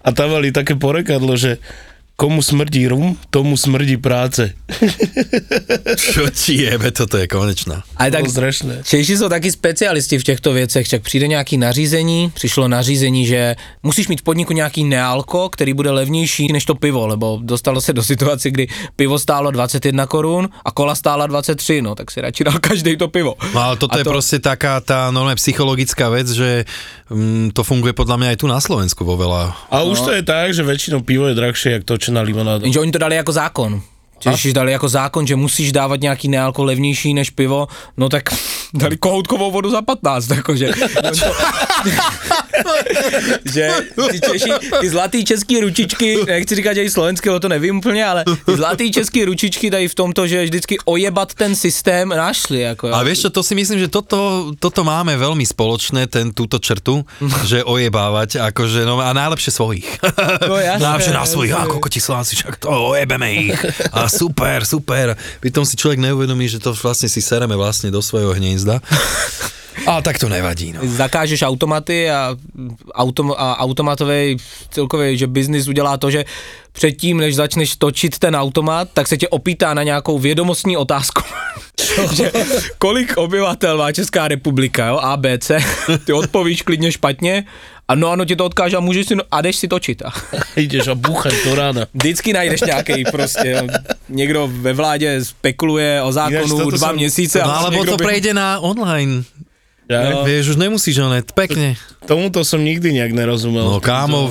a 0.05 0.09
tam 0.13 0.37
mali 0.37 0.53
také 0.53 0.77
porekadlo, 0.77 1.33
že 1.33 1.57
komu 2.19 2.43
smrdí 2.43 2.87
rum, 2.91 3.15
tomu 3.31 3.55
smrdí 3.55 3.95
práce. 3.95 4.51
Čo 5.95 6.27
ti 6.27 6.67
jebe, 6.67 6.91
toto 6.91 7.15
je 7.15 7.31
konečná. 7.31 7.87
Ale 7.95 8.11
tak 8.11 8.27
Tak 8.27 8.31
strašné. 8.35 8.75
Češi 8.83 9.17
jsou 9.17 9.29
taky 9.31 9.51
specialisti 9.51 10.19
v 10.19 10.23
těchto 10.23 10.53
věcech, 10.53 10.89
tak 10.89 11.01
přijde 11.01 11.27
nějaký 11.27 11.57
nařízení, 11.57 12.31
přišlo 12.35 12.67
nařízení, 12.67 13.25
že 13.25 13.55
musíš 13.83 14.07
mít 14.07 14.19
v 14.19 14.27
podniku 14.27 14.53
nějaký 14.53 14.83
nealko, 14.83 15.49
který 15.49 15.73
bude 15.73 15.91
levnější 15.91 16.51
než 16.51 16.65
to 16.65 16.75
pivo, 16.75 17.07
lebo 17.07 17.39
dostalo 17.41 17.81
se 17.81 17.93
do 17.93 18.03
situace, 18.03 18.51
kdy 18.51 18.67
pivo 18.95 19.19
stálo 19.19 19.51
21 19.51 20.05
korun 20.05 20.49
a 20.65 20.71
kola 20.71 20.95
stála 20.95 21.27
23, 21.27 21.81
no 21.81 21.95
tak 21.95 22.11
si 22.11 22.21
radši 22.21 22.43
dal 22.43 22.59
každý 22.69 22.97
to 22.97 23.07
pivo. 23.07 23.39
No 23.55 23.61
ale 23.61 23.77
toto 23.79 23.95
A 23.95 23.97
je 23.97 24.03
proste 24.03 24.43
taká 24.43 24.83
tá 24.83 25.07
normálne 25.15 25.39
psychologická 25.39 26.11
vec, 26.11 26.27
že 26.27 26.67
to 27.53 27.61
funguje 27.65 27.97
podľa 27.97 28.15
mňa 28.21 28.27
aj 28.33 28.37
tu 28.37 28.45
na 28.45 28.61
Slovensku 28.61 29.01
vo 29.01 29.17
veľa. 29.17 29.73
A 29.73 29.81
už 29.81 30.05
to 30.05 30.11
je 30.13 30.21
tak, 30.21 30.53
že 30.53 30.61
väčšinou 30.61 31.01
pivo 31.01 31.25
je 31.25 31.33
drahšie, 31.33 31.81
jak 31.81 31.83
točená 31.83 32.21
limonáda. 32.21 32.61
Jenže 32.65 32.79
oni 32.79 32.91
to 32.93 33.01
dali 33.01 33.15
jako 33.17 33.31
zákon. 33.31 33.81
Češi 34.19 34.53
dali 34.53 34.71
jako 34.71 34.89
zákon, 34.89 35.27
že 35.27 35.35
musíš 35.35 35.71
dávat 35.71 36.01
nějaký 36.01 36.27
nealko 36.27 36.63
levnější 36.63 37.13
než 37.13 37.29
pivo, 37.29 37.67
no 37.97 38.09
tak 38.09 38.29
dali 38.73 38.97
kohoutkovou 38.97 39.51
vodu 39.51 39.71
za 39.71 39.81
15, 39.81 40.29
jakože. 40.29 40.69
že 43.45 43.71
ty 44.11 44.19
Češi, 44.19 44.51
ty 44.79 44.89
zlatý 44.89 45.25
český 45.25 45.59
ručičky, 45.59 46.25
nechci 46.27 46.55
říkat, 46.55 46.73
že 46.73 46.83
i 46.83 46.89
slovenské, 46.89 47.39
to 47.39 47.49
nevím 47.49 47.77
úplně, 47.77 48.05
ale 48.05 48.25
ty 48.45 48.55
zlatý 48.55 48.91
český 48.91 49.25
ručičky 49.25 49.69
dají 49.69 49.87
v 49.87 49.95
tomto, 49.95 50.27
že 50.27 50.43
vždycky 50.43 50.77
ojebat 50.85 51.33
ten 51.33 51.55
systém 51.55 52.09
našli, 52.09 52.59
jako. 52.59 52.93
A 52.93 53.03
čo, 53.15 53.29
to 53.29 53.43
si 53.43 53.55
myslím, 53.55 53.79
že 53.79 53.87
toto, 53.91 54.51
toto 54.59 54.83
máme 54.87 55.17
veľmi 55.19 55.43
spoločné, 55.43 56.07
ten, 56.07 56.31
túto 56.31 56.55
črtu, 56.55 57.03
že 57.43 57.67
ojebávať, 57.67 58.39
akože, 58.39 58.87
no 58.87 59.03
a 59.03 59.11
najlepšie 59.11 59.51
svojich. 59.51 59.87
No 60.47 60.55
jasné, 60.55 60.83
najlepšie 60.87 61.13
na 61.13 61.25
svojich, 61.27 61.51
jasné. 61.51 61.67
a 61.67 61.73
kokoti 61.73 61.99
Slováci, 61.99 62.33
však 62.39 62.63
to 62.63 62.71
ojebeme 62.71 63.27
ich. 63.33 63.59
A 63.91 64.07
super, 64.07 64.63
super. 64.63 65.19
Pritom 65.43 65.67
si 65.67 65.75
človek 65.75 65.99
neuvedomí, 65.99 66.47
že 66.47 66.63
to 66.63 66.71
vlastne 66.71 67.11
si 67.11 67.19
sereme 67.19 67.53
vlastne 67.59 67.91
do 67.91 67.99
svojho 67.99 68.31
hniezda. 68.33 68.79
Ale 69.85 70.01
tak 70.01 70.19
to 70.19 70.29
nevadí, 70.29 70.73
no. 70.73 70.79
zakážeš 70.83 71.41
automaty 71.41 72.11
a, 72.11 72.35
autom, 72.93 73.33
a 73.37 73.59
automatový 73.59 74.37
celkově, 74.69 75.17
že 75.17 75.27
biznis 75.27 75.67
udělá 75.67 75.97
to, 75.97 76.11
že 76.11 76.25
předtím, 76.71 77.17
než 77.17 77.35
začneš 77.35 77.75
točit 77.75 78.19
ten 78.19 78.35
automat, 78.35 78.87
tak 78.93 79.07
se 79.07 79.17
tě 79.17 79.27
opýtá 79.27 79.73
na 79.73 79.83
nějakou 79.83 80.19
vědomostní 80.19 80.77
otázku. 80.77 81.21
že 82.13 82.31
kolik 82.77 83.17
obyvatel 83.17 83.77
má 83.77 83.91
Česká 83.91 84.27
republika, 84.27 84.87
jo, 84.87 84.97
A, 85.01 85.17
B, 85.17 85.37
C, 85.37 85.57
ty 86.05 86.13
odpovíš 86.13 86.61
klidně 86.61 86.91
špatně 86.91 87.43
a 87.87 87.95
no 87.95 88.11
ano 88.11 88.25
ti 88.25 88.35
to 88.35 88.45
odkáže 88.45 88.77
a 88.77 88.79
můžeš 88.79 89.07
si, 89.07 89.15
no, 89.15 89.23
a 89.31 89.41
jdeš 89.41 89.55
si 89.55 89.67
točit. 89.67 90.01
A 90.05 90.11
Ideš 90.55 90.87
a 90.87 90.95
búchať 90.95 91.33
do 91.45 91.55
rána. 91.55 91.85
vždycky 91.93 92.33
najdeš 92.33 92.61
nějaký 92.61 93.03
prostě, 93.11 93.61
no, 93.61 93.67
někdo 94.09 94.49
ve 94.51 94.73
vládě 94.73 95.25
spekuluje 95.25 96.01
o 96.01 96.11
zákonu 96.11 96.57
toto 96.57 96.69
dva 96.77 96.87
som- 96.87 96.95
měsíce. 96.95 97.39
No 97.43 97.49
a 97.51 97.57
alebo 97.57 97.77
někdo 97.77 97.91
to 97.91 97.97
by- 97.97 98.03
prejde 98.03 98.33
na 98.33 98.59
online. 98.59 99.23
Ja, 99.89 100.13
No. 100.13 100.21
Vieš, 100.21 100.53
už 100.53 100.57
nemusíš 100.61 101.01
onet, 101.01 101.33
pekne. 101.33 101.73
Tomuto 102.05 102.45
som 102.45 102.61
nikdy 102.61 102.93
nejak 102.93 103.09
nerozumel. 103.09 103.65
No 103.65 103.81
kámo, 103.81 104.29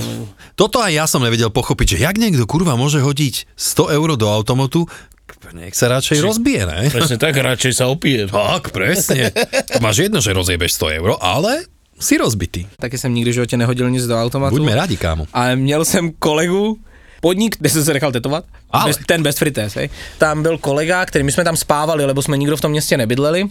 toto 0.54 0.78
aj 0.78 0.94
ja 0.94 1.04
som 1.10 1.18
nevedel 1.18 1.50
pochopiť, 1.50 1.98
že 1.98 2.06
jak 2.06 2.14
niekto 2.14 2.46
kurva 2.46 2.78
môže 2.78 3.02
hodiť 3.02 3.50
100 3.58 3.98
eur 3.98 4.08
do 4.14 4.30
automatu, 4.30 4.86
nech 5.50 5.74
sa 5.74 5.90
radšej 5.90 6.22
rozbije, 6.22 6.62
ne? 6.62 6.80
Presne 6.94 7.18
tak, 7.18 7.34
radšej 7.34 7.72
sa 7.74 7.90
opije. 7.90 8.30
Tak, 8.30 8.70
presne. 8.70 9.34
Máš 9.82 10.06
jedno, 10.06 10.22
že 10.22 10.30
rozjebeš 10.30 10.78
100 10.78 10.98
euro, 11.02 11.18
ale 11.18 11.66
si 11.98 12.14
rozbitý. 12.14 12.66
Taky 12.78 12.98
jsem 12.98 13.14
nikdy 13.14 13.30
v 13.30 13.34
životě 13.34 13.56
nehodil 13.56 13.90
nic 13.90 14.06
do 14.06 14.14
automatu. 14.14 14.54
Buďme 14.54 14.74
rádi, 14.74 14.96
kámo. 14.96 15.26
A 15.32 15.54
měl 15.54 15.84
jsem 15.84 16.12
kolegu, 16.18 16.78
podnik, 17.20 17.56
kde 17.58 17.68
jsem 17.68 17.84
se 17.84 17.94
nechal 17.94 18.12
tetovat, 18.12 18.44
Ale. 18.70 18.84
bez, 18.84 18.98
ten 19.06 19.22
bez 19.22 19.38
frités, 19.38 19.74
hej. 19.74 19.88
Tam 20.18 20.42
byl 20.42 20.58
kolega, 20.58 21.06
který 21.06 21.24
my 21.24 21.32
jsme 21.32 21.44
tam 21.44 21.56
spávali, 21.56 22.04
lebo 22.04 22.22
jsme 22.22 22.36
nikdo 22.36 22.56
v 22.56 22.60
tom 22.60 22.70
městě 22.70 22.96
nebydleli. 22.96 23.44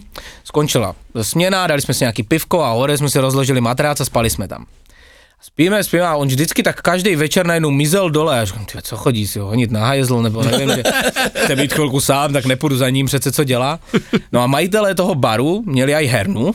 Skončila 0.44 0.94
směna, 1.22 1.66
dali 1.66 1.80
jsme 1.80 1.94
si 1.94 2.04
nějaký 2.04 2.22
pivko 2.22 2.62
a 2.62 2.72
hore 2.72 2.98
jsme 2.98 3.10
si 3.10 3.18
rozložili 3.18 3.60
matrác 3.60 4.00
a 4.00 4.04
spali 4.04 4.30
jsme 4.30 4.48
tam. 4.48 4.66
Spíme, 5.40 5.84
spíme 5.84 6.02
a 6.02 6.16
on 6.16 6.28
vždycky 6.28 6.62
tak 6.62 6.82
každý 6.82 7.16
večer 7.16 7.46
najednou 7.46 7.70
mizel 7.70 8.10
dole 8.10 8.40
a 8.40 8.44
říkám, 8.44 8.66
co 8.82 8.96
chodí 8.96 9.26
si 9.26 9.38
ho 9.38 9.46
honit 9.46 9.70
na 9.70 9.86
hajzl, 9.86 10.22
nebo 10.22 10.42
nevím, 10.42 10.68
že 10.68 10.82
chce 11.44 11.56
být 11.56 11.72
chvilku 11.72 12.00
sám, 12.00 12.32
tak 12.32 12.44
nepůjdu 12.44 12.76
za 12.76 12.90
ním 12.90 13.06
přece, 13.06 13.32
co 13.32 13.44
dělá. 13.44 13.80
No 14.32 14.40
a 14.40 14.46
majitelé 14.46 14.94
toho 14.94 15.14
baru 15.14 15.62
měli 15.66 15.94
aj 15.94 16.06
hernu, 16.06 16.54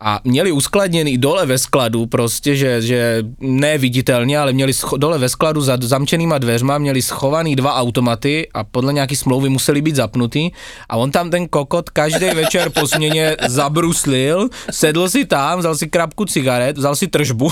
a 0.00 0.20
měli 0.24 0.52
uskladněný 0.52 1.18
dole 1.18 1.46
ve 1.46 1.58
skladu 1.58 2.06
prostě, 2.06 2.56
že, 2.56 2.82
že 2.82 3.22
neviditelně, 3.40 4.38
ale 4.38 4.52
měli 4.52 4.72
scho- 4.72 4.98
dole 4.98 5.18
ve 5.18 5.28
skladu 5.28 5.60
za 5.60 5.78
zamčenýma 5.80 6.38
dveřma, 6.38 6.78
měli 6.78 7.02
schovaný 7.02 7.56
dva 7.56 7.74
automaty 7.74 8.48
a 8.54 8.64
podle 8.64 8.92
nějaký 8.92 9.16
smlouvy 9.16 9.48
museli 9.48 9.82
být 9.82 9.96
zapnutý. 9.96 10.50
A 10.88 10.96
on 10.96 11.10
tam 11.10 11.30
ten 11.30 11.48
kokot 11.48 11.90
každý 11.90 12.26
večer 12.26 12.70
po 12.70 12.88
směně 12.88 13.36
zabruslil, 13.48 14.48
sedl 14.70 15.08
si 15.08 15.24
tam, 15.24 15.58
vzal 15.58 15.74
si 15.74 15.88
krabku 15.88 16.24
cigaret, 16.24 16.78
vzal 16.78 16.96
si 16.96 17.06
tržbu 17.06 17.50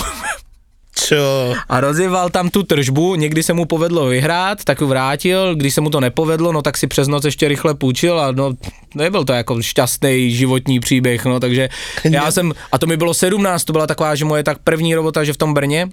Čo? 0.97 1.53
a 1.69 1.75
rozjeval 1.81 2.29
tam 2.29 2.49
tu 2.49 2.63
tržbu, 2.63 3.15
někdy 3.15 3.43
se 3.43 3.53
mu 3.53 3.65
povedlo 3.65 4.05
vyhrát, 4.05 4.63
tak 4.63 4.81
ju 4.81 4.87
vrátil, 4.87 5.55
když 5.55 5.73
se 5.73 5.81
mu 5.81 5.89
to 5.89 5.99
nepovedlo, 5.99 6.51
no 6.51 6.61
tak 6.61 6.77
si 6.77 6.87
přes 6.87 7.07
noc 7.07 7.25
ještě 7.25 7.47
rychle 7.47 7.73
půjčil 7.73 8.19
a 8.19 8.31
no 8.31 8.53
nebyl 8.95 9.25
to 9.25 9.33
jako 9.33 9.61
šťastný 9.61 10.31
životní 10.31 10.79
příběh, 10.79 11.25
no 11.25 11.39
takže 11.39 11.69
já 12.03 12.31
jsem, 12.31 12.53
a 12.71 12.77
to 12.77 12.87
mi 12.87 12.97
bylo 12.97 13.13
17, 13.13 13.63
to 13.63 13.73
byla 13.73 13.87
taková, 13.87 14.15
že 14.15 14.25
moje 14.25 14.43
tak 14.43 14.57
první 14.63 14.95
robota, 14.95 15.23
že 15.23 15.33
v 15.33 15.37
tom 15.37 15.53
Brně, 15.53 15.87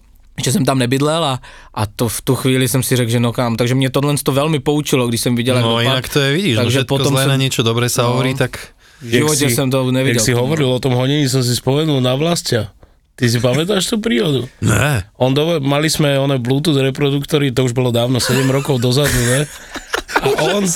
že 0.45 0.53
jsem 0.53 0.65
tam 0.65 0.79
nebydlel 0.79 1.25
a, 1.25 1.41
a 1.75 1.83
to 1.87 2.09
v 2.09 2.21
tu 2.23 2.35
chvíli 2.35 2.69
jsem 2.69 2.83
si 2.83 2.97
řekl, 2.97 3.11
že 3.11 3.21
no 3.21 3.33
kam, 3.33 3.57
takže 3.57 3.75
mě 3.75 3.91
tohle 3.91 4.15
to 4.23 4.33
velmi 4.33 4.59
poučilo, 4.59 5.09
když 5.09 5.21
jsem 5.21 5.37
viděl, 5.37 5.57
jak 5.57 5.65
No 5.65 5.71
dopad. 5.71 5.83
inak 5.83 6.09
to 6.09 6.21
je, 6.21 6.33
vidíš, 6.33 6.57
no 6.57 6.63
Takže 6.63 6.79
všetko 6.79 6.95
potom 6.99 7.13
zlé 7.13 7.23
som- 7.23 7.31
na 7.31 7.37
niečo 7.37 7.63
dobré 7.63 7.87
sa 7.89 8.03
No. 8.03 8.09
hovorí, 8.19 8.35
tak... 8.35 8.59
v 9.05 9.11
životě 9.21 9.51
jsem 9.51 9.71
to 9.71 9.85
neviděl. 9.93 10.17
Jak 10.17 10.25
si 10.25 10.33
hovoril 10.33 10.73
o 10.73 10.81
tom 10.81 10.93
honení, 10.97 11.29
som 11.29 11.45
si 11.45 11.53
spomenul 11.57 12.01
na 12.01 12.15
vlastia. 12.17 12.73
Ty 13.15 13.25
si 13.31 13.39
pamätáš 13.39 13.87
tú 13.87 14.03
príhodu? 14.03 14.51
Ne. 14.59 15.07
On 15.23 15.31
do, 15.31 15.63
mali 15.63 15.87
sme 15.87 16.19
one 16.19 16.43
Bluetooth 16.43 16.75
reproduktory, 16.75 17.55
to 17.55 17.63
už 17.63 17.71
bolo 17.71 17.95
dávno, 17.95 18.19
7 18.19 18.43
rokov 18.51 18.83
dozadu, 18.83 19.15
ne? 19.15 19.47
A 20.19 20.29
on, 20.51 20.67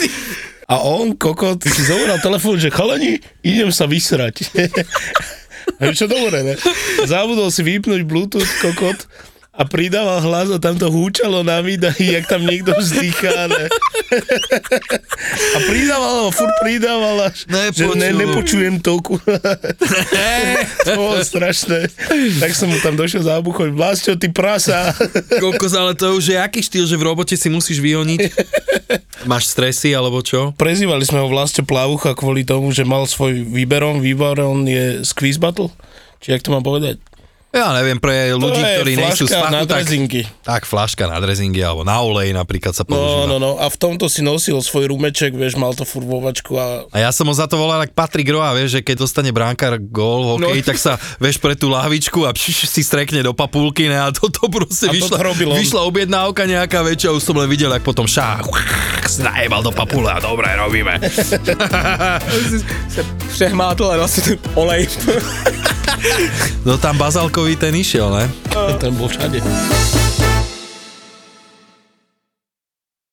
a 0.71 0.77
on, 0.87 1.19
kokot, 1.19 1.59
si 1.67 1.83
zobral 1.83 2.23
telefón, 2.23 2.63
že 2.63 2.71
chalani, 2.71 3.19
idem 3.43 3.75
sa 3.75 3.91
vysrať. 3.91 4.47
A 5.83 5.93
čo 5.93 6.09
dobre, 6.09 6.43
ne? 6.43 6.55
Zabudol 7.05 7.53
si 7.53 7.61
vypnúť 7.67 8.03
Bluetooth, 8.07 8.49
kokot, 8.63 8.99
a 9.59 9.67
pridával 9.67 10.23
hlas 10.23 10.55
a 10.55 10.63
tam 10.63 10.79
to 10.79 10.87
húčalo 10.87 11.43
na 11.43 11.59
výdahy, 11.59 12.15
jak 12.15 12.31
tam 12.31 12.47
niekto 12.47 12.71
vzdychá. 12.79 13.51
Ne? 13.51 13.67
A 15.29 15.59
pridával, 15.67 16.31
a 16.31 16.33
furt 16.33 16.55
pridával, 16.63 17.29
až, 17.29 17.45
že 17.75 17.85
ne, 17.99 18.15
nepočujem 18.15 18.79
toku. 18.79 19.19
to 20.87 20.91
bolo 20.95 21.19
strašné. 21.21 21.91
Tak 22.39 22.55
som 22.55 22.71
mu 22.71 22.79
tam 22.81 22.95
došiel 22.95 23.27
zábuchom, 23.27 23.75
Vlasto, 23.75 24.15
ty 24.15 24.31
prasa. 24.31 24.95
Kokos, 25.43 25.75
ale 25.75 25.99
to 25.99 26.15
už 26.15 26.33
je 26.33 26.37
aký 26.39 26.63
štýl, 26.63 26.87
že 26.87 26.97
v 26.97 27.05
robote 27.05 27.35
si 27.35 27.51
musíš 27.51 27.83
vyhoniť? 27.83 28.21
Máš 29.27 29.51
stresy 29.51 29.93
alebo 29.93 30.23
čo? 30.23 30.55
Prezývali 30.55 31.03
sme 31.03 31.19
ho 31.21 31.29
Vlasto 31.29 31.67
Plavucha 31.67 32.15
kvôli 32.15 32.47
tomu, 32.47 32.71
že 32.71 32.87
mal 32.87 33.05
svoj 33.05 33.43
výberom. 33.45 34.01
Výberom 34.01 34.65
je 34.65 35.03
Squeeze 35.03 35.43
Battle. 35.43 35.75
Či 36.23 36.35
jak 36.39 36.43
to 36.47 36.55
mám 36.55 36.63
povedať? 36.63 37.08
Ja 37.49 37.73
neviem, 37.73 37.97
pre 37.97 38.37
ľudí, 38.37 38.61
je 38.61 38.77
ktorí 38.77 38.93
nie 38.93 39.09
sú 39.17 39.25
z 39.25 39.33
flaška 39.33 39.49
na 39.49 39.65
tak, 39.65 39.89
tak 40.45 40.63
flaška 40.69 41.09
na 41.09 41.17
drezingy 41.17 41.65
alebo 41.65 41.81
na 41.81 41.97
olej 41.97 42.37
napríklad 42.37 42.77
sa 42.77 42.85
No, 42.85 42.93
používa. 42.93 43.25
no, 43.25 43.37
no. 43.41 43.51
A 43.57 43.73
v 43.73 43.77
tomto 43.81 44.05
si 44.05 44.21
nosil 44.21 44.61
svoj 44.61 44.93
rumeček, 44.93 45.33
vieš, 45.33 45.57
mal 45.57 45.73
to 45.73 45.89
furt 45.89 46.05
vo 46.05 46.21
vačku 46.21 46.53
a 46.55 46.85
A 46.93 47.01
ja 47.01 47.09
som 47.09 47.25
ho 47.25 47.33
za 47.33 47.49
to 47.49 47.57
volal 47.57 47.81
jak 47.81 47.97
Patrik 47.97 48.29
Roa, 48.29 48.53
vieš, 48.53 48.77
že 48.77 48.81
keď 48.85 48.97
dostane 49.01 49.33
bránkar 49.33 49.81
gól 49.81 50.37
v 50.37 50.45
hokeji, 50.45 50.61
No. 50.61 50.69
tak 50.69 50.77
sa, 50.77 50.93
vieš, 51.17 51.41
pre 51.41 51.57
tú 51.57 51.73
lahvičku 51.73 52.29
a 52.29 52.37
pš, 52.37 52.69
si 52.69 52.85
strekne 52.85 53.25
do 53.25 53.33
papulky, 53.33 53.89
ne, 53.89 53.97
a 53.97 54.13
toto 54.13 54.45
A 54.45 54.53
proste 54.53 54.93
toto 54.93 55.17
vyšla, 55.17 55.49
on. 55.49 55.57
vyšla 55.57 55.81
objednávka 55.89 56.45
nejaká 56.45 56.85
väčšia, 56.85 57.17
už 57.17 57.25
som 57.25 57.33
len 57.33 57.49
videl, 57.49 57.73
jak 57.73 57.81
potom 57.81 58.05
šá, 58.05 58.45
najebal 59.25 59.65
do 59.65 59.73
papule 59.73 60.13
a 60.13 60.21
dobre, 60.21 60.53
robíme. 60.53 61.01
Se 62.93 63.01
přehmátl 63.33 63.85
a 63.89 64.05
ten 64.05 64.37
olej. 64.53 64.85
No 66.65 66.79
tam 66.79 66.99
bazalkový 67.39 67.57
ten 67.57 67.75
išiel, 67.75 68.11
ne? 68.11 68.27
ten 68.83 68.91
bol 68.99 69.07
všade. 69.07 69.39